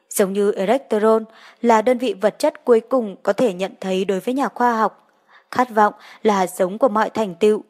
[0.09, 1.25] Giống như electron
[1.61, 4.77] là đơn vị vật chất cuối cùng có thể nhận thấy đối với nhà khoa
[4.77, 5.09] học.
[5.51, 5.93] Khát vọng
[6.23, 7.63] là hạt giống của mọi thành tựu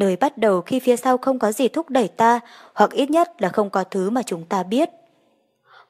[0.00, 2.40] nơi bắt đầu khi phía sau không có gì thúc đẩy ta,
[2.74, 4.90] hoặc ít nhất là không có thứ mà chúng ta biết.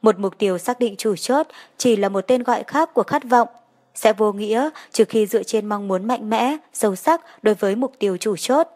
[0.02, 1.46] Một mục tiêu xác định chủ chốt
[1.76, 3.48] chỉ là một tên gọi khác của khát vọng,
[3.94, 7.76] sẽ vô nghĩa trừ khi dựa trên mong muốn mạnh mẽ, sâu sắc đối với
[7.76, 8.68] mục tiêu chủ chốt.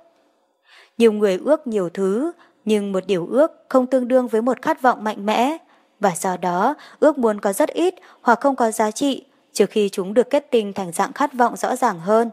[0.99, 2.33] Nhiều người ước nhiều thứ,
[2.65, 5.57] nhưng một điều ước không tương đương với một khát vọng mạnh mẽ,
[6.01, 9.89] và do đó ước muốn có rất ít hoặc không có giá trị, trừ khi
[9.89, 12.31] chúng được kết tinh thành dạng khát vọng rõ ràng hơn.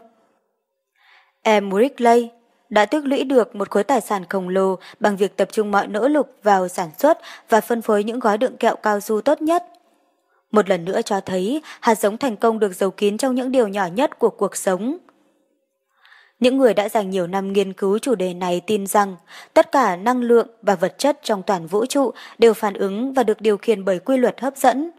[1.41, 2.29] Em Rickley
[2.71, 5.87] đã tích lũy được một khối tài sản khổng lồ bằng việc tập trung mọi
[5.87, 7.19] nỗ lực vào sản xuất
[7.49, 9.63] và phân phối những gói đựng kẹo cao su tốt nhất.
[10.51, 13.67] Một lần nữa cho thấy hạt giống thành công được giấu kín trong những điều
[13.67, 14.97] nhỏ nhất của cuộc sống.
[16.39, 19.15] Những người đã dành nhiều năm nghiên cứu chủ đề này tin rằng
[19.53, 23.23] tất cả năng lượng và vật chất trong toàn vũ trụ đều phản ứng và
[23.23, 24.91] được điều khiển bởi quy luật hấp dẫn,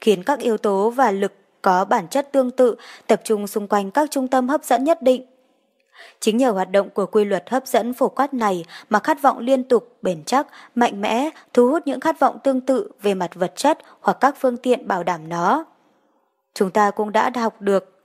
[0.00, 2.76] khiến các yếu tố và lực có bản chất tương tự
[3.06, 5.37] tập trung xung quanh các trung tâm hấp dẫn nhất định.
[6.20, 9.38] Chính nhờ hoạt động của quy luật hấp dẫn phổ quát này mà khát vọng
[9.38, 13.30] liên tục, bền chắc, mạnh mẽ thu hút những khát vọng tương tự về mặt
[13.34, 15.64] vật chất hoặc các phương tiện bảo đảm nó.
[16.54, 18.02] Chúng ta cũng đã học được.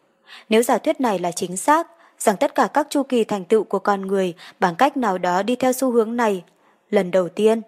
[0.50, 1.88] Nếu giả thuyết này là chính xác,
[2.20, 5.44] rằng tất cả các chu kỳ thành tựu của con người bằng cách nào đó
[5.44, 6.44] đi theo xu hướng này.
[6.90, 7.62] Lần đầu tiên,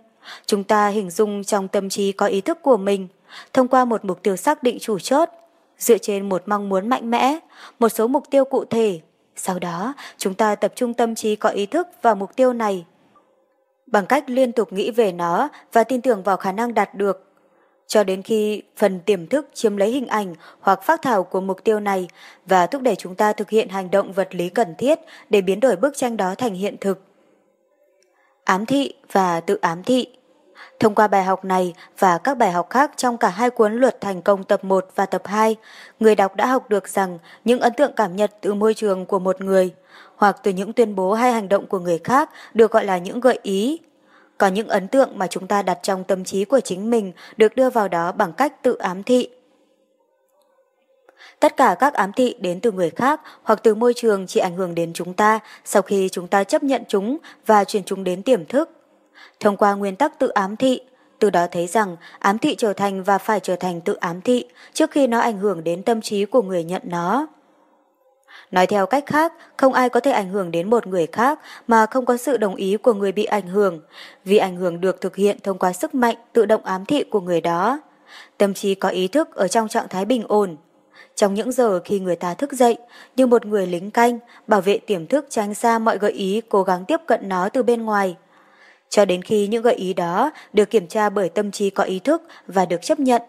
[0.46, 3.08] chúng ta hình dung trong tâm trí có ý thức của mình,
[3.54, 5.30] thông qua một mục tiêu xác định chủ chốt,
[5.78, 7.40] dựa trên một mong muốn mạnh mẽ,
[7.80, 9.00] một số mục tiêu cụ thể.
[9.36, 12.86] Sau đó, chúng ta tập trung tâm trí có ý thức vào mục tiêu này.
[13.86, 17.26] Bằng cách liên tục nghĩ về nó và tin tưởng vào khả năng đạt được,
[17.88, 21.64] cho đến khi phần tiềm thức chiếm lấy hình ảnh hoặc phát thảo của mục
[21.64, 22.08] tiêu này
[22.46, 25.60] và thúc đẩy chúng ta thực hiện hành động vật lý cần thiết để biến
[25.60, 27.02] đổi bức tranh đó thành hiện thực.
[28.44, 30.08] Ám thị và tự ám thị
[30.80, 34.02] Thông qua bài học này và các bài học khác trong cả hai cuốn luật
[34.02, 35.56] thành công tập 1 và tập 2,
[36.00, 39.20] người đọc đã học được rằng những ấn tượng cảm nhận từ môi trường của
[39.20, 39.74] một người
[40.16, 43.20] hoặc từ những tuyên bố hay hành động của người khác được gọi là những
[43.20, 43.80] gợi ý
[44.38, 47.56] có những ấn tượng mà chúng ta đặt trong tâm trí của chính mình được
[47.56, 49.30] đưa vào đó bằng cách tự ám thị.
[51.40, 54.56] Tất cả các ám thị đến từ người khác hoặc từ môi trường chỉ ảnh
[54.56, 58.24] hưởng đến chúng ta sau khi chúng ta chấp nhận chúng và truyền chúng đến
[58.24, 58.75] tiềm thức.
[59.40, 60.80] Thông qua nguyên tắc tự ám thị,
[61.20, 64.46] từ đó thấy rằng ám thị trở thành và phải trở thành tự ám thị
[64.74, 67.28] trước khi nó ảnh hưởng đến tâm trí của người nhận nó.
[68.52, 71.86] Nói theo cách khác, không ai có thể ảnh hưởng đến một người khác mà
[71.86, 73.82] không có sự đồng ý của người bị ảnh hưởng,
[74.26, 77.22] vì ảnh hưởng được thực hiện thông qua sức mạnh tự động ám thị của
[77.22, 77.80] người đó.
[78.38, 80.58] Tâm trí có ý thức ở trong trạng thái bình ổn.
[81.16, 82.78] Trong những giờ khi người ta thức dậy,
[83.16, 86.64] như một người lính canh, bảo vệ tiềm thức tránh xa mọi gợi ý cố
[86.64, 88.16] gắng tiếp cận nó từ bên ngoài.
[88.90, 92.00] Cho đến khi những gợi ý đó được kiểm tra bởi tâm trí có ý
[92.00, 93.22] thức và được chấp nhận,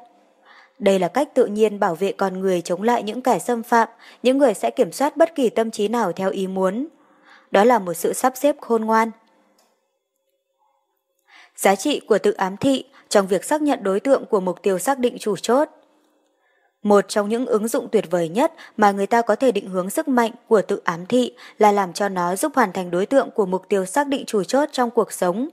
[0.79, 3.89] đây là cách tự nhiên bảo vệ con người chống lại những kẻ xâm phạm,
[4.23, 6.89] những người sẽ kiểm soát bất kỳ tâm trí nào theo ý muốn.
[7.51, 9.11] Đó là một sự sắp xếp khôn ngoan.
[11.57, 14.79] Giá trị của tự ám thị trong việc xác nhận đối tượng của mục tiêu
[14.79, 15.69] xác định chủ chốt.
[16.87, 19.91] Một trong những ứng dụng tuyệt vời nhất mà người ta có thể định hướng
[19.91, 23.31] sức mạnh của tự ám thị là làm cho nó giúp hoàn thành đối tượng
[23.31, 25.49] của mục tiêu xác định chủ chốt trong cuộc sống.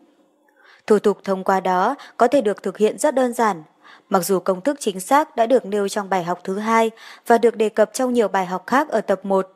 [0.87, 3.63] Thủ tục thông qua đó có thể được thực hiện rất đơn giản,
[4.09, 6.91] Mặc dù công thức chính xác đã được nêu trong bài học thứ hai
[7.27, 9.47] và được đề cập trong nhiều bài học khác ở tập 1.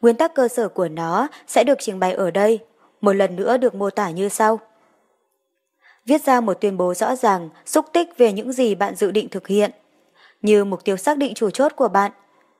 [0.00, 2.58] Nguyên tắc cơ sở của nó sẽ được trình bày ở đây,
[3.00, 4.60] một lần nữa được mô tả như sau.
[6.06, 9.28] Viết ra một tuyên bố rõ ràng, xúc tích về những gì bạn dự định
[9.28, 9.70] thực hiện,
[10.42, 12.12] như mục tiêu xác định chủ chốt của bạn.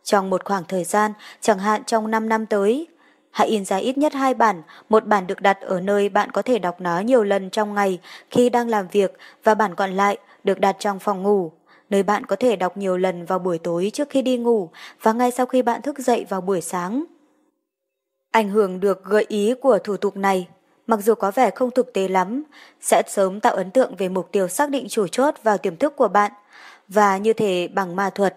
[0.02, 2.86] Trong một khoảng thời gian, chẳng hạn trong 5 năm tới,
[3.30, 6.42] hãy in ra ít nhất hai bản, một bản được đặt ở nơi bạn có
[6.42, 8.00] thể đọc nó nhiều lần trong ngày
[8.30, 11.52] khi đang làm việc và bản còn lại được đặt trong phòng ngủ,
[11.90, 14.70] nơi bạn có thể đọc nhiều lần vào buổi tối trước khi đi ngủ
[15.02, 17.04] và ngay sau khi bạn thức dậy vào buổi sáng.
[18.30, 20.48] Ảnh hưởng được gợi ý của thủ tục này,
[20.86, 22.42] mặc dù có vẻ không thực tế lắm,
[22.80, 25.96] sẽ sớm tạo ấn tượng về mục tiêu xác định chủ chốt vào tiềm thức
[25.96, 26.32] của bạn
[26.90, 28.36] và như thể bằng ma thuật,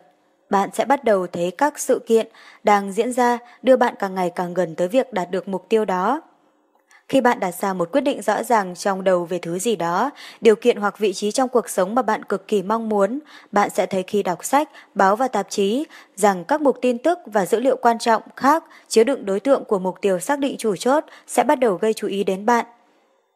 [0.49, 2.28] bạn sẽ bắt đầu thấy các sự kiện
[2.64, 5.86] đang diễn ra đưa bạn càng ngày càng gần tới việc đạt được mục tiêu
[5.86, 6.22] đó.
[7.10, 10.10] Khi bạn đặt ra một quyết định rõ ràng trong đầu về thứ gì đó,
[10.41, 13.19] điều kiện hoặc vị trí trong cuộc sống mà bạn cực kỳ mong muốn,
[13.52, 17.19] bạn sẽ thấy khi đọc sách, báo và tạp chí rằng các mục tin tức
[17.26, 20.56] và dữ liệu quan trọng khác chứa đựng đối tượng của mục tiêu xác định
[20.57, 22.65] chủ chốt sẽ bắt đầu gây chú ý đến bạn.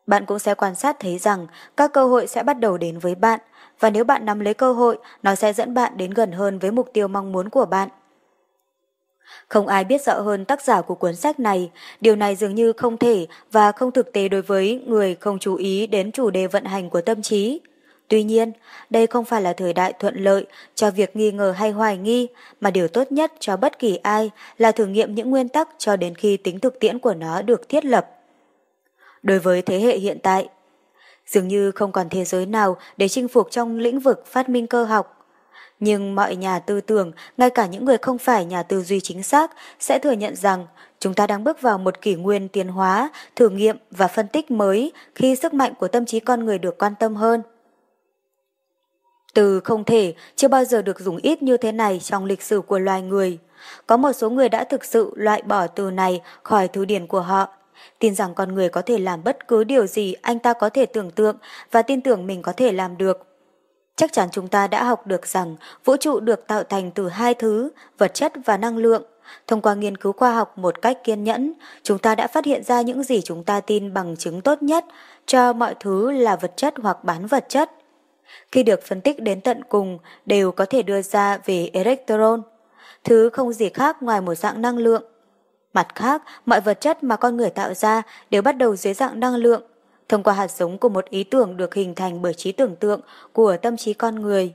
[0.08, 1.48] Bạn cũng sẽ quan sát thấy rằng
[1.78, 3.40] các cơ hội sẽ bắt đầu đến với bạn,
[3.80, 6.72] và nếu bạn nắm lấy cơ hội, nó sẽ dẫn bạn đến gần hơn với
[6.72, 7.90] mục tiêu mong muốn của bạn.
[9.48, 11.72] Không ai biết rõ hơn tác giả của cuốn sách này,
[12.02, 15.56] điều này dường như không thể và không thực tế đối với người không chú
[15.56, 17.60] ý đến chủ đề vận hành của tâm trí.
[18.08, 18.52] Tuy nhiên,
[18.90, 20.46] đây không phải là thời đại thuận lợi
[20.76, 22.28] cho việc nghi ngờ hay hoài nghi,
[22.62, 25.96] mà điều tốt nhất cho bất kỳ ai là thử nghiệm những nguyên tắc cho
[25.96, 28.10] đến khi tính thực tiễn của nó được thiết lập.
[29.24, 30.50] Đối với thế hệ hiện tại,
[31.28, 34.68] dường như không còn thế giới nào để chinh phục trong lĩnh vực phát minh
[34.68, 35.18] cơ học,
[35.80, 39.24] nhưng mọi nhà tư tưởng, ngay cả những người không phải nhà tư duy chính
[39.24, 40.68] xác, sẽ thừa nhận rằng
[41.00, 44.52] chúng ta đang bước vào một kỷ nguyên tiến hóa, thử nghiệm và phân tích
[44.52, 47.42] mới khi sức mạnh của tâm trí con người được quan tâm hơn.
[49.34, 52.62] Từ không thể chưa bao giờ được dùng ít như thế này trong lịch sử
[52.62, 53.38] của loài người.
[53.88, 57.22] Có một số người đã thực sự loại bỏ từ này khỏi thư điển của
[57.22, 57.57] họ.
[58.00, 60.86] Tin rằng con người có thể làm bất cứ điều gì anh ta có thể
[60.86, 61.38] tưởng tượng
[61.72, 63.28] và tin tưởng mình có thể làm được.
[63.96, 65.56] Chắc chắn chúng ta đã học được rằng
[65.86, 69.04] vũ trụ được tạo thành từ hai thứ, vật chất và năng lượng.
[69.48, 72.64] Thông qua nghiên cứu khoa học một cách kiên nhẫn, chúng ta đã phát hiện
[72.64, 74.86] ra những gì chúng ta tin bằng chứng tốt nhất
[75.26, 77.72] cho mọi thứ là vật chất hoặc bán vật chất.
[78.52, 82.42] Khi được phân tích đến tận cùng, đều có thể đưa ra về electron,
[83.04, 85.04] thứ không gì khác ngoài một dạng năng lượng.
[85.78, 89.20] Mặt khác, mọi vật chất mà con người tạo ra đều bắt đầu dưới dạng
[89.20, 89.62] năng lượng,
[90.10, 93.02] thông qua hạt giống của một ý tưởng được hình thành bởi trí tưởng tượng
[93.34, 94.54] của tâm trí con người.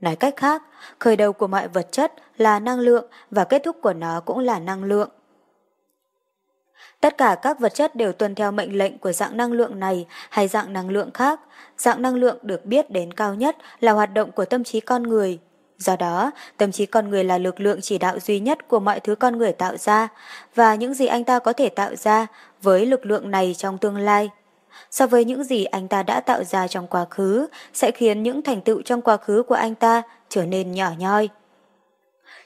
[0.00, 0.62] Nói cách khác,
[0.98, 4.38] khởi đầu của mọi vật chất là năng lượng và kết thúc của nó cũng
[4.38, 5.08] là năng lượng.
[7.00, 10.06] Tất cả các vật chất đều tuân theo mệnh lệnh của dạng năng lượng này
[10.30, 11.40] hay dạng năng lượng khác.
[11.76, 15.02] Dạng năng lượng được biết đến cao nhất là hoạt động của tâm trí con
[15.02, 15.38] người.
[15.84, 19.00] Do đó, tâm trí con người là lực lượng chỉ đạo duy nhất của mọi
[19.00, 20.08] thứ con người tạo ra
[20.54, 22.26] và những gì anh ta có thể tạo ra
[22.62, 24.30] với lực lượng này trong tương lai.
[24.90, 28.42] So với những gì anh ta đã tạo ra trong quá khứ sẽ khiến những
[28.42, 31.28] thành tựu trong quá khứ của anh ta trở nên nhỏ nhoi.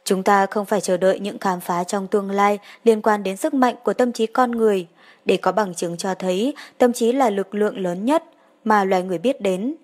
[0.04, 3.36] Chúng ta không phải chờ đợi những khám phá trong tương lai liên quan đến
[3.36, 4.86] sức mạnh của tâm trí con người
[5.24, 8.24] để có bằng chứng cho thấy tâm trí là lực lượng lớn nhất
[8.64, 9.74] mà loài người biết đến.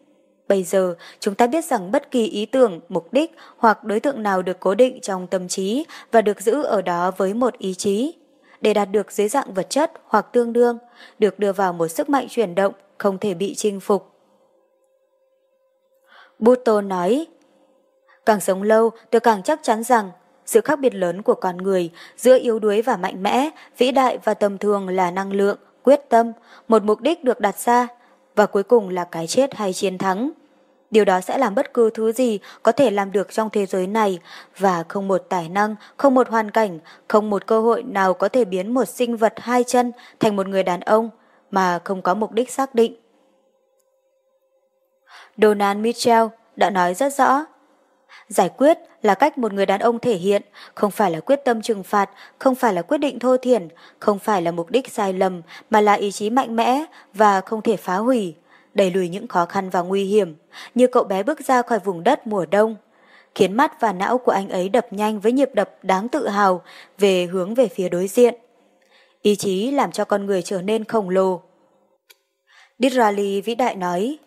[0.48, 4.22] Bây giờ, chúng ta biết rằng bất kỳ ý tưởng, mục đích hoặc đối tượng
[4.22, 7.74] nào được cố định trong tâm trí và được giữ ở đó với một ý
[7.74, 8.14] chí.
[8.60, 10.78] Để đạt được dưới dạng vật chất hoặc tương đương,
[11.18, 14.10] được đưa vào một sức mạnh chuyển động, không thể bị chinh phục.
[16.38, 17.26] Buto nói,
[18.26, 20.10] Càng sống lâu, tôi càng chắc chắn rằng
[20.46, 24.18] sự khác biệt lớn của con người giữa yếu đuối và mạnh mẽ, vĩ đại
[24.24, 26.32] và tầm thường là năng lượng, quyết tâm,
[26.68, 27.88] một mục đích được đặt ra,
[28.34, 30.30] và cuối cùng là cái chết hay chiến thắng.
[30.90, 33.86] Điều đó sẽ làm bất cứ thứ gì có thể làm được trong thế giới
[33.86, 34.18] này
[34.58, 36.78] và không một tài năng, không một hoàn cảnh,
[37.08, 40.48] không một cơ hội nào có thể biến một sinh vật hai chân thành một
[40.48, 41.10] người đàn ông
[41.50, 42.96] mà không có mục đích xác định.
[45.36, 47.44] Donald Mitchell đã nói rất rõ,
[48.28, 50.42] Giải quyết là cách một người đàn ông thể hiện,
[50.74, 53.68] không phải là quyết tâm trừng phạt, không phải là quyết định thô thiển,
[53.98, 56.84] không phải là mục đích sai lầm, mà là ý chí mạnh mẽ
[57.14, 58.34] và không thể phá hủy,
[58.74, 60.36] đẩy lùi những khó khăn và nguy hiểm,
[60.74, 62.76] như cậu bé bước ra khỏi vùng đất mùa đông,
[63.34, 66.62] khiến mắt và não của anh ấy đập nhanh với nhịp đập đáng tự hào
[66.98, 68.34] về hướng về phía đối diện.
[69.22, 71.42] Ý chí làm cho con người trở nên khổng lồ.
[72.78, 74.18] Disraeli vĩ đại nói,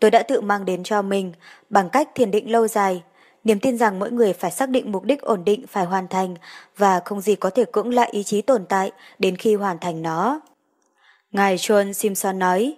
[0.00, 1.32] tôi đã tự mang đến cho mình
[1.70, 3.02] bằng cách thiền định lâu dài,
[3.44, 6.34] niềm tin rằng mỗi người phải xác định mục đích ổn định phải hoàn thành
[6.76, 10.02] và không gì có thể cưỡng lại ý chí tồn tại đến khi hoàn thành
[10.02, 10.40] nó.
[11.32, 12.76] Ngài John Simpson nói,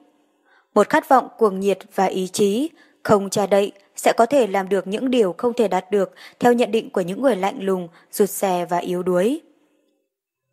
[0.74, 2.70] một khát vọng cuồng nhiệt và ý chí,
[3.02, 6.52] không che đậy, sẽ có thể làm được những điều không thể đạt được theo
[6.52, 9.40] nhận định của những người lạnh lùng, rụt rè và yếu đuối.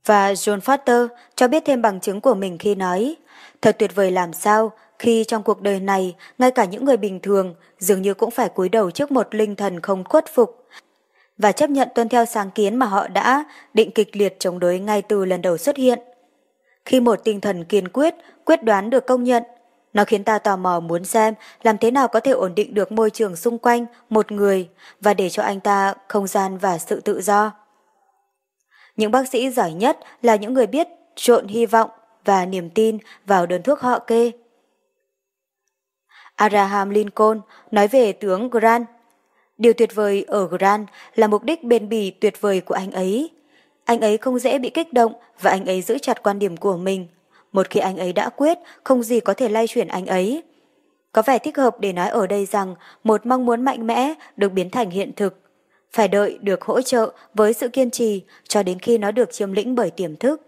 [0.06, 3.16] Và John Foster cho biết thêm bằng chứng của mình khi nói,
[3.62, 4.72] thật tuyệt vời làm sao
[5.04, 8.50] khi trong cuộc đời này, ngay cả những người bình thường dường như cũng phải
[8.50, 10.66] cúi đầu trước một linh thần không khuất phục
[11.38, 14.80] và chấp nhận tuân theo sáng kiến mà họ đã định kịch liệt chống đối
[14.80, 16.00] ngay từ lần đầu xuất hiện.
[16.86, 18.16] Khi một tinh thần kiên quyết,
[18.46, 19.44] quyết đoán được công nhận,
[19.94, 22.92] nó khiến ta tò mò muốn xem làm thế nào có thể ổn định được
[22.92, 24.70] môi trường xung quanh một người
[25.02, 27.52] và để cho anh ta không gian và sự tự do.
[28.98, 31.90] Những bác sĩ giỏi nhất là những người biết trộn hy vọng
[32.26, 34.32] và niềm tin vào đơn thuốc họ kê.
[36.36, 37.42] Abraham Lincoln
[37.72, 38.86] nói về tướng Grant.
[39.58, 43.30] Điều tuyệt vời ở Grant là mục đích bền bỉ tuyệt vời của anh ấy.
[43.86, 46.78] Anh ấy không dễ bị kích động và anh ấy giữ chặt quan điểm của
[46.78, 47.08] mình.
[47.52, 50.44] Một khi anh ấy đã quyết, không gì có thể lay chuyển anh ấy.
[51.12, 54.50] Có vẻ thích hợp để nói ở đây rằng một mong muốn mạnh mẽ được
[54.50, 55.40] biến thành hiện thực.
[55.92, 59.52] Phải đợi được hỗ trợ với sự kiên trì cho đến khi nó được chiếm
[59.52, 60.42] lĩnh bởi tiềm thức.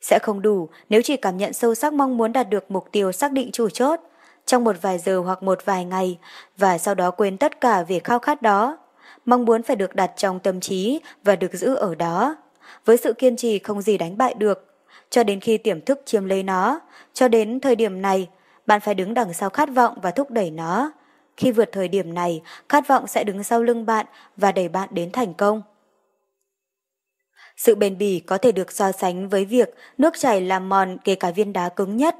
[0.00, 3.12] Sẽ không đủ nếu chỉ cảm nhận sâu sắc mong muốn đạt được mục tiêu
[3.12, 4.00] xác định chủ chốt,
[4.46, 6.18] trong một vài giờ hoặc một vài ngày
[6.56, 8.78] và sau đó quên tất cả về khao khát đó.
[9.24, 12.36] Mong muốn phải được đặt trong tâm trí và được giữ ở đó.
[12.84, 14.74] Với sự kiên trì không gì đánh bại được.
[15.10, 16.80] Cho đến khi tiềm thức chiếm lấy nó,
[17.12, 18.28] cho đến thời điểm này,
[18.66, 20.92] bạn phải đứng đằng sau khát vọng và thúc đẩy nó.
[21.36, 24.06] Khi vượt thời điểm này, khát vọng sẽ đứng sau lưng bạn
[24.36, 25.62] và đẩy bạn đến thành công.
[27.56, 31.14] Sự bền bỉ có thể được so sánh với việc nước chảy làm mòn kể
[31.14, 32.16] cả viên đá cứng nhất.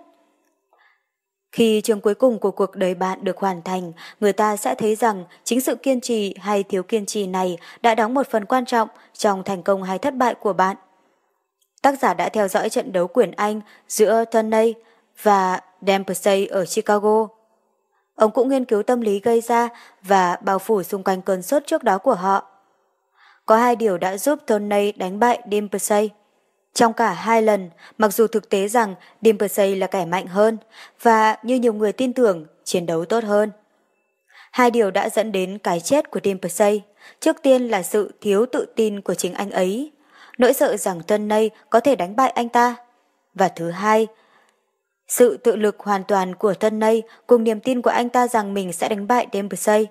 [1.55, 4.95] Khi chương cuối cùng của cuộc đời bạn được hoàn thành, người ta sẽ thấy
[4.95, 8.67] rằng chính sự kiên trì hay thiếu kiên trì này đã đóng một phần quan
[8.67, 10.77] trọng trong thành công hay thất bại của bạn.
[11.83, 14.75] Tác giả đã theo dõi trận đấu quyền Anh giữa Turney
[15.23, 17.29] và Dempsey ở Chicago.
[18.15, 19.69] Ông cũng nghiên cứu tâm lý gây ra
[20.03, 22.47] và bao phủ xung quanh cơn sốt trước đó của họ.
[23.47, 26.11] Có hai điều đã giúp Tony đánh bại Dempsey.
[26.75, 30.59] Trong cả hai lần, mặc dù thực tế rằng Dempsey là kẻ mạnh hơn
[31.03, 33.51] và như nhiều người tin tưởng, chiến đấu tốt hơn.
[34.53, 36.83] Hai điều đã dẫn đến cái chết của Dempsey.
[37.21, 39.93] Trước tiên là sự thiếu tự tin của chính anh ấy,
[40.39, 42.77] nỗi sợ rằng Tony có thể đánh bại anh ta.
[43.35, 44.07] Và thứ hai,
[45.09, 48.73] sự tự lực hoàn toàn của Tony cùng niềm tin của anh ta rằng mình
[48.73, 49.87] sẽ đánh bại Dimplesey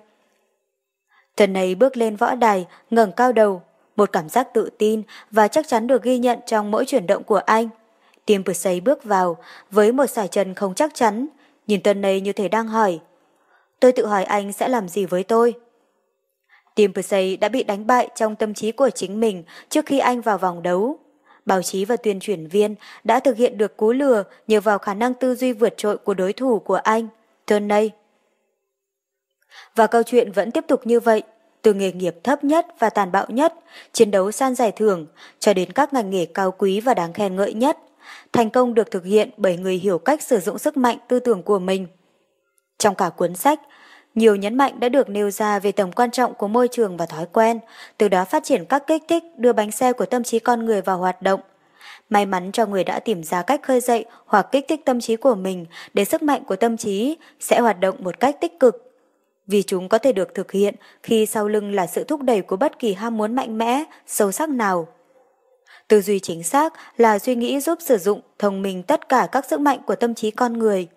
[1.36, 3.62] Tân Nây bước lên võ đài, ngẩng cao đầu,
[3.96, 7.24] một cảm giác tự tin và chắc chắn được ghi nhận trong mỗi chuyển động
[7.24, 7.68] của anh.
[8.26, 9.36] Dempsey bước vào
[9.70, 11.26] với một sải chân không chắc chắn,
[11.66, 13.00] nhìn Tony như thể đang hỏi.
[13.80, 15.54] Tôi tự hỏi anh sẽ làm gì với tôi?
[16.76, 20.38] Dempsey đã bị đánh bại trong tâm trí của chính mình trước khi anh vào
[20.38, 20.98] vòng đấu
[21.46, 24.94] báo chí và tuyên truyền viên đã thực hiện được cú lừa nhờ vào khả
[24.94, 27.08] năng tư duy vượt trội của đối thủ của anh,
[27.46, 27.90] Turney.
[29.74, 31.22] Và câu chuyện vẫn tiếp tục như vậy,
[31.64, 33.54] từ nghề nghiệp thấp nhất và tàn bạo nhất,
[33.92, 35.06] chiến đấu san giải thưởng,
[35.38, 37.78] cho đến các ngành nghề cao quý và đáng khen ngợi nhất.
[38.32, 41.42] Thành công được thực hiện bởi người hiểu cách sử dụng sức mạnh tư tưởng
[41.42, 41.86] của mình.
[42.78, 43.60] Trong cả cuốn sách,
[44.14, 47.06] nhiều nhấn mạnh đã được nêu ra về tầm quan trọng của môi trường và
[47.06, 47.60] thói quen,
[47.98, 50.82] từ đó phát triển các kích thích đưa bánh xe của tâm trí con người
[50.82, 51.40] vào hoạt động.
[52.10, 55.16] May mắn cho người đã tìm ra cách khơi dậy hoặc kích thích tâm trí
[55.16, 58.93] của mình để sức mạnh của tâm trí sẽ hoạt động một cách tích cực.
[59.46, 62.56] Vì chúng có thể được thực hiện khi sau lưng là sự thúc đẩy của
[62.56, 64.88] bất kỳ ham muốn mạnh mẽ, sâu sắc nào.
[65.88, 69.46] Tư duy chính xác là suy nghĩ giúp sử dụng thông minh tất cả các
[69.46, 70.88] sức mạnh của tâm trí con người–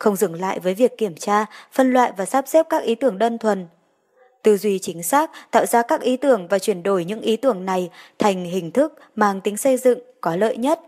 [0.00, 3.18] không dừng lại với việc kiểm tra, phân loại và sắp xếp các ý tưởng
[3.18, 3.66] đơn thuần.
[4.42, 7.64] Tư duy chính xác tạo ra các ý tưởng và chuyển đổi những ý tưởng
[7.64, 10.80] này thành hình thức mang tính xây dựng có lợi nhất.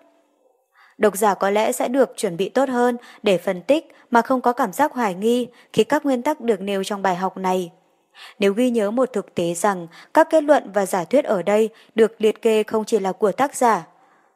[0.98, 4.40] Độc giả có lẽ sẽ được chuẩn bị tốt hơn để phân tích mà không
[4.40, 7.70] có cảm giác hoài nghi khi các nguyên tắc được nêu trong bài học này.
[8.39, 11.69] Nếu ghi nhớ một thực tế rằng các kết luận và giả thuyết ở đây
[11.94, 13.86] được liệt kê không chỉ là của tác giả,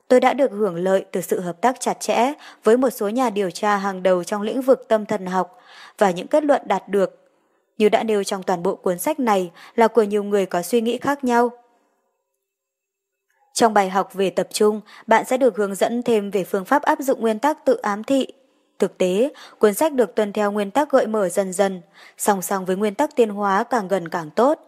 [0.08, 2.32] tôi đã được hưởng lợi từ sự hợp tác chặt chẽ
[2.64, 5.58] với một số nhà điều tra hàng đầu trong lĩnh vực tâm thần học
[5.98, 7.30] và những kết luận đạt được,
[7.78, 10.80] như đã nêu trong toàn bộ cuốn sách này là của nhiều người có suy
[10.80, 11.50] nghĩ khác nhau.
[13.56, 16.82] Trong bài học về tập trung, bạn sẽ được hướng dẫn thêm về phương pháp
[16.82, 18.26] áp dụng nguyên tắc tự ám thị.
[18.78, 21.82] Thực tế, cuốn sách được tuân theo nguyên tắc gợi mở dần dần,
[22.18, 24.60] song song với nguyên tắc tiên hóa càng gần càng tốt.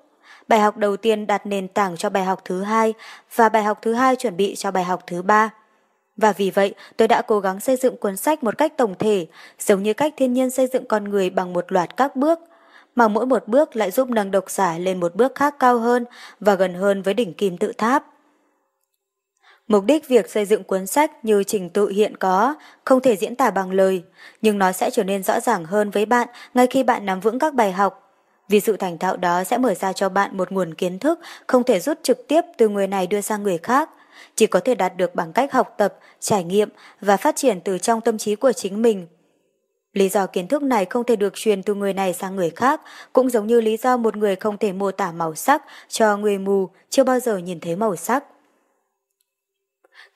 [0.48, 2.94] Bài học đầu tiên đặt nền tảng cho bài học thứ hai
[3.34, 5.50] và bài học thứ hai chuẩn bị cho bài học thứ ba.
[6.16, 9.26] Và vì vậy, tôi đã cố gắng xây dựng cuốn sách một cách tổng thể,
[9.58, 12.38] giống như cách thiên nhiên xây dựng con người bằng một loạt các bước,
[12.94, 16.04] mà mỗi một bước lại giúp nâng độc giả lên một bước khác cao hơn
[16.40, 18.04] và gần hơn với đỉnh kim tự tháp.
[19.68, 22.54] Mục đích việc xây dựng cuốn sách như trình tự hiện có,
[22.84, 24.02] không thể diễn tả bằng lời,
[24.42, 27.38] nhưng nó sẽ trở nên rõ ràng hơn với bạn ngay khi bạn nắm vững
[27.38, 28.08] các bài học
[28.48, 31.64] vì sự thành thạo đó sẽ mở ra cho bạn một nguồn kiến thức không
[31.64, 33.90] thể rút trực tiếp từ người này đưa sang người khác,
[34.34, 36.68] chỉ có thể đạt được bằng cách học tập, trải nghiệm
[37.00, 39.06] và phát triển từ trong tâm trí của chính mình.
[39.92, 42.80] Lý do kiến thức này không thể được truyền từ người này sang người khác,
[43.12, 46.38] cũng giống như lý do một người không thể mô tả màu sắc cho người
[46.38, 48.24] mù chưa bao giờ nhìn thấy màu sắc.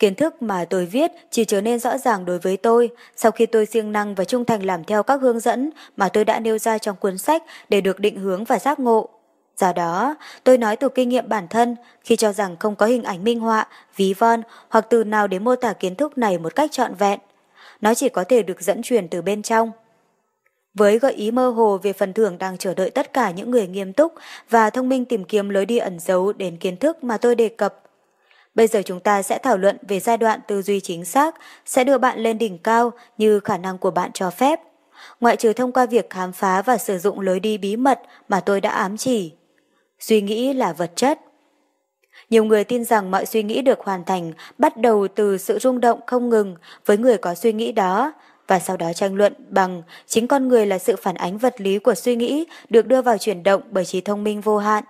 [0.02, 3.46] Kiến thức mà tôi viết chỉ trở nên rõ ràng đối với tôi sau khi
[3.46, 6.58] tôi siêng năng và trung thành làm theo các hướng dẫn mà tôi đã nêu
[6.58, 9.08] ra trong cuốn sách để được định hướng và giác ngộ.
[9.56, 13.02] Do đó, tôi nói từ kinh nghiệm bản thân khi cho rằng không có hình
[13.02, 13.66] ảnh minh họa,
[13.96, 17.20] ví von hoặc từ nào để mô tả kiến thức này một cách trọn vẹn.
[17.80, 19.70] Nó chỉ có thể được dẫn truyền từ bên trong.
[20.74, 23.66] Với gợi ý mơ hồ về phần thưởng đang chờ đợi tất cả những người
[23.66, 24.14] nghiêm túc
[24.50, 27.48] và thông minh tìm kiếm lối đi ẩn giấu đến kiến thức mà tôi đề
[27.48, 27.81] cập,
[28.54, 31.34] Bây giờ chúng ta sẽ thảo luận về giai đoạn tư duy chính xác
[31.66, 34.60] sẽ đưa bạn lên đỉnh cao như khả năng của bạn cho phép.
[35.20, 38.40] Ngoại trừ thông qua việc khám phá và sử dụng lối đi bí mật mà
[38.40, 39.32] tôi đã ám chỉ.
[39.98, 41.20] Suy nghĩ là vật chất.
[42.30, 45.80] Nhiều người tin rằng mọi suy nghĩ được hoàn thành bắt đầu từ sự rung
[45.80, 46.56] động không ngừng
[46.86, 48.12] với người có suy nghĩ đó
[48.46, 51.78] và sau đó tranh luận bằng chính con người là sự phản ánh vật lý
[51.78, 54.84] của suy nghĩ được đưa vào chuyển động bởi trí thông minh vô hạn.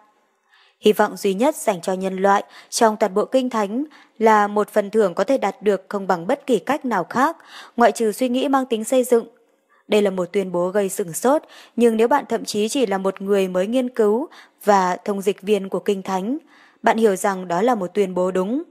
[0.83, 3.85] Hy vọng duy nhất dành cho nhân loại trong toàn bộ kinh thánh
[4.19, 7.37] là một phần thưởng có thể đạt được không bằng bất kỳ cách nào khác,
[7.77, 9.27] ngoại trừ suy nghĩ mang tính xây dựng.
[9.89, 11.43] Đây là một tuyên bố gây sửng sốt,
[11.77, 14.29] nhưng nếu bạn thậm chí chỉ là một người mới nghiên cứu
[14.65, 16.39] và thông dịch viên của kinh thánh,
[16.83, 18.63] bạn hiểu rằng đó là một tuyên bố đúng.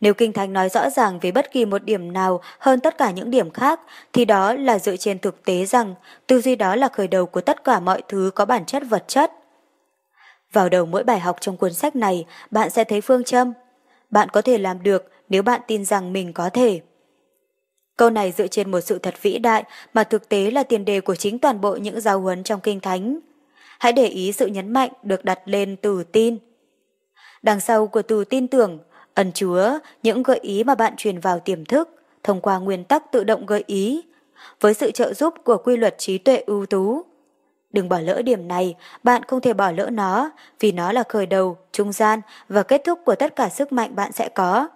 [0.00, 3.10] Nếu Kinh Thánh nói rõ ràng về bất kỳ một điểm nào hơn tất cả
[3.10, 3.80] những điểm khác,
[4.12, 5.94] thì đó là dựa trên thực tế rằng
[6.26, 9.04] tư duy đó là khởi đầu của tất cả mọi thứ có bản chất vật
[9.08, 9.32] chất.
[10.54, 13.52] Vào đầu mỗi bài học trong cuốn sách này, bạn sẽ thấy phương châm.
[14.10, 16.80] Bạn có thể làm được nếu bạn tin rằng mình có thể.
[17.96, 19.64] Câu này dựa trên một sự thật vĩ đại
[19.94, 22.80] mà thực tế là tiền đề của chính toàn bộ những giáo huấn trong kinh
[22.80, 23.18] thánh.
[23.78, 26.38] Hãy để ý sự nhấn mạnh được đặt lên từ tin.
[27.42, 28.78] Đằng sau của từ tin tưởng,
[29.14, 31.88] ẩn chứa những gợi ý mà bạn truyền vào tiềm thức
[32.22, 34.02] thông qua nguyên tắc tự động gợi ý,
[34.60, 37.04] với sự trợ giúp của quy luật trí tuệ ưu tú.
[37.74, 40.30] Đừng bỏ lỡ điểm này, bạn không thể bỏ lỡ nó,
[40.60, 43.96] vì nó là khởi đầu, trung gian và kết thúc của tất cả sức mạnh
[43.96, 44.68] bạn sẽ có.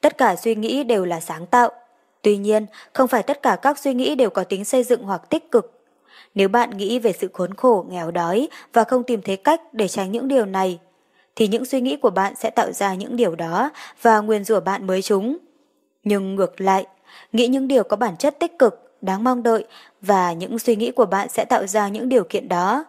[0.00, 1.70] Tất cả suy nghĩ đều là sáng tạo.
[2.22, 5.30] Tuy nhiên, không phải tất cả các suy nghĩ đều có tính xây dựng hoặc
[5.30, 5.82] tích cực.
[6.34, 9.88] Nếu bạn nghĩ về sự khốn khổ, nghèo đói và không tìm thấy cách để
[9.88, 10.78] tránh những điều này,
[11.36, 13.70] thì những suy nghĩ của bạn sẽ tạo ra những điều đó
[14.02, 15.36] và nguyên rủa bạn mới chúng.
[16.04, 16.86] Nhưng ngược lại,
[17.32, 19.64] nghĩ những điều có bản chất tích cực, đáng mong đợi
[20.02, 22.84] và những suy nghĩ của bạn sẽ tạo ra những điều kiện đó.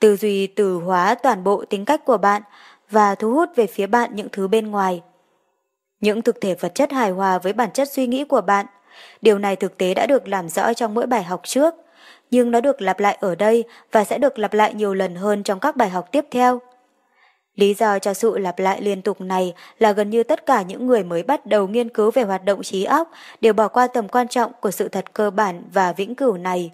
[0.00, 2.42] Tư duy từ hóa toàn bộ tính cách của bạn
[2.90, 5.02] và thu hút về phía bạn những thứ bên ngoài.
[6.00, 8.66] Những thực thể vật chất hài hòa với bản chất suy nghĩ của bạn.
[9.22, 11.74] Điều này thực tế đã được làm rõ trong mỗi bài học trước,
[12.30, 15.42] nhưng nó được lặp lại ở đây và sẽ được lặp lại nhiều lần hơn
[15.42, 16.60] trong các bài học tiếp theo.
[17.58, 20.86] Lý do cho sự lặp lại liên tục này là gần như tất cả những
[20.86, 23.10] người mới bắt đầu nghiên cứu về hoạt động trí óc
[23.40, 26.70] đều bỏ qua tầm quan trọng của sự thật cơ bản và vĩnh cửu này.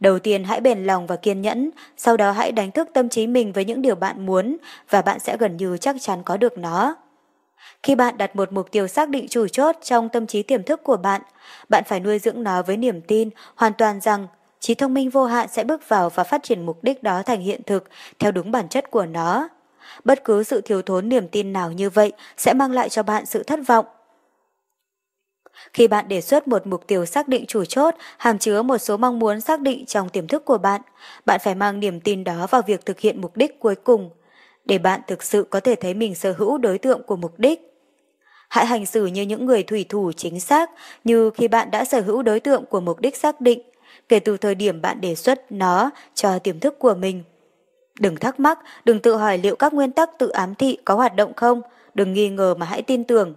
[0.00, 3.26] Đầu tiên hãy bền lòng và kiên nhẫn, sau đó hãy đánh thức tâm trí
[3.26, 4.56] mình với những điều bạn muốn
[4.90, 6.96] và bạn sẽ gần như chắc chắn có được nó.
[7.82, 10.80] Khi bạn đặt một mục tiêu xác định chủ chốt trong tâm trí tiềm thức
[10.84, 11.22] của bạn,
[11.68, 14.26] bạn phải nuôi dưỡng nó với niềm tin hoàn toàn rằng
[14.60, 17.40] trí thông minh vô hạn sẽ bước vào và phát triển mục đích đó thành
[17.40, 17.84] hiện thực
[18.18, 19.48] theo đúng bản chất của nó.
[20.04, 23.26] Bất cứ sự thiếu thốn niềm tin nào như vậy sẽ mang lại cho bạn
[23.26, 23.86] sự thất vọng.
[25.72, 28.96] Khi bạn đề xuất một mục tiêu xác định chủ chốt, hàm chứa một số
[28.96, 30.80] mong muốn xác định trong tiềm thức của bạn,
[31.26, 34.10] bạn phải mang niềm tin đó vào việc thực hiện mục đích cuối cùng,
[34.64, 37.60] để bạn thực sự có thể thấy mình sở hữu đối tượng của mục đích.
[38.48, 40.70] Hãy hành xử như những người thủy thủ chính xác
[41.04, 43.62] như khi bạn đã sở hữu đối tượng của mục đích xác định,
[44.08, 47.22] kể từ thời điểm bạn đề xuất nó cho tiềm thức của mình.
[48.00, 51.16] Đừng thắc mắc, đừng tự hỏi liệu các nguyên tắc tự ám thị có hoạt
[51.16, 51.62] động không,
[51.94, 53.34] đừng nghi ngờ mà hãy tin tưởng.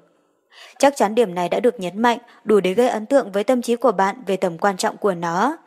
[0.79, 3.61] Chắc chắn điểm này đã được nhấn mạnh đủ để gây ấn tượng với tâm
[3.61, 5.57] trí của bạn về tầm quan trọng của nó.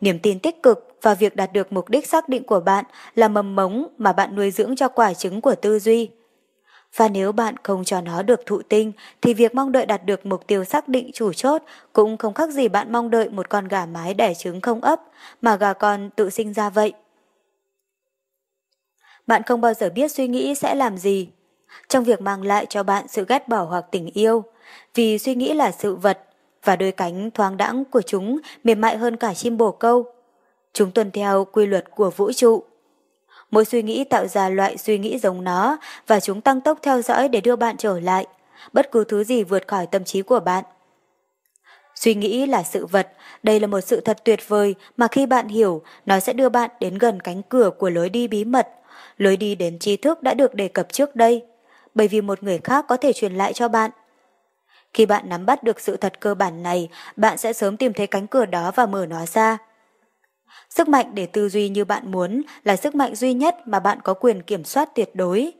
[0.00, 2.84] Niềm tin tích cực và việc đạt được mục đích xác định của bạn
[3.14, 6.10] là mầm mống mà bạn nuôi dưỡng cho quả trứng của tư duy.
[6.96, 8.92] Và nếu bạn không cho nó được thụ tinh,
[9.22, 11.62] thì việc mong đợi đạt được mục tiêu xác định chủ chốt
[11.92, 15.00] cũng không khác gì bạn mong đợi một con gà mái đẻ trứng không ấp,
[15.42, 16.92] mà gà con tự sinh ra vậy.
[19.28, 21.28] Bạn không bao giờ biết suy nghĩ sẽ làm gì.
[21.88, 24.44] Trong việc mang lại cho bạn sự ghét bỏ hoặc tình yêu,
[24.94, 26.20] vì suy nghĩ là sự vật,
[26.64, 30.06] và đôi cánh thoáng đãng của chúng mềm mại hơn cả chim bồ câu.
[30.72, 32.62] Chúng tuân theo quy luật của vũ trụ.
[33.50, 35.76] Mỗi suy nghĩ tạo ra loại suy nghĩ giống nó
[36.06, 38.26] và chúng tăng tốc theo dõi để đưa bạn trở lại,
[38.72, 40.64] bất cứ thứ gì vượt khỏi tâm trí của bạn.
[41.94, 43.08] Suy nghĩ là sự vật,
[43.42, 46.70] đây là một sự thật tuyệt vời mà khi bạn hiểu, nó sẽ đưa bạn
[46.80, 48.68] đến gần cánh cửa của lối đi bí mật,
[49.18, 51.42] lối đi đến tri thức đã được đề cập trước đây,
[51.94, 53.90] bởi vì một người khác có thể truyền lại cho bạn.
[54.94, 58.06] Khi bạn nắm bắt được sự thật cơ bản này, bạn sẽ sớm tìm thấy
[58.06, 59.58] cánh cửa đó và mở nó ra.
[60.70, 63.98] Sức mạnh để tư duy như bạn muốn là sức mạnh duy nhất mà bạn
[64.04, 65.52] có quyền kiểm soát tuyệt đối.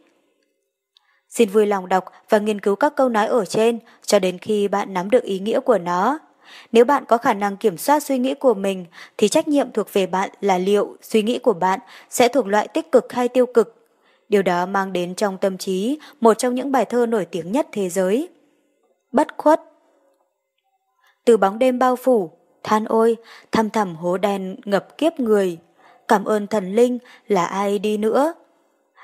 [1.28, 4.68] Xin vui lòng đọc và nghiên cứu các câu nói ở trên cho đến khi
[4.68, 6.18] bạn nắm được ý nghĩa của nó.
[6.73, 9.93] Nếu bạn có khả năng kiểm soát suy nghĩ của mình thì trách nhiệm thuộc
[9.93, 11.81] về bạn là liệu suy nghĩ của bạn
[12.11, 13.75] sẽ thuộc loại tích cực hay tiêu cực.
[14.29, 17.66] Điều đó mang đến trong tâm trí một trong những bài thơ nổi tiếng nhất
[17.73, 18.29] thế giới.
[19.12, 19.61] Bất khuất
[21.25, 22.31] Từ bóng đêm bao phủ,
[22.62, 23.16] than ôi,
[23.53, 25.59] thăm thẳm hố đen ngập kiếp người.
[26.09, 28.35] Cảm ơn thần linh là ai đi nữa.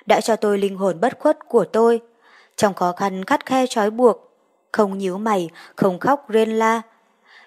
[0.06, 2.00] Đã cho tôi linh hồn bất khuất của tôi.
[2.56, 4.30] Trong khó khăn khắt khe trói buộc,
[4.72, 6.82] không nhíu mày, không khóc rên la.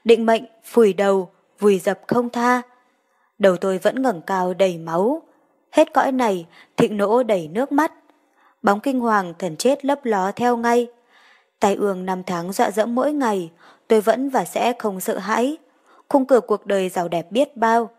[0.07, 1.29] Định mệnh phủi đầu,
[1.59, 2.61] vùi dập không tha.
[3.39, 5.21] Đầu tôi vẫn ngẩng cao đầy máu.
[5.71, 6.45] Hết cõi này,
[6.77, 7.93] thịnh nỗ đầy nước mắt.
[8.61, 10.87] Bóng kinh hoàng thần chết lấp ló theo ngay.
[11.59, 13.51] Tài ương năm tháng dọa dẫm mỗi ngày,
[13.87, 15.57] tôi vẫn và sẽ không sợ hãi
[16.09, 17.89] khung cửa cuộc đời giàu đẹp biết bao.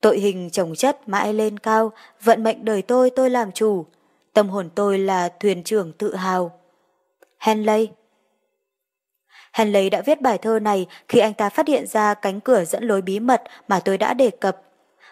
[0.00, 3.86] Tội hình chồng chất mãi lên cao, vận mệnh đời tôi tôi làm chủ,
[4.32, 6.60] tâm hồn tôi là thuyền trưởng tự hào.
[7.38, 7.90] Henley
[9.52, 12.84] Henley đã viết bài thơ này khi anh ta phát hiện ra cánh cửa dẫn
[12.84, 14.62] lối bí mật mà tôi đã đề cập.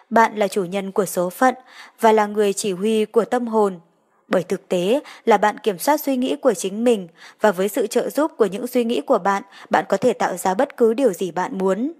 [0.09, 1.55] Bạn là chủ nhân của số phận
[1.99, 3.79] và là người chỉ huy của tâm hồn.
[4.27, 7.07] Bởi thực tế là bạn kiểm soát suy nghĩ của chính mình
[7.41, 10.37] và với sự trợ giúp của những suy nghĩ của bạn, bạn có thể tạo
[10.37, 11.91] ra bất cứ điều gì bạn muốn.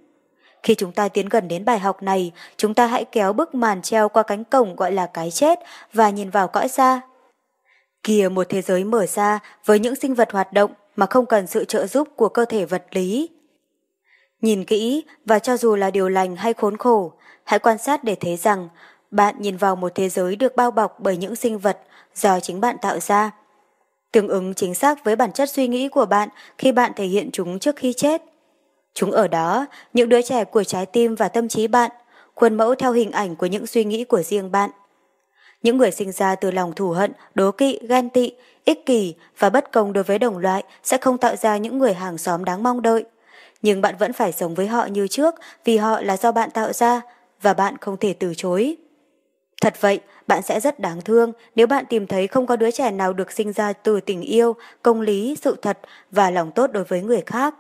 [0.64, 3.82] Khi chúng ta tiến gần đến bài học này, chúng ta hãy kéo bức màn
[3.82, 5.60] treo qua cánh cổng gọi là cái chết
[5.94, 7.02] và nhìn vào cõi xa.
[8.04, 11.48] Kìa một thế giới mở ra với những sinh vật hoạt động, mà không cần
[11.48, 13.30] sự trợ giúp của cơ thể vật lý.
[14.42, 17.14] Nhìn kỹ và cho dù là điều lành hay khốn khổ,
[17.44, 18.70] hãy quan sát để thấy rằng
[19.12, 21.80] bạn nhìn vào một thế giới được bao bọc bởi những sinh vật
[22.16, 23.32] do chính bạn tạo ra.
[24.12, 27.30] Tương ứng chính xác với bản chất suy nghĩ của bạn khi bạn thể hiện
[27.34, 28.22] chúng trước khi chết.
[28.94, 31.92] Chúng ở đó, những đứa trẻ của trái tim và tâm trí bạn,
[32.36, 34.70] khuôn mẫu theo hình ảnh của những suy nghĩ của riêng bạn.
[35.64, 38.32] Những người sinh ra từ lòng thù hận, đố kỵ, ghen tị,
[38.66, 41.94] ích kỷ và bất công đối với đồng loại sẽ không tạo ra những người
[41.94, 43.06] hàng xóm đáng mong đợi.
[43.62, 45.36] Nhưng bạn vẫn phải sống với họ như trước
[45.66, 47.02] vì họ là do bạn tạo ra
[47.42, 48.78] và bạn không thể từ chối.
[49.62, 52.92] Thật vậy, bạn sẽ rất đáng thương nếu bạn tìm thấy không có đứa trẻ
[52.92, 55.80] nào được sinh ra từ tình yêu, công lý, sự thật
[56.12, 57.56] và lòng tốt đối với người khác.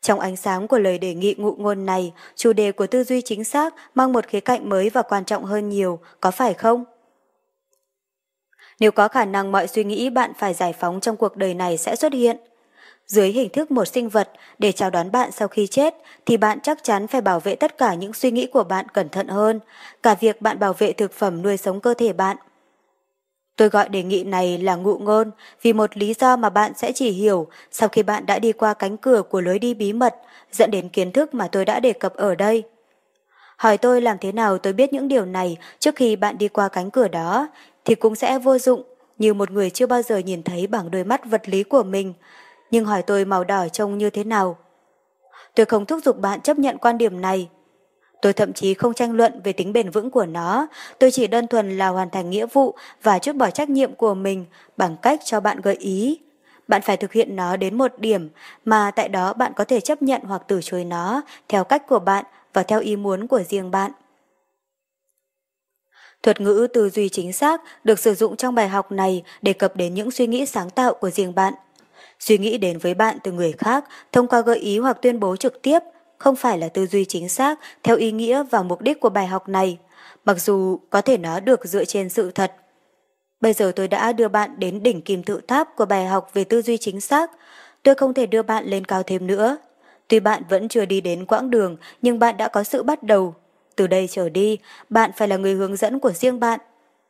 [0.00, 3.22] Trong ánh sáng của lời đề nghị ngụ ngôn này, chủ đề của tư duy
[3.22, 6.84] chính xác mang một khía cạnh mới và quan trọng hơn nhiều, có phải không?
[8.80, 11.76] Nếu có khả năng mọi suy nghĩ bạn phải giải phóng trong cuộc đời này
[11.76, 12.36] sẽ xuất hiện,
[13.06, 15.94] dưới hình thức một sinh vật để chào đón bạn sau khi chết,
[16.26, 19.08] thì bạn chắc chắn phải bảo vệ tất cả những suy nghĩ của bạn cẩn
[19.08, 19.60] thận hơn,
[20.02, 22.36] cả việc bạn bảo vệ thực phẩm nuôi sống cơ thể bạn.
[23.56, 25.30] Tôi gọi đề nghị này là ngụ ngôn
[25.62, 28.74] vì một lý do mà bạn sẽ chỉ hiểu sau khi bạn đã đi qua
[28.74, 30.14] cánh cửa của lối đi bí mật
[30.52, 32.62] dẫn đến kiến thức mà tôi đã đề cập ở đây.
[33.56, 36.68] Hỏi tôi làm thế nào tôi biết những điều này trước khi bạn đi qua
[36.68, 37.48] cánh cửa đó
[37.84, 38.82] thì cũng sẽ vô dụng
[39.18, 42.14] như một người chưa bao giờ nhìn thấy bằng đôi mắt vật lý của mình
[42.70, 44.56] nhưng hỏi tôi màu đỏ trông như thế nào.
[45.54, 47.48] Tôi không thúc giục bạn chấp nhận quan điểm này.
[48.22, 50.66] Tôi thậm chí không tranh luận về tính bền vững của nó,
[50.98, 54.14] tôi chỉ đơn thuần là hoàn thành nghĩa vụ và chút bỏ trách nhiệm của
[54.14, 54.44] mình
[54.76, 56.20] bằng cách cho bạn gợi ý.
[56.68, 58.28] Bạn phải thực hiện nó đến một điểm
[58.64, 61.98] mà tại đó bạn có thể chấp nhận hoặc từ chối nó theo cách của
[61.98, 63.92] bạn và theo ý muốn của riêng bạn.
[66.24, 69.76] Thuật ngữ tư duy chính xác được sử dụng trong bài học này đề cập
[69.76, 71.54] đến những suy nghĩ sáng tạo của riêng bạn.
[72.20, 75.36] Suy nghĩ đến với bạn từ người khác thông qua gợi ý hoặc tuyên bố
[75.36, 75.78] trực tiếp
[76.18, 79.26] không phải là tư duy chính xác theo ý nghĩa và mục đích của bài
[79.26, 79.78] học này,
[80.24, 82.52] mặc dù có thể nó được dựa trên sự thật.
[83.40, 86.44] Bây giờ tôi đã đưa bạn đến đỉnh kim tự tháp của bài học về
[86.44, 87.30] tư duy chính xác.
[87.82, 89.56] Tôi không thể đưa bạn lên cao thêm nữa.
[90.08, 93.34] Tuy bạn vẫn chưa đi đến quãng đường, nhưng bạn đã có sự bắt đầu.
[93.76, 94.58] Từ đây trở đi,
[94.90, 96.60] bạn phải là người hướng dẫn của riêng bạn.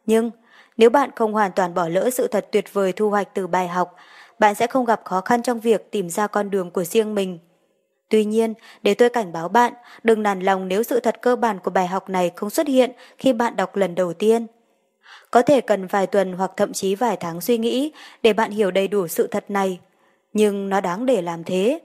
[0.06, 0.30] Nhưng,
[0.76, 3.68] nếu bạn không hoàn toàn bỏ lỡ sự thật tuyệt vời thu hoạch từ bài
[3.68, 3.94] học,
[4.38, 7.38] bạn sẽ không gặp khó khăn trong việc tìm ra con đường của riêng mình.
[8.08, 9.72] Tuy nhiên, để tôi cảnh báo bạn,
[10.02, 12.92] đừng nản lòng nếu sự thật cơ bản của bài học này không xuất hiện
[13.18, 14.46] khi bạn đọc lần đầu tiên.
[15.30, 17.92] Có thể cần vài tuần hoặc thậm chí vài tháng suy nghĩ
[18.22, 19.80] để bạn hiểu đầy đủ sự thật này,
[20.32, 21.80] nhưng nó đáng để làm thế.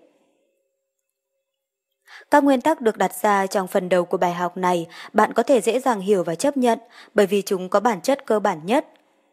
[2.31, 5.43] Các nguyên tắc được đặt ra trong phần đầu của bài học này bạn có
[5.43, 6.79] thể dễ dàng hiểu và chấp nhận
[7.13, 8.85] bởi vì chúng có bản chất cơ bản nhất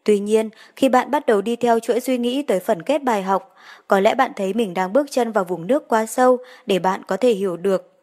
[0.07, 3.23] Tuy nhiên, khi bạn bắt đầu đi theo chuỗi suy nghĩ tới phần kết bài
[3.23, 3.55] học,
[3.87, 7.03] có lẽ bạn thấy mình đang bước chân vào vùng nước quá sâu để bạn
[7.07, 7.93] có thể hiểu được.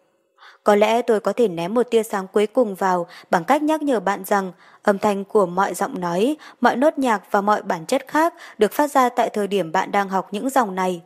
[0.64, 3.82] Có lẽ tôi có thể ném một tia sáng cuối cùng vào bằng cách nhắc
[3.82, 4.52] nhở bạn rằng
[4.82, 8.72] âm thanh của mọi giọng nói, mọi nốt nhạc và mọi bản chất khác được
[8.72, 11.02] phát ra tại thời điểm bạn đang học những dòng này.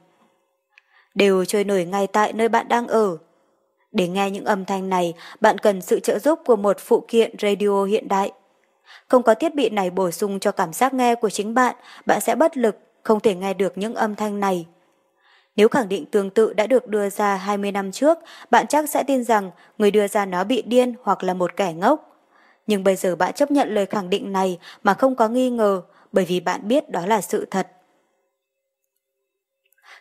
[1.14, 3.18] Đều trôi nổi ngay tại nơi bạn đang ở.
[3.92, 7.34] Để nghe những âm thanh này, bạn cần sự trợ giúp của một phụ kiện
[7.42, 8.32] radio hiện đại.
[9.08, 12.20] Không có thiết bị này bổ sung cho cảm giác nghe của chính bạn, bạn
[12.20, 14.66] sẽ bất lực, không thể nghe được những âm thanh này.
[15.56, 18.18] Nếu khẳng định tương tự đã được đưa ra 20 năm trước,
[18.50, 21.72] bạn chắc sẽ tin rằng người đưa ra nó bị điên hoặc là một kẻ
[21.72, 22.04] ngốc.
[22.66, 25.82] Nhưng bây giờ bạn chấp nhận lời khẳng định này mà không có nghi ngờ,
[26.12, 27.68] bởi vì bạn biết đó là sự thật.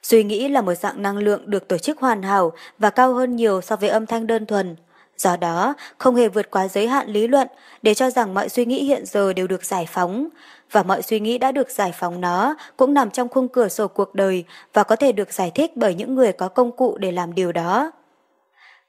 [0.04, 3.36] Suy nghĩ là một dạng năng lượng được tổ chức hoàn hảo và cao hơn
[3.36, 4.76] nhiều so với âm thanh đơn thuần.
[5.18, 7.48] Do đó, không hề vượt quá giới hạn lý luận
[7.82, 10.28] để cho rằng mọi suy nghĩ hiện giờ đều được giải phóng,
[10.72, 13.88] và mọi suy nghĩ đã được giải phóng nó cũng nằm trong khung cửa sổ
[13.88, 14.44] cuộc đời
[14.74, 17.52] và có thể được giải thích bởi những người có công cụ để làm điều
[17.52, 17.92] đó.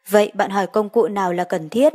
[0.08, 1.92] Vậy bạn hỏi công cụ nào là cần thiết?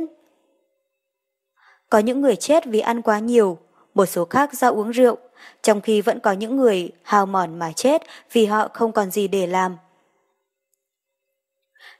[1.90, 3.58] Có những người chết vì ăn quá nhiều,
[3.94, 5.16] một số khác do uống rượu,
[5.62, 8.02] trong khi vẫn có những người hao mòn mà chết
[8.32, 9.76] vì họ không còn gì để làm.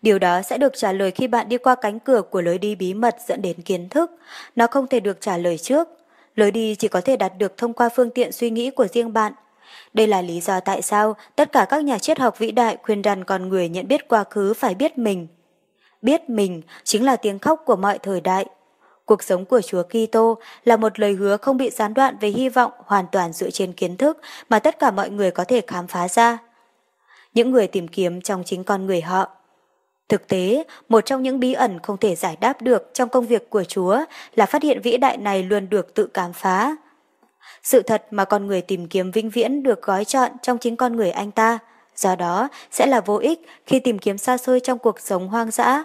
[0.03, 2.75] Điều đó sẽ được trả lời khi bạn đi qua cánh cửa của lối đi
[2.75, 4.11] bí mật dẫn đến kiến thức.
[4.57, 5.89] Nó không thể được trả lời trước.
[6.35, 9.13] Lối đi chỉ có thể đạt được thông qua phương tiện suy nghĩ của riêng
[9.13, 9.33] bạn.
[9.95, 13.03] Đây là lý do tại sao tất cả các nhà triết học vĩ đại khuyên
[13.03, 15.27] rằng con người nhận biết quá khứ phải biết mình.
[16.03, 18.47] Biết mình chính là tiếng khóc của mọi thời đại.
[19.05, 22.49] Cuộc sống của Chúa Kitô là một lời hứa không bị gián đoạn về hy
[22.49, 25.87] vọng hoàn toàn dựa trên kiến thức mà tất cả mọi người có thể khám
[25.87, 26.39] phá ra.
[27.35, 29.31] Những người tìm kiếm trong chính con người họ
[30.09, 33.51] Thực tế, một trong những bí ẩn không thể giải đáp được trong công việc
[33.51, 33.99] của Chúa
[34.35, 36.77] là phát hiện vĩ đại này luôn được tự khám phá.
[37.63, 40.97] Sự thật mà con người tìm kiếm vĩnh viễn được gói chọn trong chính con
[40.97, 41.59] người anh ta
[41.97, 45.51] do đó sẽ là vô ích khi tìm kiếm xa xôi trong cuộc sống hoang
[45.51, 45.85] dã,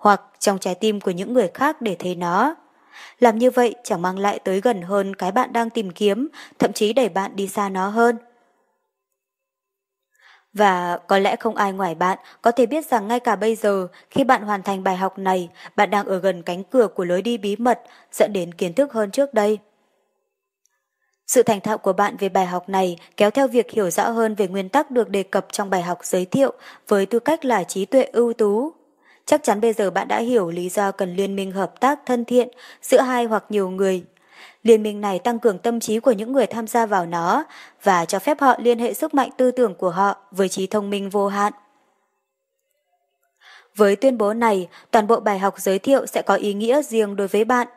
[0.00, 2.54] hoặc trong trái tim của những người khác để thấy nó.
[3.18, 6.28] Làm như vậy chẳng mang lại tới gần hơn cái bạn đang tìm kiếm,
[6.58, 8.16] thậm chí đẩy bạn đi xa nó hơn.
[10.52, 13.88] Và có lẽ không ai ngoài bạn có thể biết rằng ngay cả bây giờ,
[14.10, 17.22] khi bạn hoàn thành bài học này, bạn đang ở gần cánh cửa của lối
[17.22, 17.80] đi bí mật,
[18.12, 19.58] dẫn đến kiến thức hơn trước đây.
[21.26, 24.34] Sự thành thạo của bạn về bài học này kéo theo việc hiểu rõ hơn
[24.34, 26.52] về nguyên tắc được đề cập trong bài học giới thiệu
[26.88, 28.79] với tư cách là trí tuệ ưu tú.
[29.30, 32.24] Chắc chắn bây giờ bạn đã hiểu lý do cần liên minh hợp tác thân
[32.24, 32.48] thiện
[32.82, 34.04] giữa hai hoặc nhiều người.
[34.62, 37.44] Liên minh này tăng cường tâm trí của những người tham gia vào nó
[37.82, 40.90] và cho phép họ liên hệ sức mạnh tư tưởng của họ với trí thông
[40.90, 41.52] minh vô hạn.
[43.76, 47.16] Với tuyên bố này, toàn bộ bài học giới thiệu sẽ có ý nghĩa riêng
[47.16, 47.68] đối với bạn.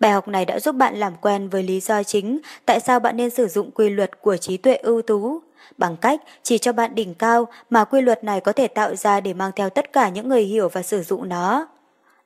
[0.00, 3.16] Bài học này đã giúp bạn làm quen với lý do chính tại sao bạn
[3.16, 5.40] nên sử dụng quy luật của trí tuệ ưu tú,
[5.78, 9.20] bằng cách chỉ cho bạn đỉnh cao mà quy luật này có thể tạo ra
[9.20, 11.66] để mang theo tất cả những người hiểu và sử dụng nó.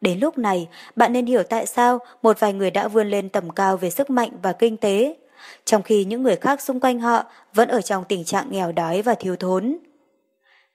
[0.01, 3.51] Đến lúc này, bạn nên hiểu tại sao một vài người đã vươn lên tầm
[3.51, 5.17] cao về sức mạnh và kinh tế,
[5.65, 7.25] trong khi những người khác xung quanh họ
[7.55, 9.79] vẫn ở trong tình trạng nghèo đói và thiếu thốn.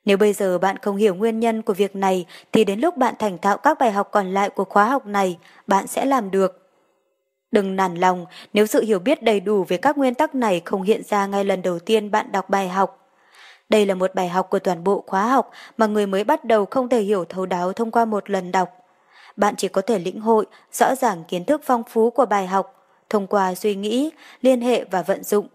[0.06, 3.15] Nếu bây giờ bạn không hiểu nguyên nhân của việc này thì đến lúc bạn
[3.19, 5.38] thành thạo các bài học còn lại của khóa học này,
[5.68, 6.62] bạn sẽ làm được.
[7.53, 10.81] Đừng nản lòng nếu sự hiểu biết đầy đủ về các nguyên tắc này không
[10.81, 13.09] hiện ra ngay lần đầu tiên bạn đọc bài học.
[13.69, 16.65] Đây là một bài học của toàn bộ khóa học mà người mới bắt đầu
[16.65, 18.69] không thể hiểu thấu đáo thông qua một lần đọc.
[19.35, 22.85] Bạn chỉ có thể lĩnh hội rõ ràng kiến thức phong phú của bài học
[23.09, 24.09] thông qua suy nghĩ,
[24.41, 25.47] liên hệ và vận dụng.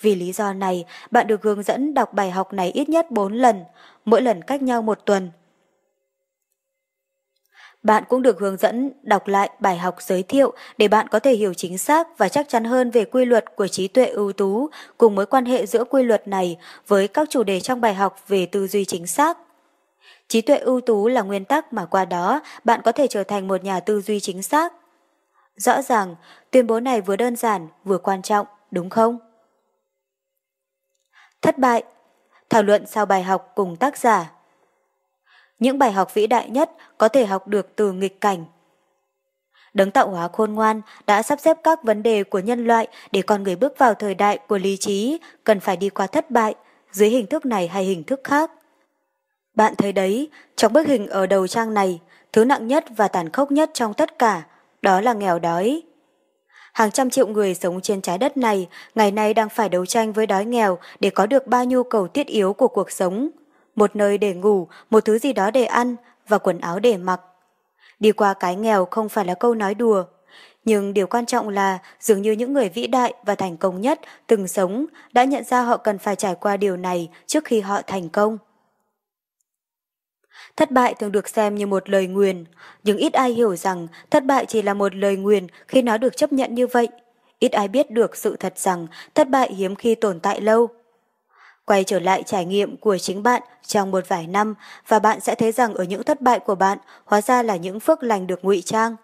[0.00, 3.32] Vì lý do này, bạn được hướng dẫn đọc bài học này ít nhất 4
[3.32, 3.64] lần,
[4.04, 5.30] mỗi lần cách nhau một tuần
[7.88, 11.32] bạn cũng được hướng dẫn đọc lại bài học giới thiệu để bạn có thể
[11.32, 14.70] hiểu chính xác và chắc chắn hơn về quy luật của trí tuệ ưu tú
[14.98, 18.24] cùng mối quan hệ giữa quy luật này với các chủ đề trong bài học
[18.28, 19.38] về tư duy chính xác.
[20.28, 23.48] Trí tuệ ưu tú là nguyên tắc mà qua đó bạn có thể trở thành
[23.48, 24.72] một nhà tư duy chính xác.
[25.56, 26.16] Rõ ràng,
[26.50, 29.18] tuyên bố này vừa đơn giản vừa quan trọng, đúng không?
[31.42, 31.82] Thất bại
[32.50, 34.30] Thảo luận sau bài học cùng tác giả
[35.58, 38.44] những bài học vĩ đại nhất có thể học được từ nghịch cảnh.
[39.74, 43.22] Đấng tạo hóa khôn ngoan đã sắp xếp các vấn đề của nhân loại để
[43.22, 46.54] con người bước vào thời đại của lý trí cần phải đi qua thất bại
[46.92, 48.50] dưới hình thức này hay hình thức khác.
[49.54, 52.00] Bạn thấy đấy, trong bức hình ở đầu trang này,
[52.32, 54.42] thứ nặng nhất và tàn khốc nhất trong tất cả,
[54.82, 55.82] đó là nghèo đói.
[56.72, 60.12] Hàng trăm triệu người sống trên trái đất này ngày nay đang phải đấu tranh
[60.12, 63.28] với đói nghèo để có được ba nhu cầu thiết yếu của cuộc sống–
[63.78, 65.96] một nơi để ngủ, một thứ gì đó để ăn
[66.28, 67.20] và quần áo để mặc.
[68.00, 70.04] Đi qua cái nghèo không phải là câu nói đùa,
[70.64, 74.00] nhưng điều quan trọng là dường như những người vĩ đại và thành công nhất
[74.26, 77.82] từng sống đã nhận ra họ cần phải trải qua điều này trước khi họ
[77.82, 78.38] thành công.
[80.56, 82.44] Thất bại thường được xem như một lời nguyền,
[82.84, 86.16] nhưng ít ai hiểu rằng thất bại chỉ là một lời nguyền khi nó được
[86.16, 86.88] chấp nhận như vậy.
[87.38, 90.68] Ít ai biết được sự thật rằng thất bại hiếm khi tồn tại lâu.
[91.68, 94.54] Quay trở lại trải nghiệm của chính bạn trong một vài năm
[94.88, 97.80] và bạn sẽ thấy rằng ở những thất bại của bạn hóa ra là những
[97.80, 98.96] phước lành được ngụy trang.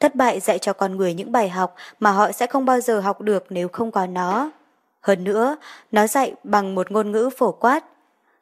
[0.00, 3.00] Thất bại dạy cho con người những bài học mà họ sẽ không bao giờ
[3.00, 4.50] học được nếu không có nó.
[5.00, 5.56] Hơn nữa,
[5.92, 7.84] nó dạy bằng một ngôn ngữ phổ quát.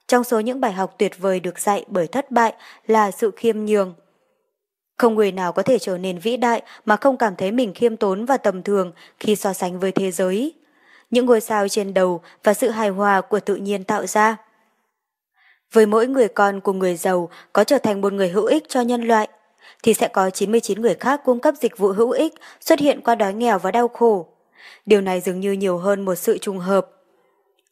[0.06, 2.54] Trong số những bài học tuyệt vời được dạy bởi thất bại
[2.86, 3.94] là sự khiêm nhường.
[4.96, 7.96] Không người nào có thể trở nên vĩ đại mà không cảm thấy mình khiêm
[7.96, 10.54] tốn và tầm thường khi so sánh với thế giới
[11.10, 14.36] những ngôi sao trên đầu và sự hài hòa của tự nhiên tạo ra.
[15.72, 18.80] Với mỗi người con của người giàu có trở thành một người hữu ích cho
[18.80, 19.28] nhân loại,
[19.82, 23.14] thì sẽ có 99 người khác cung cấp dịch vụ hữu ích xuất hiện qua
[23.14, 24.26] đói nghèo và đau khổ.
[24.86, 26.86] Điều này dường như nhiều hơn một sự trùng hợp.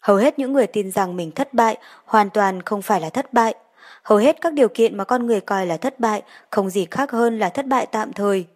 [0.01, 3.33] Hầu hết những người tin rằng mình thất bại hoàn toàn không phải là thất
[3.33, 3.55] bại.
[4.03, 7.11] Hầu hết các điều kiện mà con người coi là thất bại không gì khác
[7.11, 8.47] hơn là thất bại tạm thời.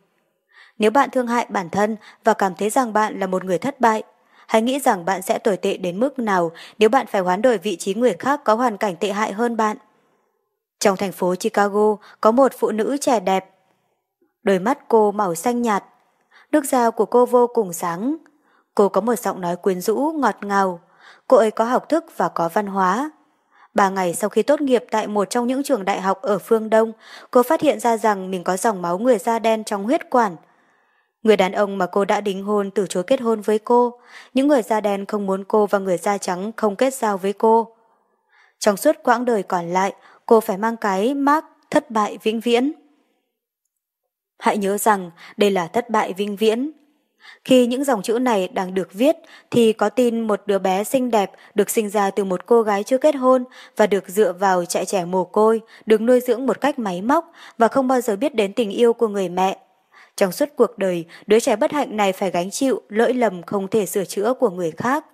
[0.79, 3.81] Nếu bạn thương hại bản thân và cảm thấy rằng bạn là một người thất
[3.81, 4.03] bại,
[4.51, 7.59] Hãy nghĩ rằng bạn sẽ tồi tệ đến mức nào nếu bạn phải hoán đổi
[7.59, 9.77] vị trí người khác có hoàn cảnh tệ hại hơn bạn.
[10.81, 13.51] Trong thành phố Chicago có một phụ nữ trẻ đẹp.
[14.43, 15.85] Đôi mắt cô màu xanh nhạt.
[16.53, 18.17] Nước da của cô vô cùng sáng.
[18.75, 20.81] Cô có một giọng nói quyến rũ, ngọt ngào.
[21.27, 23.11] Cô ấy có học thức và có văn hóa.
[23.75, 26.71] Ba ngày sau khi tốt nghiệp tại một trong những trường đại học ở phương
[26.71, 26.93] Đông,
[27.31, 30.37] cô phát hiện ra rằng mình có dòng máu người da đen trong huyết quản–
[31.23, 34.01] Người đàn ông mà cô đã đính hôn từ chối kết hôn với cô,
[34.35, 37.33] những người da đen không muốn cô và người da trắng không kết giao với
[37.33, 37.75] cô.
[38.59, 39.93] Trong suốt quãng đời còn lại,
[40.27, 42.73] cô phải mang cái mác thất bại vĩnh viễn.
[44.39, 46.71] Hãy nhớ rằng đây là thất bại vĩnh viễn.
[47.45, 49.17] Khi những dòng chữ này đang được viết
[49.51, 52.85] thì có tin một đứa bé xinh đẹp được sinh ra từ một cô gái
[52.85, 53.45] chưa kết hôn
[53.77, 57.33] và được dựa vào trại trẻ mồ côi, được nuôi dưỡng một cách máy móc
[57.59, 59.59] và không bao giờ biết đến tình yêu của người mẹ.
[60.21, 63.69] Trong suốt cuộc đời, đứa trẻ bất hạnh này phải gánh chịu lỗi lầm không
[63.69, 65.05] thể sửa chữa của người khác.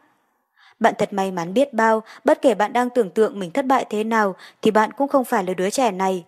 [0.81, 3.87] Bạn thật may mắn biết bao, bất kể bạn đang tưởng tượng mình thất bại
[3.91, 6.25] thế nào thì bạn cũng không phải là đứa trẻ này.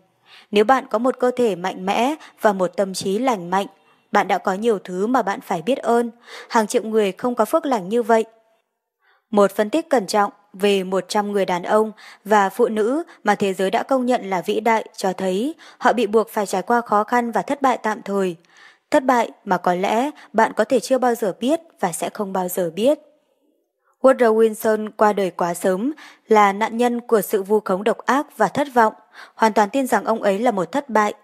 [0.50, 3.66] Nếu bạn có một cơ thể mạnh mẽ và một tâm trí lành mạnh,
[4.12, 6.10] bạn đã có nhiều thứ mà bạn phải biết ơn.
[6.48, 8.24] Hàng triệu người không có phước lành như vậy.
[9.30, 11.92] Một phân tích cẩn trọng về 100 người đàn ông
[12.24, 15.92] và phụ nữ mà thế giới đã công nhận là vĩ đại cho thấy họ
[15.92, 18.36] bị buộc phải trải qua khó khăn và thất bại tạm thời.
[18.90, 22.32] Thất bại mà có lẽ bạn có thể chưa bao giờ biết và sẽ không
[22.32, 22.98] bao giờ biết.
[24.00, 25.92] Woodrow Wilson qua đời quá sớm,
[26.28, 28.94] là nạn nhân của sự vu khống độc ác và thất vọng,
[29.34, 31.14] hoàn toàn tin rằng ông ấy là một thất bại.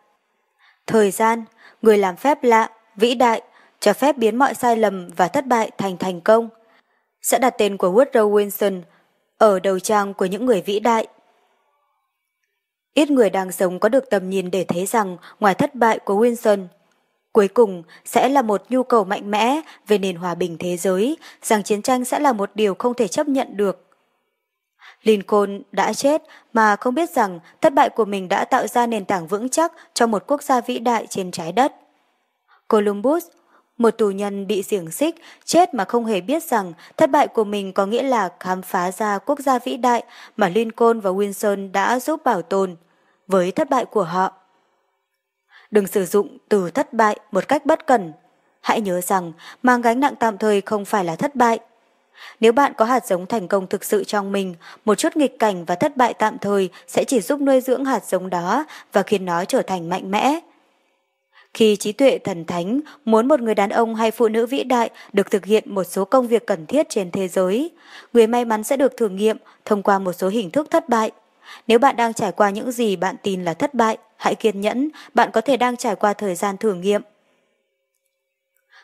[0.87, 1.45] Thời gian,
[1.83, 3.43] người làm phép lạ, vĩ đại,
[3.81, 6.49] cho phép biến mọi sai lầm và thất bại thành thành công.
[7.23, 8.83] Sẽ đặt tên của Woodrow Wilson
[9.39, 11.07] ở đầu trang của những người vĩ đại.
[12.95, 16.15] Ít người đang sống có được tầm nhìn để thấy rằng ngoài thất bại của
[16.15, 16.67] Wilson,
[17.35, 21.17] Cuối cùng sẽ là một nhu cầu mạnh mẽ về nền hòa bình thế giới,
[21.43, 23.85] rằng chiến tranh sẽ là một điều không thể chấp nhận được.
[25.03, 29.05] Lincoln đã chết mà không biết rằng thất bại của mình đã tạo ra nền
[29.05, 31.75] tảng vững chắc cho một quốc gia vĩ đại trên trái đất.
[32.69, 33.27] Columbus,
[33.79, 37.45] một tù nhân bị xiềng xích, chết mà không hề biết rằng thất bại của
[37.45, 40.05] mình có nghĩa là khám phá ra quốc gia vĩ đại
[40.37, 42.77] mà Lincoln và Wilson đã giúp bảo tồn,
[43.27, 44.44] với thất bại của họ.
[45.75, 48.13] Đừng sử dụng từ thất bại một cách bất cần.
[48.61, 49.33] Hãy nhớ rằng
[49.63, 51.59] mang gánh nặng tạm thời không phải là thất bại.
[52.41, 55.65] Nếu bạn có hạt giống thành công thực sự trong mình, một chút nghịch cảnh
[55.65, 59.25] và thất bại tạm thời sẽ chỉ giúp nuôi dưỡng hạt giống đó và khiến
[59.25, 60.41] nó trở thành mạnh mẽ.
[61.55, 64.91] Khi trí tuệ thần thánh muốn một người đàn ông hay phụ nữ vĩ đại
[65.13, 67.71] được thực hiện một số công việc cần thiết trên thế giới,
[68.13, 71.11] người may mắn sẽ được thử nghiệm thông qua một số hình thức thất bại.
[71.67, 74.89] Nếu bạn đang trải qua những gì bạn tin là thất bại, hãy kiên nhẫn,
[75.15, 77.03] bạn có thể đang trải qua thời gian thử nghiệm.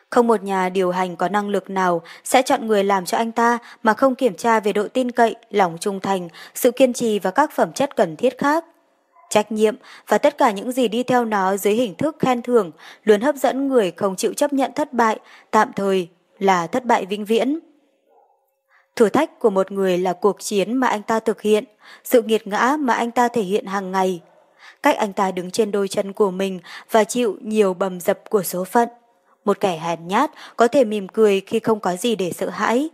[0.09, 3.31] Không một nhà điều hành có năng lực nào sẽ chọn người làm cho anh
[3.31, 7.19] ta mà không kiểm tra về độ tin cậy, lòng trung thành, sự kiên trì
[7.19, 8.65] và các phẩm chất cần thiết khác.
[9.29, 9.75] Trách nhiệm
[10.07, 12.71] và tất cả những gì đi theo nó dưới hình thức khen thưởng
[13.03, 15.19] luôn hấp dẫn người không chịu chấp nhận thất bại,
[15.51, 16.09] tạm thời
[16.39, 17.59] là thất bại vĩnh viễn.
[19.01, 21.63] Thử thách của một người là cuộc chiến mà anh ta thực hiện,
[22.03, 24.21] sự nghiệt ngã mà anh ta thể hiện hàng ngày.
[24.83, 26.59] Cách anh ta đứng trên đôi chân của mình
[26.91, 28.89] và chịu nhiều bầm dập của số phận.
[29.45, 32.89] Một kẻ hèn nhát có thể mỉm cười khi không có gì để sợ hãi,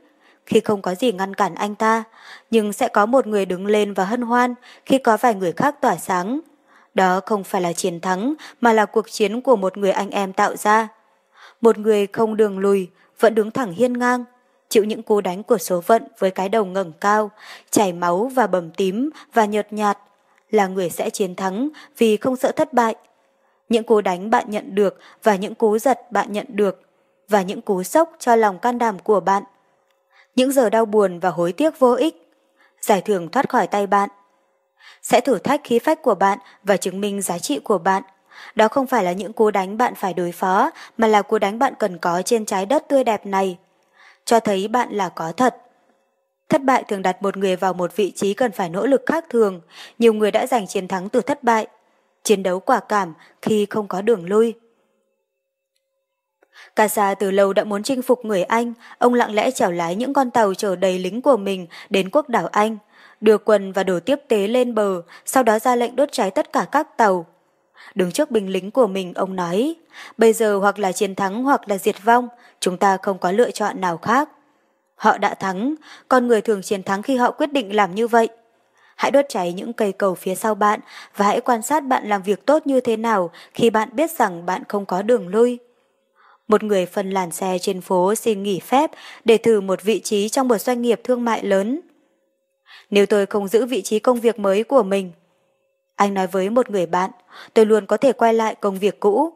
[0.45, 2.03] khi không có gì ngăn cản anh ta,
[2.51, 4.55] nhưng sẽ có một người đứng lên và hân hoan
[4.85, 6.39] khi có vài người khác tỏa sáng.
[6.93, 10.33] Đó không phải là chiến thắng mà là cuộc chiến của một người anh em
[10.33, 10.87] tạo ra.
[11.61, 12.89] Một người không đường lùi,
[13.19, 14.25] vẫn đứng thẳng hiên ngang,
[14.77, 17.31] chịu những cú đánh của số phận với cái đầu ngẩng cao,
[17.71, 19.97] chảy máu và bầm tím và nhợt nhạt,
[20.51, 22.95] là người sẽ chiến thắng vì không sợ thất bại.
[23.69, 26.81] Những cú đánh bạn nhận được và những cú giật bạn nhận được
[27.29, 29.43] và những cú sốc cho lòng can đảm của bạn.
[30.35, 32.31] Những giờ đau buồn và hối tiếc vô ích.
[32.81, 34.09] Giải thưởng thoát khỏi tay bạn.
[35.01, 38.03] Sẽ thử thách khí phách của bạn và chứng minh giá trị của bạn.
[38.55, 41.59] Đó không phải là những cú đánh bạn phải đối phó, mà là cú đánh
[41.59, 43.57] bạn cần có trên trái đất tươi đẹp này.
[44.27, 45.55] Cho thấy bạn là có thật.
[46.49, 49.25] Thất bại thường đặt một người vào một vị trí cần phải nỗ lực khác
[49.29, 49.61] thường.
[49.99, 51.67] Nhiều người đã giành chiến thắng từ thất bại.
[52.23, 54.53] Chiến đấu quả cảm khi không có đường lui.
[56.75, 60.13] Casa từ lâu đã muốn chinh phục người Anh, ông lặng lẽ chèo lái những
[60.13, 62.77] con tàu chở đầy lính của mình đến quốc đảo Anh,
[63.21, 66.53] đưa quân và đồ tiếp tế lên bờ, sau đó ra lệnh đốt cháy tất
[66.53, 67.25] cả các tàu.
[67.95, 69.75] Đứng trước binh lính của mình, ông nói,
[70.17, 72.27] bây giờ hoặc là chiến thắng hoặc là diệt vong,
[72.59, 74.29] chúng ta không có lựa chọn nào khác.
[74.95, 75.75] Họ đã thắng,
[76.07, 78.29] con người thường chiến thắng khi họ quyết định làm như vậy.
[78.95, 80.79] Hãy đốt cháy những cây cầu phía sau bạn
[81.15, 84.45] và hãy quan sát bạn làm việc tốt như thế nào khi bạn biết rằng
[84.45, 85.59] bạn không có đường lui.
[86.47, 88.91] Một người phân làn xe trên phố xin nghỉ phép
[89.25, 91.79] để thử một vị trí trong một doanh nghiệp thương mại lớn.
[92.89, 95.11] Nếu tôi không giữ vị trí công việc mới của mình,
[95.97, 97.11] anh nói với một người bạn,
[97.53, 99.33] tôi luôn có thể quay lại công việc cũ.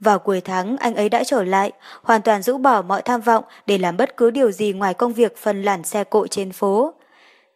[0.00, 3.44] Vào cuối tháng, anh ấy đã trở lại, hoàn toàn rũ bỏ mọi tham vọng
[3.66, 6.94] để làm bất cứ điều gì ngoài công việc phân làn xe cộ trên phố.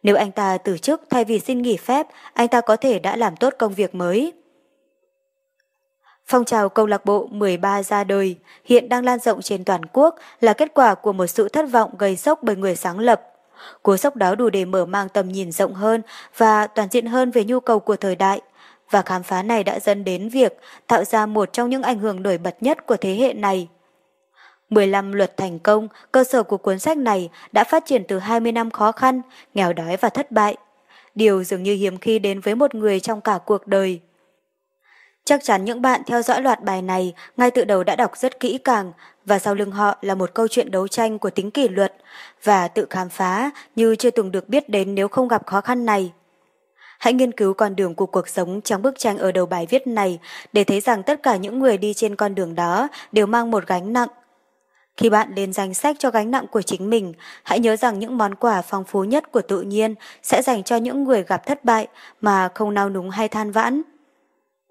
[0.03, 3.15] Nếu anh ta từ chức thay vì xin nghỉ phép, anh ta có thể đã
[3.15, 4.33] làm tốt công việc mới.
[6.25, 8.35] Phong trào câu lạc bộ 13 ra đời,
[8.65, 11.91] hiện đang lan rộng trên toàn quốc là kết quả của một sự thất vọng
[11.97, 13.32] gây sốc bởi người sáng lập.
[13.83, 16.01] Cú sốc đó đủ để mở mang tầm nhìn rộng hơn
[16.37, 18.41] và toàn diện hơn về nhu cầu của thời đại–
[18.93, 22.23] và khám phá này đã dẫn đến việc tạo ra một trong những ảnh hưởng
[22.23, 23.67] nổi bật nhất của thế hệ này.
[24.69, 28.51] 15 luật thành công, cơ sở của cuốn sách này đã phát triển từ 20
[28.51, 29.21] năm khó khăn,
[29.53, 30.57] nghèo đói và thất bại.
[31.15, 33.99] Điều dường như hiếm khi đến với một người trong cả cuộc đời.
[35.25, 38.39] Chắc chắn những bạn theo dõi loạt bài này ngay từ đầu đã đọc rất
[38.39, 38.91] kỹ càng
[39.25, 41.93] và sau lưng họ là một câu chuyện đấu tranh của tính kỷ luật
[42.43, 45.85] và tự khám phá như chưa từng được biết đến nếu không gặp khó khăn
[45.85, 46.11] này.
[46.99, 49.87] Hãy nghiên cứu con đường của cuộc sống trong bức tranh ở đầu bài viết
[49.87, 50.19] này
[50.53, 53.67] để thấy rằng tất cả những người đi trên con đường đó đều mang một
[53.67, 54.09] gánh nặng.
[54.97, 57.13] Khi bạn lên danh sách cho gánh nặng của chính mình,
[57.43, 60.75] hãy nhớ rằng những món quà phong phú nhất của tự nhiên sẽ dành cho
[60.75, 61.87] những người gặp thất bại
[62.21, 63.81] mà không nao núng hay than vãn.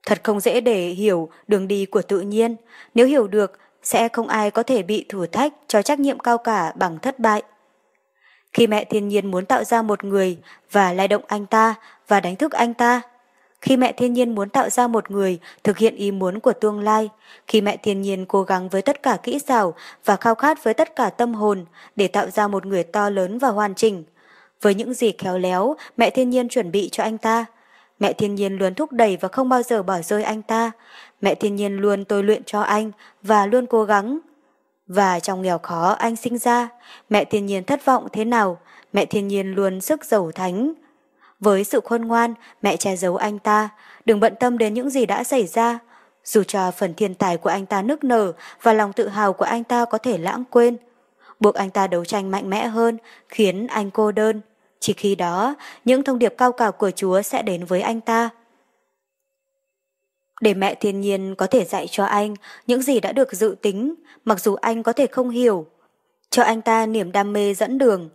[0.07, 2.57] Thật không dễ để hiểu đường đi của tự nhiên.
[2.95, 6.39] Nếu hiểu được, sẽ không ai có thể bị thử thách cho trách nhiệm cao
[6.39, 7.43] cả bằng thất bại.
[8.53, 10.39] Khi mẹ thiên nhiên muốn tạo ra một người
[10.71, 11.75] và lay động anh ta
[12.09, 13.01] và đánh thức anh ta,
[13.61, 16.81] khi mẹ thiên nhiên muốn tạo ra một người thực hiện ý muốn của tương
[16.81, 17.09] lai,
[17.47, 20.75] khi mẹ thiên nhiên cố gắng với tất cả kỹ xảo và khao khát với
[20.75, 21.65] tất cả tâm hồn
[21.97, 24.05] để tạo ra một người to lớn và hoàn chỉnh,
[24.63, 27.45] với những gì khéo léo mẹ thiên nhiên chuẩn bị cho anh ta,
[28.03, 30.71] Mẹ thiên nhiên luôn thúc đẩy và không bao giờ bỏ rơi anh ta.
[31.21, 32.91] Mẹ thiên nhiên luôn tôi luyện cho anh
[33.23, 34.19] và luôn cố gắng.
[34.87, 36.69] Và trong nghèo khó anh sinh ra,
[37.11, 38.59] mẹ thiên nhiên thất vọng thế nào,
[38.93, 40.73] mẹ thiên nhiên luôn sức giàu thánh.
[41.41, 43.69] Với sự khôn ngoan, mẹ che giấu anh ta,
[44.05, 45.79] đừng bận tâm đến những gì đã xảy ra.
[46.25, 49.45] Dù cho phần thiên tài của anh ta nức nở và lòng tự hào của
[49.45, 50.77] anh ta có thể lãng quên,
[51.41, 52.99] buộc anh ta đấu tranh mạnh mẽ hơn,
[53.29, 54.41] khiến anh cô đơn.
[54.83, 55.55] Chỉ khi đó,
[55.85, 58.31] những thông điệp cao cả của Chúa sẽ đến với anh ta.
[60.41, 62.35] Để mẹ thiên nhiên có thể dạy cho anh
[62.67, 63.95] những gì đã được dự tính,
[64.25, 65.67] mặc dù anh có thể không hiểu.
[66.31, 68.11] Cho anh ta niềm đam mê dẫn đường.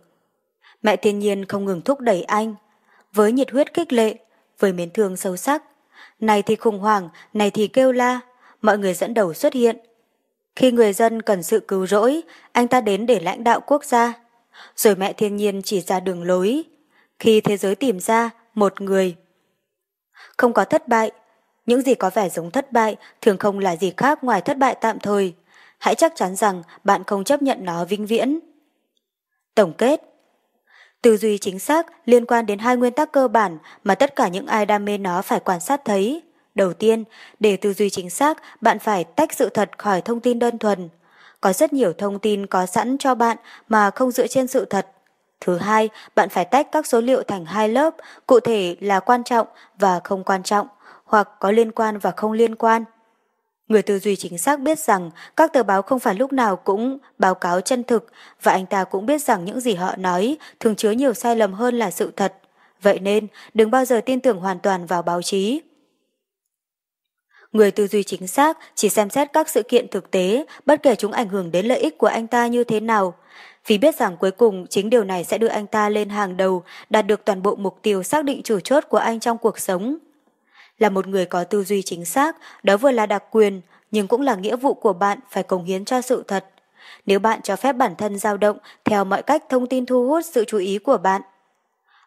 [0.82, 2.54] Mẹ thiên nhiên không ngừng thúc đẩy anh,
[3.12, 4.14] với nhiệt huyết kích lệ,
[4.58, 5.62] với miến thương sâu sắc.
[6.20, 8.20] Này thì khủng hoảng, này thì kêu la,
[8.62, 9.76] mọi người dẫn đầu xuất hiện.
[10.56, 12.22] Khi người dân cần sự cứu rỗi,
[12.52, 14.27] anh ta đến để lãnh đạo quốc gia
[14.76, 16.62] rồi mẹ thiên nhiên chỉ ra đường lối.
[17.18, 19.16] Khi thế giới tìm ra một người.
[20.36, 21.10] Không có thất bại,
[21.66, 24.76] những gì có vẻ giống thất bại thường không là gì khác ngoài thất bại
[24.80, 25.34] tạm thời.
[25.78, 28.38] Hãy chắc chắn rằng bạn không chấp nhận nó vĩnh viễn.
[29.54, 30.00] Tổng kết
[31.02, 34.28] Tư duy chính xác liên quan đến hai nguyên tắc cơ bản mà tất cả
[34.28, 36.22] những ai đam mê nó phải quan sát thấy.
[36.54, 37.04] Đầu tiên,
[37.40, 40.88] để tư duy chính xác, bạn phải tách sự thật khỏi thông tin đơn thuần
[41.40, 43.36] có rất nhiều thông tin có sẵn cho bạn
[43.68, 44.86] mà không dựa trên sự thật.
[45.40, 47.94] Thứ hai, bạn phải tách các số liệu thành hai lớp,
[48.26, 49.46] cụ thể là quan trọng
[49.78, 50.66] và không quan trọng,
[51.04, 52.84] hoặc có liên quan và không liên quan.
[53.68, 56.98] Người tư duy chính xác biết rằng các tờ báo không phải lúc nào cũng
[57.18, 58.06] báo cáo chân thực
[58.42, 61.52] và anh ta cũng biết rằng những gì họ nói thường chứa nhiều sai lầm
[61.52, 62.34] hơn là sự thật.
[62.82, 65.60] Vậy nên, đừng bao giờ tin tưởng hoàn toàn vào báo chí.
[67.52, 70.94] Người tư duy chính xác chỉ xem xét các sự kiện thực tế, bất kể
[70.94, 73.14] chúng ảnh hưởng đến lợi ích của anh ta như thế nào.
[73.66, 76.62] Vì biết rằng cuối cùng chính điều này sẽ đưa anh ta lên hàng đầu,
[76.90, 79.98] đạt được toàn bộ mục tiêu xác định chủ chốt của anh trong cuộc sống.
[80.78, 83.60] Là một người có tư duy chính xác, đó vừa là đặc quyền,
[83.90, 86.44] nhưng cũng là nghĩa vụ của bạn phải cống hiến cho sự thật.
[87.06, 90.24] Nếu bạn cho phép bản thân dao động theo mọi cách thông tin thu hút
[90.24, 91.22] sự chú ý của bạn,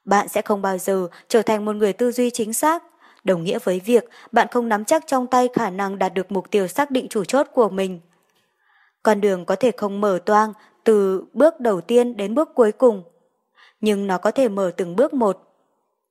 [0.06, 2.84] bạn sẽ không bao giờ trở thành một người tư duy chính xác
[3.24, 6.52] đồng nghĩa với việc bạn không nắm chắc trong tay khả năng đạt được mục
[6.52, 8.00] tiêu xác định chủ chốt của mình.
[9.04, 10.54] Con đường có thể không mở toang
[10.84, 13.04] từ bước đầu tiên đến bước cuối cùng,
[13.82, 15.48] nhưng nó có thể mở từng bước một.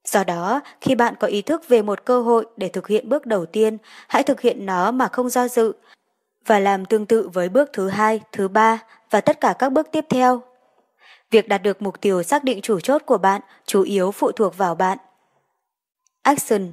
[0.03, 3.25] Do đó, khi bạn có ý thức về một cơ hội để thực hiện bước
[3.25, 3.77] đầu tiên,
[4.07, 5.73] hãy thực hiện nó mà không do dự
[6.45, 9.87] và làm tương tự với bước thứ hai, thứ ba và tất cả các bước
[9.91, 10.41] tiếp theo.
[11.31, 14.57] Việc đạt được mục tiêu xác định chủ chốt của bạn chủ yếu phụ thuộc
[14.57, 14.97] vào bạn.
[16.21, 16.71] Action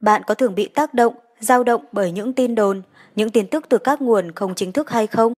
[0.00, 2.82] bạn có thường bị tác động, dao động bởi những tin đồn,
[3.16, 5.20] những tin tức từ các nguồn không chính thức hay không?